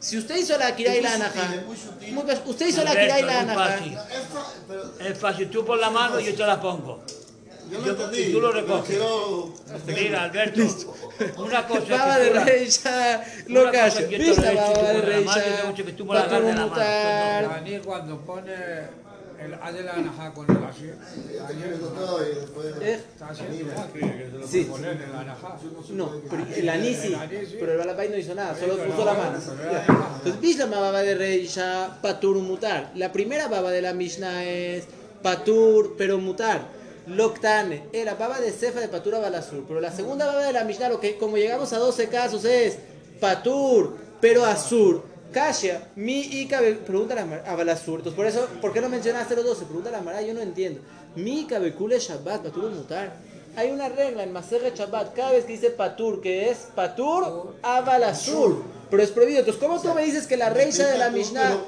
[0.04, 1.14] Si usted hizo la Akira y Es la
[2.44, 3.96] usted hizo la Akira y la Alberto,
[5.00, 5.48] es fácil.
[5.48, 7.02] Tú pon la mano y yo te la pongo.
[7.70, 8.18] yo lo entendí.
[8.18, 8.84] y tú lo recoges.
[8.84, 9.54] quiero-
[9.86, 10.60] Mira, Alberto,
[11.38, 12.30] una cosa Baba que de
[22.80, 23.00] ¿Eh?
[24.46, 24.70] Sí.
[25.90, 27.16] No, pero el sí.
[27.58, 29.38] pero el balapay no hizo nada, solo puso la mano.
[29.38, 32.92] Entonces, Bishlama baba de rey ya patur mutar.
[32.94, 34.84] La primera baba de la Mishnah es
[35.22, 36.62] patur pero mutar.
[37.06, 39.64] Loctane, era baba de cefa de patur a balasur.
[39.68, 42.78] Pero la segunda baba de la Mishnah, lo que como llegamos a 12 casos es
[43.20, 45.02] patur pero azur.
[45.34, 46.46] Kasha, mi y
[46.86, 47.98] pregunta a, la- a Balasur.
[47.98, 49.64] Entonces, por eso, ¿por qué no mencionaste los 12?
[49.66, 50.80] Pregunta la Mara, yo no entiendo.
[51.16, 53.12] Mi cabecule Shabbat, patur mutar.
[53.56, 57.80] Hay una regla en Maserre Shabbat, cada vez que dice patur, que es patur a
[57.82, 58.62] Balasur.
[58.90, 59.40] Pero es prohibido.
[59.40, 61.58] Entonces, ¿cómo tú me dices que la reisha de la Mishnah,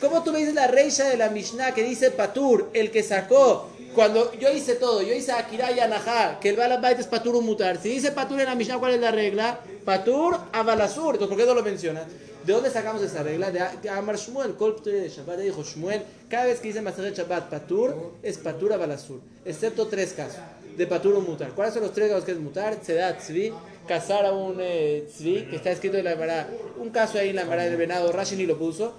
[0.00, 3.68] cómo tú me dices la reisha de la Mishnah que dice patur, el que sacó,
[3.94, 7.78] cuando yo hice todo, yo hice Akira y Anahá, que el Balabait es patur mutar.
[7.80, 9.60] Si dice patur en la Mishnah, ¿cuál es la regla?
[9.84, 11.14] Patur a Balasur.
[11.14, 12.04] Entonces, ¿por qué no lo mencionas?
[12.46, 13.50] ¿De dónde sacamos esa regla?
[13.50, 18.12] De Amar Shmuel, Kol de Shabbat, dijo Shmuel, cada vez que dice Masajet Shabbat patur,
[18.22, 20.38] es patur Balasur, excepto tres casos,
[20.76, 21.50] de patur o mutar.
[21.50, 22.76] ¿Cuáles son los tres casos que es mutar?
[22.76, 23.52] Tzedat tzvi,
[23.88, 27.36] cazar a un eh, tzvi, que está escrito en la Emara, un caso ahí en
[27.36, 28.94] la Emara del venado, Rashi ni lo puso,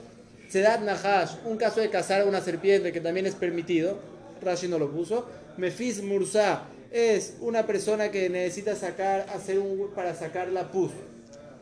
[0.49, 3.97] Tzedat Nahash, un caso de cazar a una serpiente que también es permitido,
[4.41, 5.25] Rashi no lo puso,
[5.55, 10.91] Mefis Mursa, es una persona que necesita sacar, hacer un, para sacar la pus.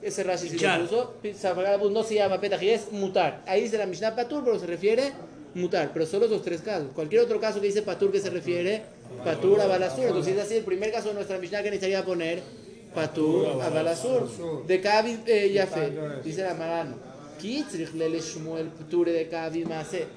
[0.06, 1.89] Ese Rashi sí lo puso.
[1.89, 3.41] No se llama petají, es mutar.
[3.47, 5.14] Ahí dice la Mishnah patur, pero se refiere
[5.56, 5.89] mutar.
[5.93, 6.89] Pero solo esos tres casos.
[6.93, 8.84] Cualquier otro caso que dice patur que se refiere
[9.24, 10.06] patur a balasur.
[10.06, 12.43] Entonces es así, el primer caso de nuestra Mishnah que necesitaría poner
[12.93, 14.30] patur a balasur.
[14.68, 15.91] De Kavid eh, Yafe.
[16.24, 17.16] Dice la Marano.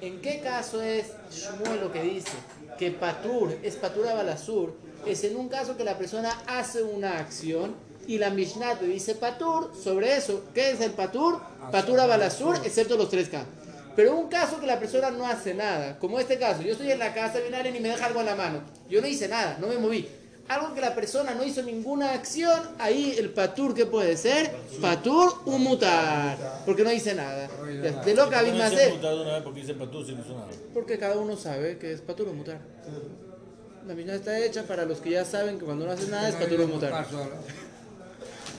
[0.01, 2.31] ¿En qué caso es Shmuel lo que dice?
[2.77, 4.75] Que patur es patur a balasur.
[5.07, 9.13] Es en un caso que la persona hace una acción y la Mishnah te dice
[9.13, 10.45] patur sobre eso.
[10.51, 11.39] ¿Qué es el patur?
[11.71, 13.49] Patur a balasur, excepto los tres casos.
[13.95, 16.97] Pero un caso que la persona no hace nada, como este caso, yo estoy en
[16.97, 18.61] la casa, viene alguien y me deja algo en la mano.
[18.89, 20.09] Yo no hice nada, no me moví.
[20.47, 25.31] Algo que la persona no hizo ninguna acción, ahí el patur que puede ser, patur
[25.45, 27.47] un mutar, porque no hice nada.
[28.03, 28.73] De lo que habéis más
[30.73, 32.57] porque cada uno sabe que es patur o mutar.
[33.85, 36.35] La misma está hecha para los que ya saben que cuando no haces nada es
[36.35, 37.05] patur o mutar.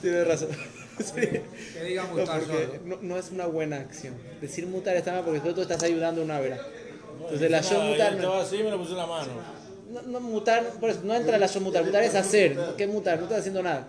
[0.03, 0.49] Tienes razón.
[1.01, 1.15] Sí.
[1.15, 2.59] Que diga No, mutar solo.
[2.85, 4.13] no, no es una buena acción.
[4.39, 6.61] Decir mutar está mal porque tú estás ayudando a una vera.
[7.23, 9.33] Entonces la Yo mutar no, así y me lo puse en la mano.
[9.91, 11.87] no, no mutar, por eso no entra la shon mutar.
[11.87, 12.55] Mutar es hacer.
[12.77, 13.17] ¿Qué mutar?
[13.17, 13.89] No estás haciendo nada.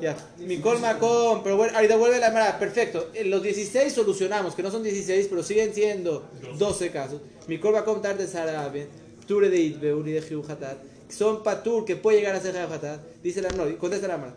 [0.00, 2.56] Ya, Mikol Makom, pero bueno, ahorita vuelve la mara.
[2.60, 3.10] Perfecto.
[3.12, 6.28] En los 16 solucionamos, que no son 16, pero siguen siendo
[6.58, 7.20] 12 casos.
[7.48, 8.86] Mikol Makom tarde Sarabe,
[9.26, 10.78] Ture de Itbe, Uri de Jiu Hatat.
[11.08, 13.00] Son Patur que puede llegar a ser Jiu Hatat.
[13.20, 14.34] Dice la no, contesta la mara.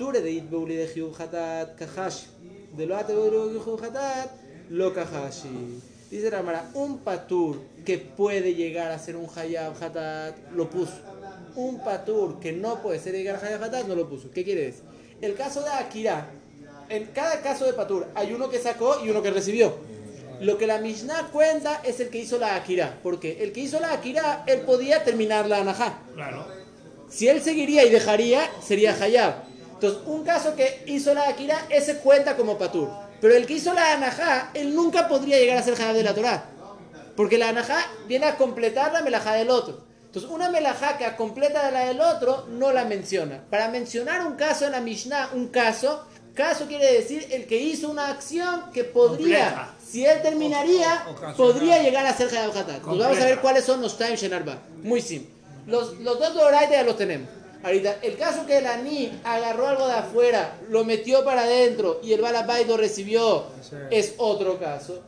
[0.00, 2.26] Ture de Itbe, Uri de Jiu Hatat, Kahashi.
[2.74, 4.30] De lo ate Uri de
[4.70, 5.78] lo Kahashi.
[6.10, 10.94] Dice la mara, un Patur que puede llegar a ser un Hayab Hatat, lo puso
[11.54, 14.30] un patur que no puede ser llegar a Hayab Hatat, no lo puso.
[14.30, 14.84] ¿Qué quiere decir?
[15.20, 16.30] El caso de Akira,
[16.88, 19.74] en cada caso de patur hay uno que sacó y uno que recibió.
[20.40, 23.78] Lo que la Mishnah cuenta es el que hizo la Akira, porque el que hizo
[23.80, 25.98] la Akira, él podía terminar la Anajá.
[26.14, 26.46] Claro.
[27.10, 29.49] Si él seguiría y dejaría, sería Hayab.
[29.80, 32.90] Entonces, un caso que hizo la Akira, ese cuenta como patur.
[33.18, 36.14] Pero el que hizo la Anajá, él nunca podría llegar a ser Hayab de la
[36.14, 36.44] Torah.
[37.16, 39.84] Porque la Anajá viene a completar la melajá del otro.
[40.04, 43.42] Entonces, una melajá que completa la del otro no la menciona.
[43.48, 46.04] Para mencionar un caso en la Mishnah, un caso,
[46.34, 49.74] caso quiere decir el que hizo una acción que podría, Completa.
[49.86, 52.80] si él terminaría, O- podría llegar a ser Hayab Hatat.
[52.82, 54.58] Pues vamos a ver cuáles son los time Shenarba.
[54.82, 55.30] Muy simple.
[55.66, 57.28] Los, los dos de Oraita ya los tenemos.
[57.62, 62.12] Ahorita, el caso que el Ani agarró algo de afuera, lo metió para adentro y
[62.14, 63.44] el Balabait lo recibió,
[63.90, 65.00] es otro caso.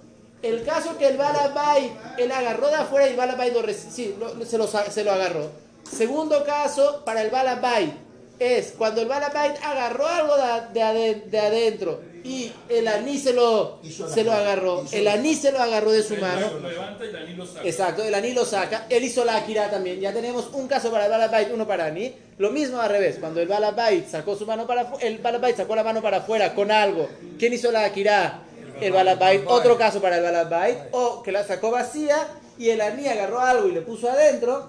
[0.42, 4.16] El caso que el Balabait, él agarró de afuera y el Balabait lo reci- sí,
[4.18, 5.50] lo- se, lo, se lo agarró.
[5.90, 7.92] Segundo caso, para el Balabait,
[8.38, 13.78] es cuando el Balabait agarró algo de, de de adentro y el Ani se lo,
[13.82, 14.84] se lo agarró.
[14.92, 16.50] El Ani se lo agarró de su mano.
[16.60, 17.68] Lo levanta y Dani lo saca.
[17.68, 20.00] Exacto, el Ani lo saca, él hizo la Akira también.
[20.00, 22.14] Ya tenemos un caso para el Balabait, uno para Ani.
[22.38, 25.84] Lo mismo al revés, cuando el Balabait sacó su mano para el Balabait sacó la
[25.84, 27.08] mano para afuera con algo.
[27.38, 28.42] ¿Quién hizo la Akira?
[28.80, 29.42] El Balabait.
[29.46, 30.78] Otro caso para el Balabait.
[30.92, 32.16] O que la sacó vacía
[32.58, 34.68] y el Ani agarró algo y le puso adentro.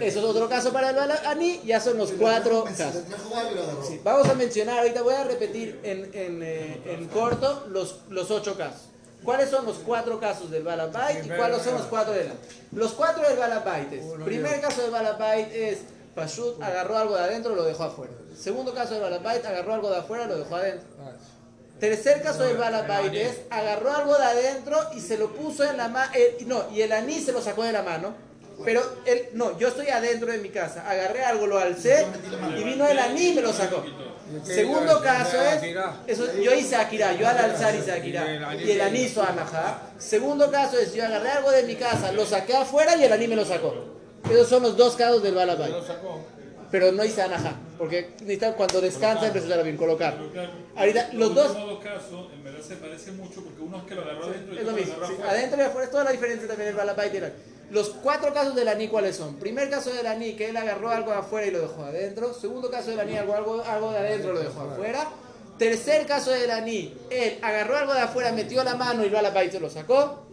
[0.00, 1.60] Eso es otro caso para el Ani.
[1.64, 3.02] Ya son los cuatro casos.
[3.86, 8.30] Sí, vamos a mencionar, ahorita voy a repetir en, en, eh, en corto los, los
[8.30, 8.88] ocho casos.
[9.24, 12.30] ¿Cuáles son los cuatro casos del Balabait y cuáles son los cuatro del
[12.72, 15.78] Los cuatro del Balabait es, primer caso del Balabait es,
[16.14, 18.12] Pashut agarró algo de adentro, lo dejó afuera.
[18.38, 20.86] Segundo caso del Balabait, agarró algo de afuera, lo dejó adentro.
[21.84, 25.88] Tercer caso del Balabait es, agarró algo de adentro y se lo puso en la
[25.88, 26.10] mano,
[26.46, 28.14] no, y el anís se lo sacó de la mano.
[28.64, 32.06] Pero él, no, yo estoy adentro de mi casa, agarré algo, lo alcé
[32.56, 33.84] y vino el anís y me lo sacó.
[34.44, 35.62] Segundo caso es,
[36.06, 39.82] eso, yo hice Akira, yo al alzar hice Akira y el anís hizo Anajá.
[39.98, 43.28] Segundo caso es, yo agarré algo de mi casa, lo saqué afuera y el anís
[43.28, 43.74] me lo sacó.
[44.30, 45.74] Esos son los dos casos del Balabait.
[46.74, 46.80] Lo.
[46.80, 50.18] Pero no hice Anajá, porque necesitan cuando descansa empezar a bien colocar.
[50.76, 54.02] Ahorita, los dos, dos casos, en verdad se parece mucho porque uno es que lo
[54.02, 54.96] agarró adentro y Es lo mismo.
[54.98, 57.32] lo sí, adentro y afuera es toda la diferencia también del balabait y el
[57.70, 59.36] Los cuatro casos del aní, ¿cuáles son?
[59.36, 62.34] Primer caso del aní, que él agarró algo de afuera y lo dejó adentro.
[62.34, 65.08] Segundo caso del aní, algo, algo, algo de adentro lo dejó afuera.
[65.58, 69.52] Tercer caso del aní, él agarró algo de afuera, metió la mano y el balabait
[69.52, 70.24] se lo sacó.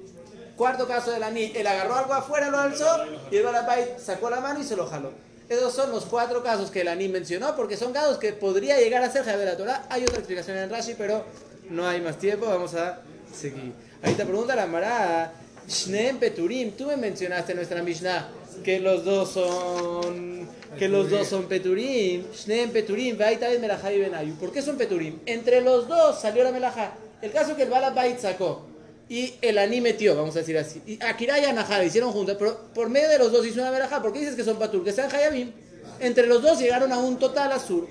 [0.57, 4.39] Cuarto caso del aní, él agarró algo afuera, lo alzó y el balabait sacó la
[4.39, 5.11] mano y se lo jaló.
[5.51, 9.03] Esos son los cuatro casos que el aní mencionó, porque son casos que podría llegar
[9.03, 9.85] a ser Javier la Torah.
[9.89, 11.25] Hay otra explicación en Rashi, pero
[11.69, 13.01] no hay más tiempo, vamos a
[13.35, 13.73] seguir.
[14.01, 15.33] Ahí te pregunta la Mará,
[15.67, 18.29] Shneem Peturim, tú me mencionaste en nuestra Mishnah
[18.63, 20.47] que los dos son
[20.79, 24.35] que los dos son Peturim, Shneem Peturim, Vaitabet Melajá y Benayu.
[24.35, 25.19] ¿Por qué son Peturim?
[25.25, 26.93] Entre los dos salió la Melajá.
[27.21, 28.70] El caso que el Balabait sacó
[29.11, 30.81] y el Aní metió, vamos a decir así.
[30.85, 34.01] Y Akira y Anahá hicieron juntas, pero por medio de los dos hizo una Melajá.
[34.01, 34.85] ¿Por qué dices que son Patur?
[34.85, 35.51] Que sean Hayabim.
[35.99, 37.89] Entre los dos llegaron a un total azul.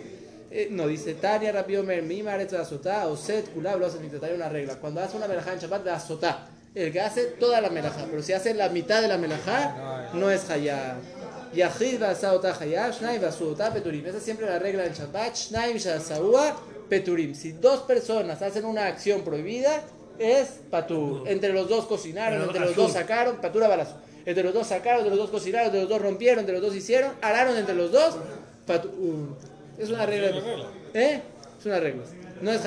[0.50, 1.52] Eh, no, dice Tania
[1.84, 3.98] Mer, mi maretz azotá, o set, kulab, lo hace
[4.34, 4.76] una regla.
[4.76, 6.48] Cuando hace una melajá en Shabbat, de azotá.
[6.74, 10.30] El que hace toda la melajá, pero si hace la mitad de la melajá, no
[10.30, 10.96] es hayab.
[11.52, 14.06] Yahid basauta hayab, shnaim basauta peturim.
[14.06, 16.56] Esa es siempre la regla en Shabbat, shnaim shasaua
[16.88, 17.34] peturim.
[17.34, 19.84] Si dos personas hacen una acción prohibida,
[20.20, 21.26] es patur.
[21.26, 23.96] Entre los dos cocinaron, entre los dos sacaron, patura balazo.
[24.26, 26.74] Entre los dos sacaron, entre los dos cocinaron, entre los dos rompieron, entre los dos
[26.76, 28.16] hicieron, araron entre los dos,
[28.66, 28.92] patur.
[29.78, 30.42] Es una regla.
[30.92, 31.22] ¿Eh?
[31.58, 32.04] Es una regla.
[32.42, 32.60] No es.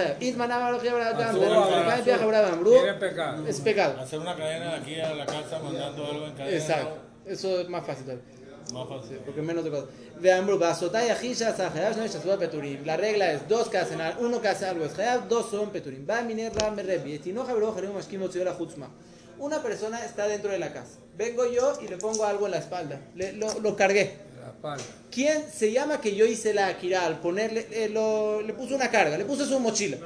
[3.47, 3.99] Es pecado.
[3.99, 6.57] Hacer una cadena de aquí a la casa mandando algo en cadena.
[6.57, 6.97] Exacto.
[7.25, 8.25] Eso es más fácil todavía.
[9.25, 9.85] Porque menos de cosas.
[10.19, 12.85] Vean, bro, basotá y ajisha, sahayash, no shasuda peturim.
[12.85, 15.69] La regla es dos que hacen algo, uno que hace algo es hayab, dos son
[15.69, 16.07] peturim.
[16.09, 17.15] Va miner ram rebi.
[17.15, 18.89] Etinoja bro, jarim mashkim la chutzma.
[19.39, 20.99] Una persona está dentro de la casa.
[21.17, 23.01] Vengo yo y le pongo algo en la espalda.
[23.15, 24.32] Lo, lo cargué.
[25.11, 28.89] ¿Quién se llama que yo hice la akira al ponerle, eh, lo- le puse una
[28.89, 29.97] carga, le puse su mochila?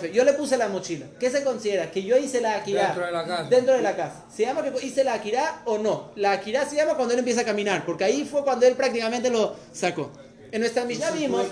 [0.00, 1.06] Fue, Yo le puse la mochila.
[1.20, 1.90] ¿Qué se considera?
[1.90, 3.48] Que yo hice la akira Dentro de la casa.
[3.48, 4.24] dentro de la casa.
[4.34, 6.10] ¿Se llama que hice la akira o no?
[6.16, 9.30] La akira se llama cuando él empieza a caminar, porque ahí fue cuando él prácticamente
[9.30, 10.10] lo sacó.
[10.50, 11.46] En nuestra Mishnah vimos...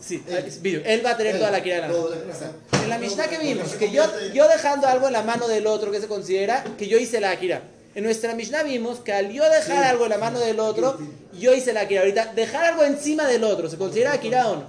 [0.00, 0.82] Sí, Él.
[0.86, 1.38] él va a tener Él.
[1.40, 2.52] toda la Akira en la de Akira.
[2.84, 4.02] En la Mishnah que vimos, que yo,
[4.32, 7.32] yo dejando algo en la mano del otro que se considera que yo hice la
[7.32, 7.62] Akira.
[7.96, 10.98] En nuestra Mishnah vimos que al yo dejar algo en la mano del otro,
[11.32, 12.02] yo hice la Akira.
[12.02, 14.64] Ahorita, dejar algo encima del otro, ¿se considera Akira o no?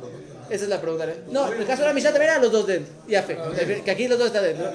[0.49, 1.03] Esa es la pregunta.
[1.09, 1.23] ¿eh?
[1.29, 2.93] No, en el caso de la Mishnah también eran los dos dentro.
[3.05, 3.37] Ya fe,
[3.83, 4.71] que aquí los dos están dentro.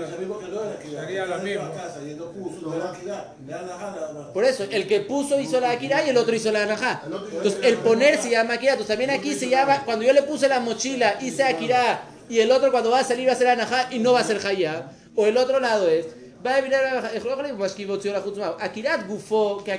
[4.34, 7.04] Por eso, el que puso hizo la Akira y el otro hizo la Anajá.
[7.06, 8.72] Entonces, el poner se llama Akira.
[8.72, 12.52] Entonces, también aquí se llama, cuando yo le puse la mochila, hice Akira, y el
[12.52, 14.92] otro cuando va a salir va a ser Anajá y no va a ser Hayá.
[15.16, 16.06] O el otro lado es,
[16.44, 16.74] va a venir
[18.60, 19.72] Akirat Gufo, que.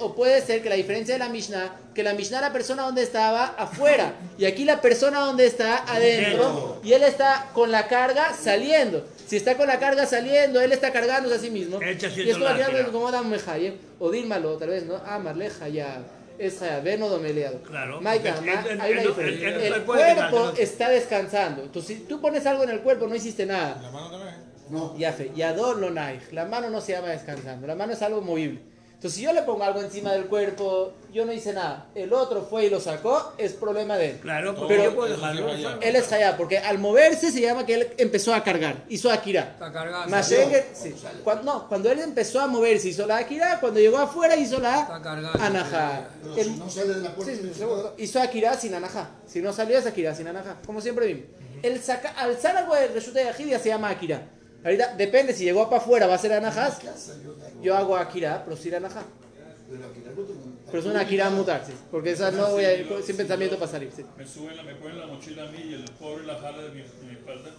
[0.00, 3.02] O puede ser que la diferencia de la Mishnah, que la Mishnah la persona donde
[3.02, 8.32] estaba afuera, y aquí la persona donde está adentro, y él está con la carga
[8.34, 9.06] saliendo.
[9.26, 11.78] Si está con la carga saliendo, él está cargándose a sí mismo.
[11.82, 12.36] Y es
[12.92, 13.10] como
[13.98, 14.96] o Dilmalo, tal vez, ¿no?
[14.96, 15.46] Amarle.
[16.38, 17.62] Es Hayab, ven o domeleado.
[17.62, 18.00] Claro.
[18.00, 19.48] Maika, Él- ma- él- hay una diferencia.
[19.66, 21.62] El cuerpo está descansando.
[21.62, 23.78] Entonces, si tú pones algo en el cuerpo, no hiciste nada.
[23.80, 24.31] La mano también.
[24.72, 24.96] No.
[24.96, 26.32] Ya fe, yador lo naij.
[26.32, 28.72] La mano no se llama descansando, la mano es algo movible.
[28.94, 31.88] Entonces, si yo le pongo algo encima del cuerpo, yo no hice nada.
[31.92, 34.18] El otro fue y lo sacó, es problema de él.
[34.18, 35.50] Claro, porque Pero yo puedo dejarlo.
[35.80, 39.40] él es hayá, porque al moverse se llama que él empezó a cargar, hizo akira.
[39.54, 40.08] Está cargando.
[40.08, 40.94] Mashengue, sí.
[41.24, 44.86] Cuando, no, cuando él empezó a moverse hizo la akira, cuando llegó afuera hizo la
[45.40, 46.08] anajá.
[46.36, 47.34] Si no sale de la puerta.
[47.34, 47.64] Sí, sí.
[47.98, 49.10] Hizo Akira sin Anajá.
[49.26, 50.58] Si no salió es Akira sin Anajá.
[50.64, 51.24] Como siempre vimos.
[51.64, 54.28] El saca, alzar algo de resulta de Yahid ya se llama Akira.
[54.64, 56.76] Ahorita depende, si llegó para afuera va a ser Anajá.
[57.60, 59.02] Yo hago Akira, pero sin Anajá.
[60.66, 61.72] Pero es una Akira mutar, sí.
[61.90, 63.90] Porque esa no voy a ir sin pensamiento para salir.
[63.94, 64.04] Sí.
[64.16, 66.70] Me suben, la, me ponen la mochila a mí y el pobre la jala de
[66.70, 67.50] mi, de mi espalda.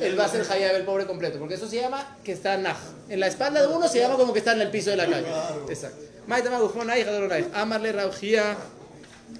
[0.00, 1.38] Él va a ser Hayab el pobre completo.
[1.38, 2.76] Porque eso se llama que está Naj.
[3.08, 5.08] En la espalda de uno se llama como que está en el piso de la
[5.08, 5.26] calle.
[5.68, 6.04] Exacto.
[6.26, 7.46] Maite Magufón, ahí, Jador Naij.
[7.54, 8.56] Amarle Raujía.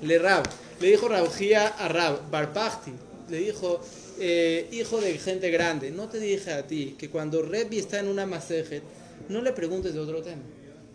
[0.03, 0.45] Le Rab.
[0.81, 2.31] Le dijo Raujía a Rab.
[2.31, 2.93] Barpachti.
[3.29, 3.81] Le dijo,
[4.21, 8.09] eh, hijo de gente grande, no te dije a ti que cuando Rebbi está en
[8.09, 8.83] una masejet,
[9.29, 10.43] no le preguntes de otro tema.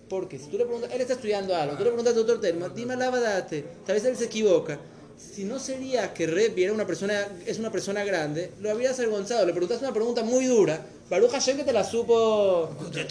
[0.10, 2.70] Porque si tú le preguntas, él está estudiando algo, tú le preguntas de otro tema,
[2.70, 4.80] dime la verdad, tal vez él se equivoca.
[5.18, 9.46] Si no sería que Rebbi era una persona, es una persona grande, lo habrías avergonzado.
[9.46, 10.86] Le preguntaste una pregunta muy dura.
[11.10, 12.70] Baruch Hashem que te la supo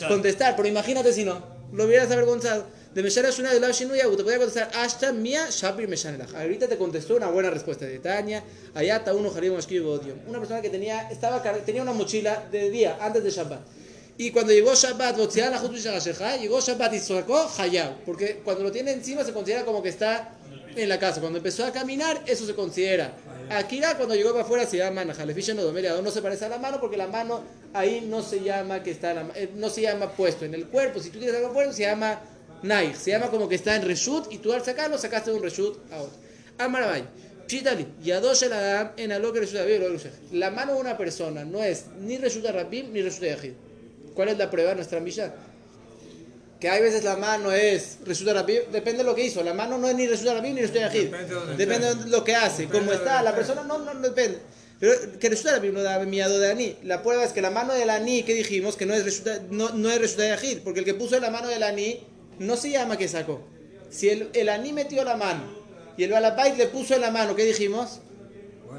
[0.09, 2.67] contestar, pero imagínate si no, lo hubieras avergonzado.
[2.95, 6.35] De Meshara Shuna de Lav Shinuya, te podía contestar, hasta mía Shapir Meshanelach.
[6.35, 8.45] Ahorita te contestó una buena respuesta de Tania,
[8.75, 10.19] Ayata uno Harim Bodium.
[10.29, 13.61] Una persona que tenía, estaba, tenía una mochila de día, antes de Shabbat.
[14.19, 15.17] Y cuando llegó Shabbat,
[16.39, 18.05] llegó Shabbat y sacó Hayab.
[18.05, 20.35] Porque cuando lo tiene encima se considera como que está
[20.77, 21.21] en la casa.
[21.21, 23.15] Cuando empezó a caminar, eso se considera.
[23.51, 26.79] Akira, cuando llegó para afuera, se llama Najalefisha no no se parece a la mano
[26.81, 27.43] porque la mano
[27.73, 31.01] ahí no se llama que está la eh, no se llama puesto en el cuerpo.
[31.01, 32.21] Si tú tienes algo puesto, se llama
[32.63, 32.97] Naig.
[32.97, 35.79] Se llama como que está en Reshut y tú al sacarlo sacaste de un Reshut
[35.93, 36.17] a otro.
[36.59, 37.05] Amarabay.
[37.47, 40.33] Chitali, Yadosh el Adam en Alok Reshut Reshut.
[40.33, 43.53] La mano de una persona no es ni Reshut Rabim ni Reshut Yahid.
[44.15, 45.35] ¿Cuál es la prueba de nuestra milla?
[46.61, 49.43] Que hay veces la mano es Resulta Rabim, depende de lo que hizo.
[49.43, 51.11] La mano no es ni Resulta Rabim ni Resulta Yahid.
[51.11, 53.23] Depende de Depende de lo que hace, de está.
[53.23, 54.39] La persona no, no, depende.
[54.79, 56.77] Pero que Resulta Rabim no da miedo de Ani.
[56.85, 59.71] La prueba es que la mano del Ani que dijimos que no es Resulta, no,
[59.71, 60.59] no es Resulta Yahid.
[60.63, 62.01] Porque el que puso la mano del Ani
[62.43, 63.41] no se llama que sacó.
[63.91, 65.43] Si el, el Ani metió la mano
[65.97, 68.01] y el Balabait le puso en la mano, ¿qué dijimos?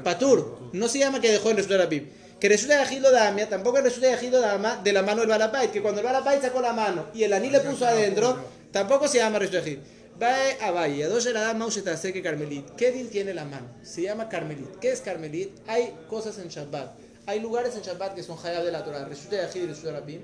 [0.02, 0.58] Patur.
[0.72, 2.08] No se llama que dejó en Resulta Rabim.
[2.40, 5.70] Que resulta de Gilo Damia, tampoco resulta de Gilo Dama de la mano del Balapait,
[5.70, 8.36] que cuando el Balapait sacó la mano y el aní le puso adentro,
[8.70, 9.80] tampoco se llama resulta de Gil.
[10.18, 12.70] Vae a Valle, a dos de la dama usted que Carmelit.
[12.76, 13.66] ¿Qué din tiene la mano?
[13.82, 14.78] Se llama Carmelit.
[14.78, 15.50] ¿Qué es Carmelit?
[15.66, 16.92] Hay cosas en Shabbat.
[17.26, 19.92] Hay lugares en Shabbat que son Hayab de la Torah, resulta de Gil y resulta
[19.92, 20.20] de Rabim.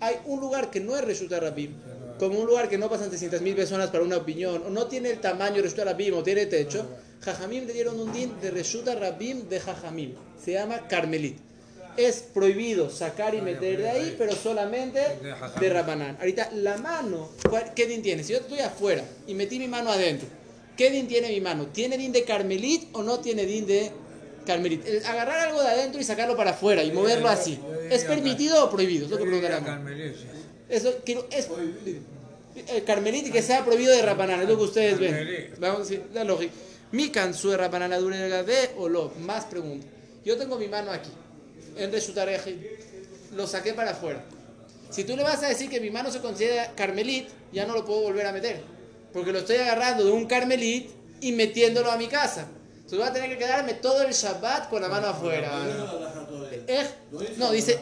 [0.00, 1.74] Hay un lugar que no es resulta de Rabim,
[2.20, 5.18] como un lugar que no pasan 300.000 personas para una opinión, o no tiene el
[5.20, 6.86] tamaño de Rabim, o tiene techo.
[7.22, 10.12] Jajamim le dieron un din de resulta Rabim de Jajamim.
[10.42, 11.38] Se llama Carmelit
[11.96, 15.00] es prohibido sacar y meter de ahí, pero solamente
[15.60, 16.16] de Rabanán.
[16.20, 18.22] Ahorita, la mano, ¿cuál- ¿qué din tiene?
[18.22, 20.28] Si yo estoy afuera y metí mi mano adentro,
[20.76, 21.66] ¿qué din tiene mi mano?
[21.66, 23.90] ¿Tiene din de Carmelit o no tiene din de
[24.46, 24.86] Carmelit?
[24.86, 27.58] El agarrar algo de adentro y sacarlo para afuera y moverlo así,
[27.90, 29.04] ¿es permitido o prohibido?
[29.06, 29.82] Es lo que pregunta la mano.
[30.70, 31.48] Eso, quiero, es
[32.68, 35.54] el Carmelit y que sea prohibido de Rabanán, es lo que ustedes ven.
[35.58, 36.52] Vamos a decir, la lógica.
[36.92, 39.12] Mi cansu de Rabanán la dura de o lo.
[39.20, 39.86] Más pregunta.
[40.24, 41.10] Yo tengo mi mano aquí,
[41.76, 42.58] en Reshutareji,
[43.34, 44.24] lo saqué para afuera.
[44.90, 47.84] Si tú le vas a decir que mi mano se considera Carmelit, ya no lo
[47.84, 48.60] puedo volver a meter.
[49.12, 50.90] Porque lo estoy agarrando de un Carmelit
[51.20, 52.48] y metiéndolo a mi casa.
[52.74, 55.48] Entonces voy a tener que quedarme todo el Shabbat con la mano afuera.
[56.66, 56.86] Eh,
[57.38, 57.78] No, dice,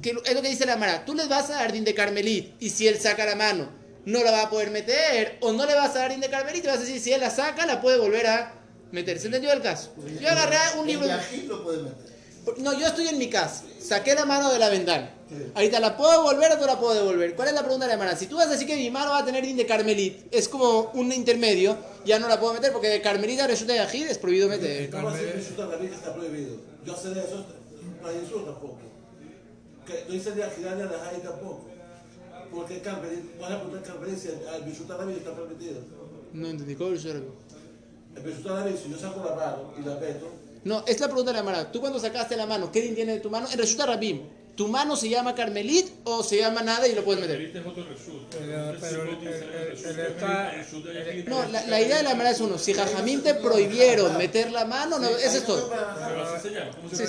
[0.00, 1.04] que es lo que dice la Mara.
[1.04, 4.22] Tú les vas a dar din de Carmelit y si él saca la mano no
[4.24, 6.78] la va a poder meter, o no le vas a dar de carmelita y vas
[6.78, 8.54] a decir, si él la saca, la puede volver a
[8.90, 9.18] meter.
[9.18, 9.92] ¿Se entendió el caso?
[10.20, 11.06] Yo agarré un libro...
[11.46, 12.12] Lo puede meter.
[12.58, 15.14] No, yo estoy en mi casa, saqué la mano de la ventana.
[15.54, 17.36] Ahorita, ¿la puedo devolver o no la puedo devolver?
[17.36, 18.18] ¿Cuál es la pregunta de la hermana?
[18.18, 20.48] Si tú vas a decir que mi mano va a tener din de carmelit, es
[20.48, 24.18] como un intermedio, ya no la puedo meter porque de carmelita resulta de ajid, es
[24.18, 24.90] prohibido meter.
[24.90, 26.56] ¿Cómo así que Shuta Rabin está prohibido?
[26.84, 27.46] Yo sé de eso,
[28.02, 28.81] para eso tampoco.
[29.86, 31.66] Que no hice de Ajidad de Alajá tampoco.
[32.50, 32.82] Porque
[33.40, 35.80] vas a Carmelita si el Bishuta Rabin está permitido.
[36.32, 37.04] No entendí, ¿cómo es?
[37.04, 37.24] El
[38.22, 40.28] Bishuta Rabin, si yo saco la mano y la meto,
[40.64, 41.72] No, es la pregunta de la hermana.
[41.72, 43.48] Tú cuando sacaste la mano, ¿qué din tiene de tu mano?
[43.50, 44.22] En resulta Rabim.
[44.56, 47.40] ¿Tu mano se llama Carmelit o se llama nada y lo puedes meter?
[47.40, 47.52] Es
[51.26, 52.58] No, la, la idea de la hermana es uno.
[52.58, 55.70] Si Jajamín te prohibieron meter la mano, no, eso es todo.
[56.90, 57.06] Que-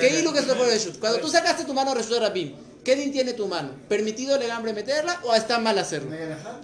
[0.00, 0.98] ¿Qué hilo que es lo el Reshut?
[0.98, 2.54] Cuando tú sacaste tu mano Reshut Rabim,
[2.84, 3.70] ¿qué din tiene tu mano?
[3.88, 6.10] ¿Permitido legambre meterla o está mal hacerlo?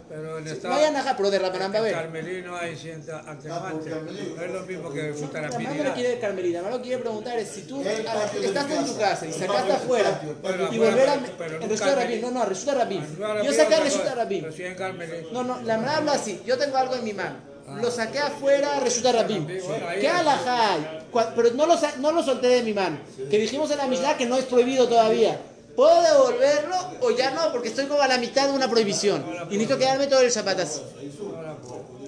[0.08, 1.94] Pero el No está, hay anaja, pero de Rabanán va a en haber.
[1.94, 4.36] Carmelino hay cienta Ah, por Carmelino.
[4.36, 5.94] No es lo mismo que mano no Futarapinidad.
[5.94, 8.98] quiere de Carmelita, la mano quiere preguntar es si tú El a estás en tu
[8.98, 9.26] casa.
[9.26, 11.14] y El sacaste el afuera el y volver a...
[11.14, 11.24] En
[11.62, 12.44] en un Rabim, no, no,
[12.74, 13.02] Rabim.
[13.24, 14.40] Ahora Yo saqué a otra Reshut cosa, Rabim.
[14.42, 15.28] pero sí en Carmelino.
[15.32, 16.40] No, no, la verdad habla así.
[16.46, 17.36] Yo tengo algo en mi mano.
[17.80, 19.12] Lo saqué afuera, resulta.
[19.22, 20.98] Bueno, ahí ¿Qué alajá hay?
[21.36, 22.98] Pero no lo, sa- no lo solté de mi mano.
[23.30, 25.38] Que dijimos en la Mishnah que no es prohibido todavía.
[25.76, 27.52] ¿Puedo devolverlo o ya no?
[27.52, 29.24] Porque estoy como a la mitad de una prohibición.
[29.50, 30.80] Y necesito quedarme todo el Shabbat así.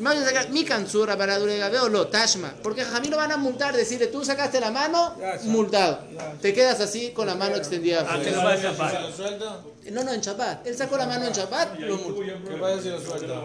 [0.02, 2.52] Más bien sacar mi cansura para Duregabe o lo tashma.
[2.60, 5.14] Porque a mí lo van a multar, decirle tú sacaste la mano,
[5.44, 6.00] multado.
[6.40, 8.00] Te quedas así con la mano extendida.
[8.00, 8.24] Ah, afuera.
[8.24, 9.00] que no va a escapar.
[9.00, 9.60] ¿Lo suelta?
[9.92, 10.66] No, no, en Shabbat.
[10.66, 12.20] Él sacó la mano en Shabbat, lo multó.
[12.20, 13.42] ¿Qué pasa si lo suelta?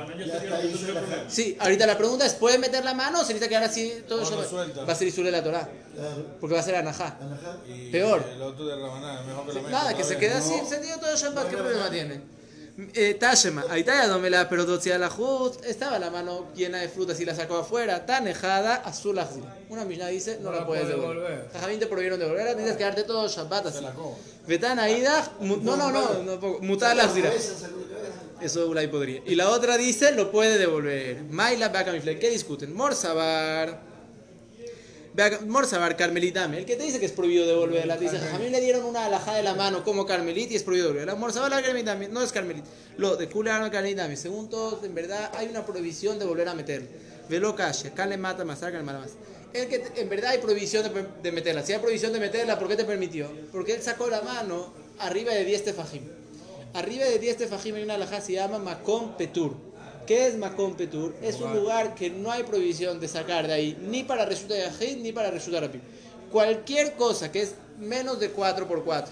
[1.28, 4.24] Sí, ahorita la pregunta es, ¿puede meter la mano o se necesita quedar así todo
[4.24, 4.90] Shabbat?
[4.90, 5.70] Va a ser Isur de la Torah,
[6.40, 7.20] porque va a ser Anajá.
[7.92, 8.26] Peor.
[8.34, 9.70] El otro de Rabaná, mejor que lo meta.
[9.70, 12.37] Nada, que se quede así encendido todo Shabbat, ¿qué problema tiene?
[12.94, 14.64] Eh, Tashema, ahí está ya donde la pero
[15.00, 19.44] la juz, estaba la mano llena de frutas y la sacó afuera, tanejada, azul azul.
[19.70, 21.50] Una Mishnah dice, no, No la la puedes puede devolver.
[21.54, 23.82] Jajamín te prohibieron devolverla, tienes que quedarte todo Shabbat así.
[23.82, 23.94] la.
[24.46, 27.68] Vetan aida, no, no, no, no, la cabeza.
[28.40, 29.22] Eso Ulay podría.
[29.26, 31.24] Y la otra dice, lo puede devolver.
[31.24, 32.20] Maila Bakamifle.
[32.20, 32.76] ¿Qué discuten?
[32.76, 33.87] Morsabar.
[35.18, 36.60] Beak- Morsabar, Carmelitame.
[36.60, 37.98] El que te dice que es prohibido devolverla.
[37.98, 40.64] Te dice, a mí le dieron una alajá de la mano como Carmelit y es
[40.64, 41.16] prohibido devolverla.
[41.16, 42.08] Morsabar, la Carmelitame.
[42.08, 42.64] No es Carmelit.
[42.98, 44.16] Lo de Kulan, Carmelitame.
[44.16, 46.88] Según todos, en verdad, hay una prohibición de volver a meterla.
[47.30, 47.92] Velo calle.
[47.96, 49.12] Can le mata más, can le mata más.
[49.54, 51.66] El que en verdad hay prohibición de, de meterla.
[51.66, 53.28] Si hay prohibición de meterla, ¿por qué te permitió?
[53.52, 56.04] Porque él sacó la mano arriba de 10 tefajim.
[56.76, 59.56] Arriba de 10 tefajim hay una alajá se llama Makom Petur.
[60.08, 61.14] ¿Qué es Makom Petur?
[61.22, 65.00] Es un lugar que no hay prohibición de sacar de ahí, ni para resulta Yahid,
[65.00, 65.82] ni para resulta Rapim.
[66.32, 69.06] Cualquier cosa que es menos de 4x4,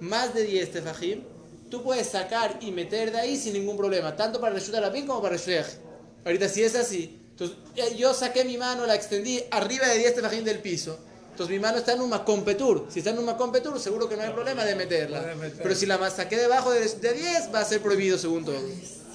[0.00, 1.22] más de 10 tefajim,
[1.70, 5.22] tú puedes sacar y meter de ahí sin ningún problema, tanto para resulta Rapim como
[5.22, 5.78] para resulta Yahid.
[6.24, 10.14] Ahorita, si es así, entonces eh, yo saqué mi mano, la extendí arriba de 10
[10.16, 10.98] tefajim del piso.
[11.30, 12.88] Entonces mi mano está en un Makom Petur.
[12.90, 15.34] Si está en un Makom Petur, seguro que no hay problema de meterla.
[15.62, 18.58] Pero si la saqué debajo de, de 10, va a ser prohibido según todo.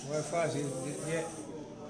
[0.10, 0.64] No es fácil.
[1.06, 1.26] Die-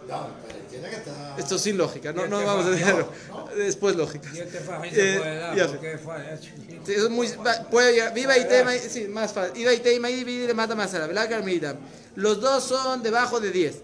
[0.07, 1.38] No, pero tiene que estar.
[1.38, 3.11] Esto sin lógica, no, no vamos a dejarlo.
[3.57, 4.31] Después lógica.
[4.31, 6.81] Tefajim Eh, se puede dar porque es fácil.
[6.85, 9.53] Sí, es muy, va- puede llegar- viva y tema, sí, más fácil.
[9.56, 11.76] Viva y tema y divide le mata más a la ¿verdad, Carmelita?
[12.15, 13.81] Los dos son debajo de 10.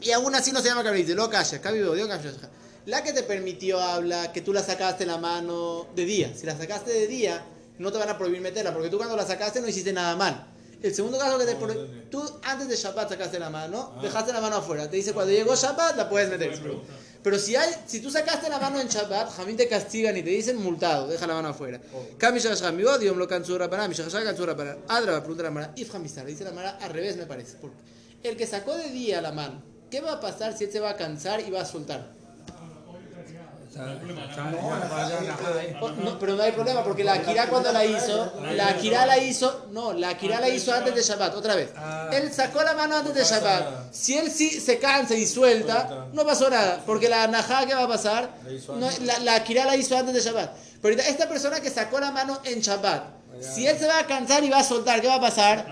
[0.00, 2.30] Y aún así no se llama Carmelita, lo calla, cabido, dio calla.
[2.84, 6.32] La que te permitió habla que tú la sacaste en la mano de día.
[6.36, 7.44] Si la sacaste de día,
[7.78, 10.52] no te van a prohibir meterla, porque tú cuando la sacaste no hiciste nada mal.
[10.82, 14.40] El segundo caso que te prohí- tú antes de Shabbat sacaste la mano, dejaste la
[14.40, 14.88] mano afuera.
[14.90, 16.50] Te dice cuando llegó Shabbat la puedes meter.
[17.22, 20.30] Pero si hay, si tú sacaste la mano en Shabbat, jamín te castigan y te
[20.30, 21.80] dicen multado, deja la mano afuera.
[23.84, 24.76] Odium lo cansura para.
[24.86, 25.72] Adra pregunta la mara,
[26.28, 27.56] dice la mara al revés me parece.
[27.60, 27.76] Porque
[28.22, 30.90] el que sacó de día la mano, ¿qué va a pasar si él se va
[30.90, 32.12] a cansar y va a soltar?
[32.46, 33.52] Está- está- ya vaya la- ahí.
[33.52, 33.64] Oh,
[36.02, 39.66] no, pero no hay problema porque la Akira cuando la hizo, la Akira la hizo,
[39.70, 41.70] no, la Akira la hizo antes de Shabbat, otra vez.
[41.76, 42.08] Ah.
[42.12, 43.92] Él sacó la mano antes de Shabbat.
[43.92, 47.84] Si él sí se cansa y suelta, no pasó nada, porque la Najá, ¿qué va
[47.84, 48.30] a pasar?
[48.78, 50.50] No, la, la Akira la hizo antes de Shabbat.
[50.80, 54.06] Pero ahorita, esta persona que sacó la mano en Shabbat, si él se va a
[54.06, 55.66] cansar y va a soltar, ¿qué va a pasar?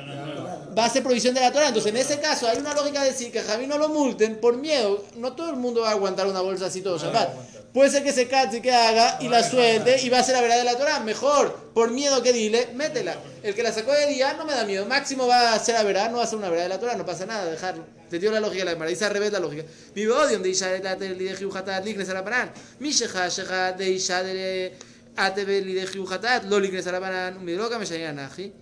[0.77, 1.69] Va a ser provisión de la Torah.
[1.69, 4.41] Entonces, en ese caso, hay una lógica de decir que a Javi no lo multen
[4.41, 5.05] por miedo.
[5.17, 7.29] No todo el mundo va a aguantar una bolsa así todo Shabbat.
[7.75, 10.37] Puede ser que se canse y que haga y la suelte y va a ser
[10.37, 11.01] la verdad de la Torah.
[11.01, 13.17] Mejor, por miedo que dile, métela.
[13.43, 14.87] El que la sacó de día no me da miedo.
[14.87, 16.95] Máximo va a ser la verdad, no va a ser una verdad de la Torah.
[16.95, 17.85] No pasa nada, dejarlo.
[18.09, 18.91] Te dio la lógica de la Gemara.
[18.91, 19.65] Dice al revés la lógica.
[19.93, 22.53] Vive odio de Isha de la de Jiujatat, lignes a la paran.
[22.79, 24.77] Mi sheja, de Isha de
[25.17, 27.45] Atebe de Jiujatat, lo lignes a la paran.
[27.45, 28.53] Mi loca me Naji.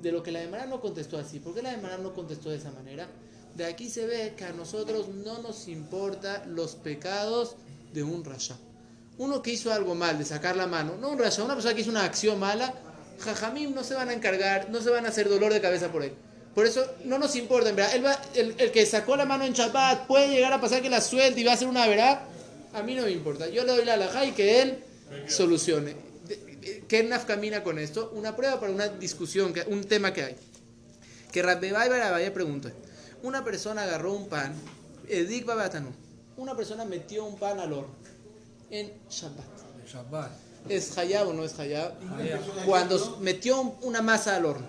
[0.00, 1.40] De lo que la Gemara no contestó así.
[1.40, 3.06] ¿Por qué la Gemara no contestó de esa manera?
[3.54, 7.56] De aquí se ve que a nosotros no nos importa los pecados
[7.92, 8.56] de un rasha.
[9.18, 11.82] Uno que hizo algo mal, de sacar la mano, no un rasha, una persona que
[11.82, 12.74] hizo una acción mala,
[13.20, 16.02] jajamim no se van a encargar, no se van a hacer dolor de cabeza por
[16.02, 16.12] él.
[16.54, 17.94] Por eso no nos importa, en verdad.
[17.94, 20.90] Él va- el, el que sacó la mano en Shabbat puede llegar a pasar que
[20.90, 22.26] la suelte y va a hacer una verá.
[22.74, 23.48] A mí no me importa.
[23.48, 24.78] Yo le doy la alajá y que él
[25.28, 25.94] solucione.
[26.26, 28.10] De- de- ¿Qué naf camina con esto?
[28.14, 30.36] Una prueba para una discusión, que, un tema que hay.
[31.30, 32.70] Que Rabbebai Barabaya preguntó.
[33.22, 34.54] Una persona agarró un pan,
[35.08, 35.90] Edik Babatanu.
[36.36, 37.94] Una persona metió un pan al horno
[38.70, 39.44] en Shabbat.
[39.86, 40.30] Shabbat.
[40.68, 41.92] ¿Es Hayab o no es Hayab?
[42.18, 42.40] Hayab.
[42.66, 44.66] Cuando metió un- una masa al horno.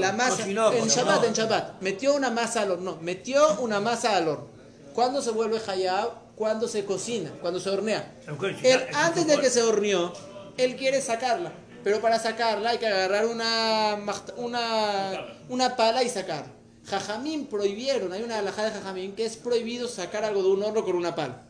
[0.00, 0.44] La masa,
[0.74, 0.88] en.
[0.88, 4.46] Shabbat, en Shabbat, metió una masa al horno, metió una masa al horno.
[4.94, 6.10] ¿Cuándo se vuelve hayab?
[6.36, 8.14] Cuando se cocina, cuando se hornea.
[8.62, 10.12] Él, antes de que se horneó,
[10.56, 11.52] él quiere sacarla,
[11.84, 13.98] pero para sacarla hay que agarrar una,
[14.36, 16.46] una, una pala y sacar.
[16.86, 20.84] Jajamín prohibieron, hay una alajá de Jajamín que es prohibido sacar algo de un horno
[20.84, 21.42] con una pala.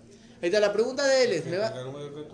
[0.43, 1.73] Ahí está, la pregunta de él es, ¿me va?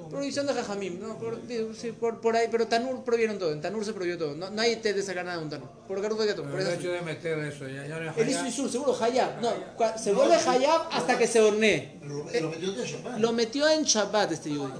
[0.09, 1.19] Prohibición de Jajamim, ¿no?
[1.19, 1.43] Por,
[1.77, 4.35] sí, por, por ahí, pero Tanur prohibieron todo, en Tanur se prohibió todo.
[4.35, 5.69] No, hay té de sacar nada de un Tanur.
[5.87, 6.81] Por Garuf de por Pero el eso.
[6.81, 8.47] hecho de meter eso, ya, ya no es Él hizo.
[8.47, 9.43] Isur, seguro, Hayab.
[9.43, 9.53] No,
[9.99, 12.01] se vuelve Hayab hasta que se hornee.
[12.03, 13.19] Lo, metió de Shabbat.
[13.19, 14.73] Lo metió en Shabbat este Yudí.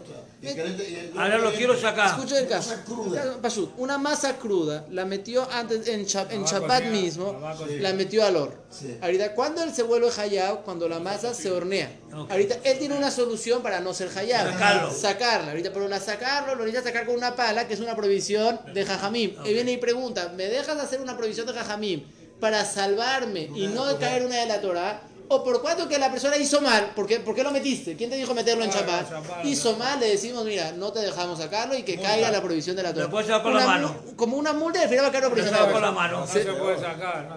[1.17, 2.11] Ahora lo quiero sacar.
[2.11, 2.71] Escuchen el caso.
[2.71, 3.39] Masa cruda.
[3.43, 7.33] Pashut, una masa cruda la metió antes en, Shab- en Shabbat mismo,
[7.81, 8.57] la metió al horno.
[8.71, 8.97] Sí.
[9.01, 10.63] Ahorita, ¿cuándo él se vuelve Hayab?
[10.63, 11.91] Cuando la masa se hornea.
[12.31, 14.53] Ahorita, él tiene una solución para no ser Hayab.
[14.53, 14.93] Sacarlo.
[14.93, 15.51] Sacarla.
[15.51, 18.85] Ahorita, pero la sacarlo lo necesita sacar con una pala, que es una provisión de
[18.85, 19.35] Jajamim.
[19.45, 22.05] Y viene y pregunta, ¿me dejas hacer una provisión de Jajamim
[22.41, 25.03] para salvarme y no caer una de la Torah?
[25.31, 26.93] ¿O por cuánto que la persona hizo mal?
[26.95, 27.97] ¿Por qué, por qué lo metiste?
[27.97, 29.11] ¿Quién te dijo meterlo en Shabbat?
[29.11, 32.75] Shabbat, Hizo mal, le decimos, mira, no te dejamos sacarlo y que caiga la provisión
[32.77, 33.05] de la Torah.
[33.05, 33.95] Lo puedes sacar con la mano.
[34.17, 35.83] Como una multa, al final va a caer la provisión de Lo la saca con
[35.83, 36.01] la Torah.
[36.01, 36.21] mano.
[36.21, 37.37] No se puede sacar, ¿no?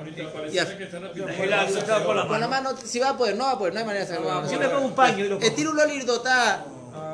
[2.27, 2.69] Con la mano.
[2.85, 4.85] si va a poder, no va a poder, no hay manera de sacarlo le pongo
[4.85, 6.63] un paño y lo El tirulo lirdotá,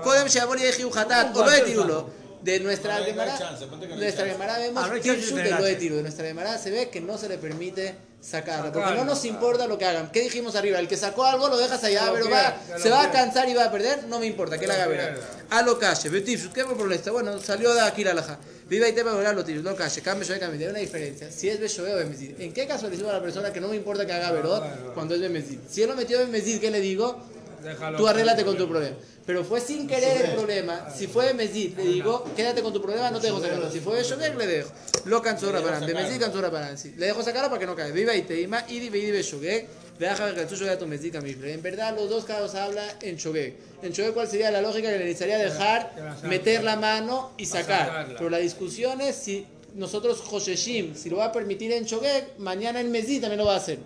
[0.03, 2.09] kodem sheabor yehiu hatat, o lo de tirulo.
[2.41, 4.25] De nuestra No, no Gemara, no nuestra.
[4.25, 5.95] Gemara vemos Ah, no de de lo de tiru.
[5.97, 9.67] De nuestra Gemara se ve que no se le permite sacarla, porque no nos importa
[9.67, 10.11] lo que hagan.
[10.11, 10.79] ¿Qué dijimos arriba?
[10.79, 13.53] El que sacó algo lo dejas allá, lo pero va, se va a cansar y
[13.53, 15.15] va a perder, no me importa, que la haga pierda.
[15.49, 16.09] A lo calle,
[16.53, 17.13] ¿qué por esto?
[17.13, 18.37] Bueno, salió de aquí la laja.
[18.69, 20.59] Viva y tema de lo tiru, lo calle, cambio yo cambio.
[20.59, 21.31] Hay una diferencia.
[21.31, 21.99] Si es Beshoe o.
[21.99, 24.93] ¿En qué caso le digo a la persona que no me importa que haga verot
[24.93, 25.59] cuando es Bemezid?
[25.69, 27.17] Si él lo metió Bemezid, ¿qué le digo?
[27.63, 27.97] Déjalo.
[27.97, 28.95] Tú arréglate con tu problema.
[29.25, 30.89] Pero fue sin querer el problema.
[30.95, 33.69] Si fue de Mesid, le digo, quédate con tu problema, no te dejo sacarlo.
[33.71, 34.69] Si fue de Shoguek, le dejo.
[35.05, 35.85] Lo cansó Raparán.
[35.85, 36.77] De Mesid cansó Raparán.
[36.77, 36.93] Sí.
[36.97, 37.93] Le dejo sacarlo para que no caiga.
[37.93, 39.67] Viva y te ima, y di de Shoguek.
[39.99, 41.53] Deja que el de tu camifle.
[41.53, 43.55] En verdad, los dos casos habla en Shoguek.
[43.81, 45.91] En Shoguek, ¿cuál sería la lógica que le necesitaría dejar,
[46.23, 48.13] meter la mano y sacar?
[48.17, 52.79] Pero la discusión es si nosotros, Josheshim, si lo va a permitir en Shoguek, mañana
[52.79, 53.79] en Mesid también lo va a hacer.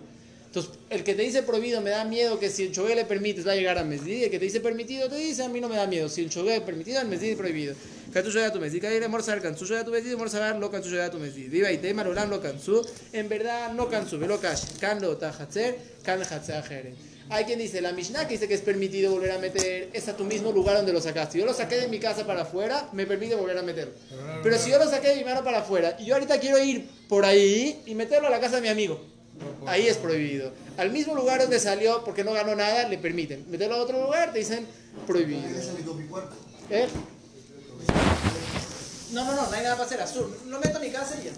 [0.51, 3.47] Entonces, el que te dice prohibido me da miedo que si el chogué le permites
[3.47, 4.25] va a llegar a Mesdid.
[4.25, 6.09] El que te dice permitido te dice a mí no me da miedo.
[6.09, 7.73] Si el chogué es permitido, el Mesdid es prohibido.
[8.11, 8.81] Cansu llega a tu Mesdid.
[8.81, 10.17] Caire morsa al cansu a tu Mesdid.
[10.17, 11.49] Morsa ver lo cansu a tu Mesdid.
[11.49, 12.85] Viva y tema lo lo cansu.
[13.13, 14.19] En verdad no cansu.
[14.19, 14.77] Velo cash.
[14.81, 15.77] Can lo tajatzer.
[16.03, 16.95] Can ajeren.
[17.29, 20.17] Hay quien dice, la Mishnah que dice que es permitido volver a meter, es a
[20.17, 21.37] tu mismo lugar donde lo sacaste.
[21.39, 23.93] Yo lo saqué de mi casa para afuera, me permite volver a meterlo.
[24.43, 26.89] Pero si yo lo saqué de mi mano para afuera y yo ahorita quiero ir
[27.07, 28.99] por ahí y meterlo a la casa de mi amigo,
[29.67, 30.51] Ahí es prohibido.
[30.77, 33.45] Al mismo lugar donde salió, porque no ganó nada, le permiten.
[33.49, 34.67] Meterlo a otro lugar, te dicen
[35.07, 35.41] prohibido.
[36.69, 36.87] ¿Eh?
[39.11, 40.01] No, no, no, no hay nada para hacer.
[40.01, 40.35] Azul.
[40.47, 41.31] Lo meto a mi casa y ya.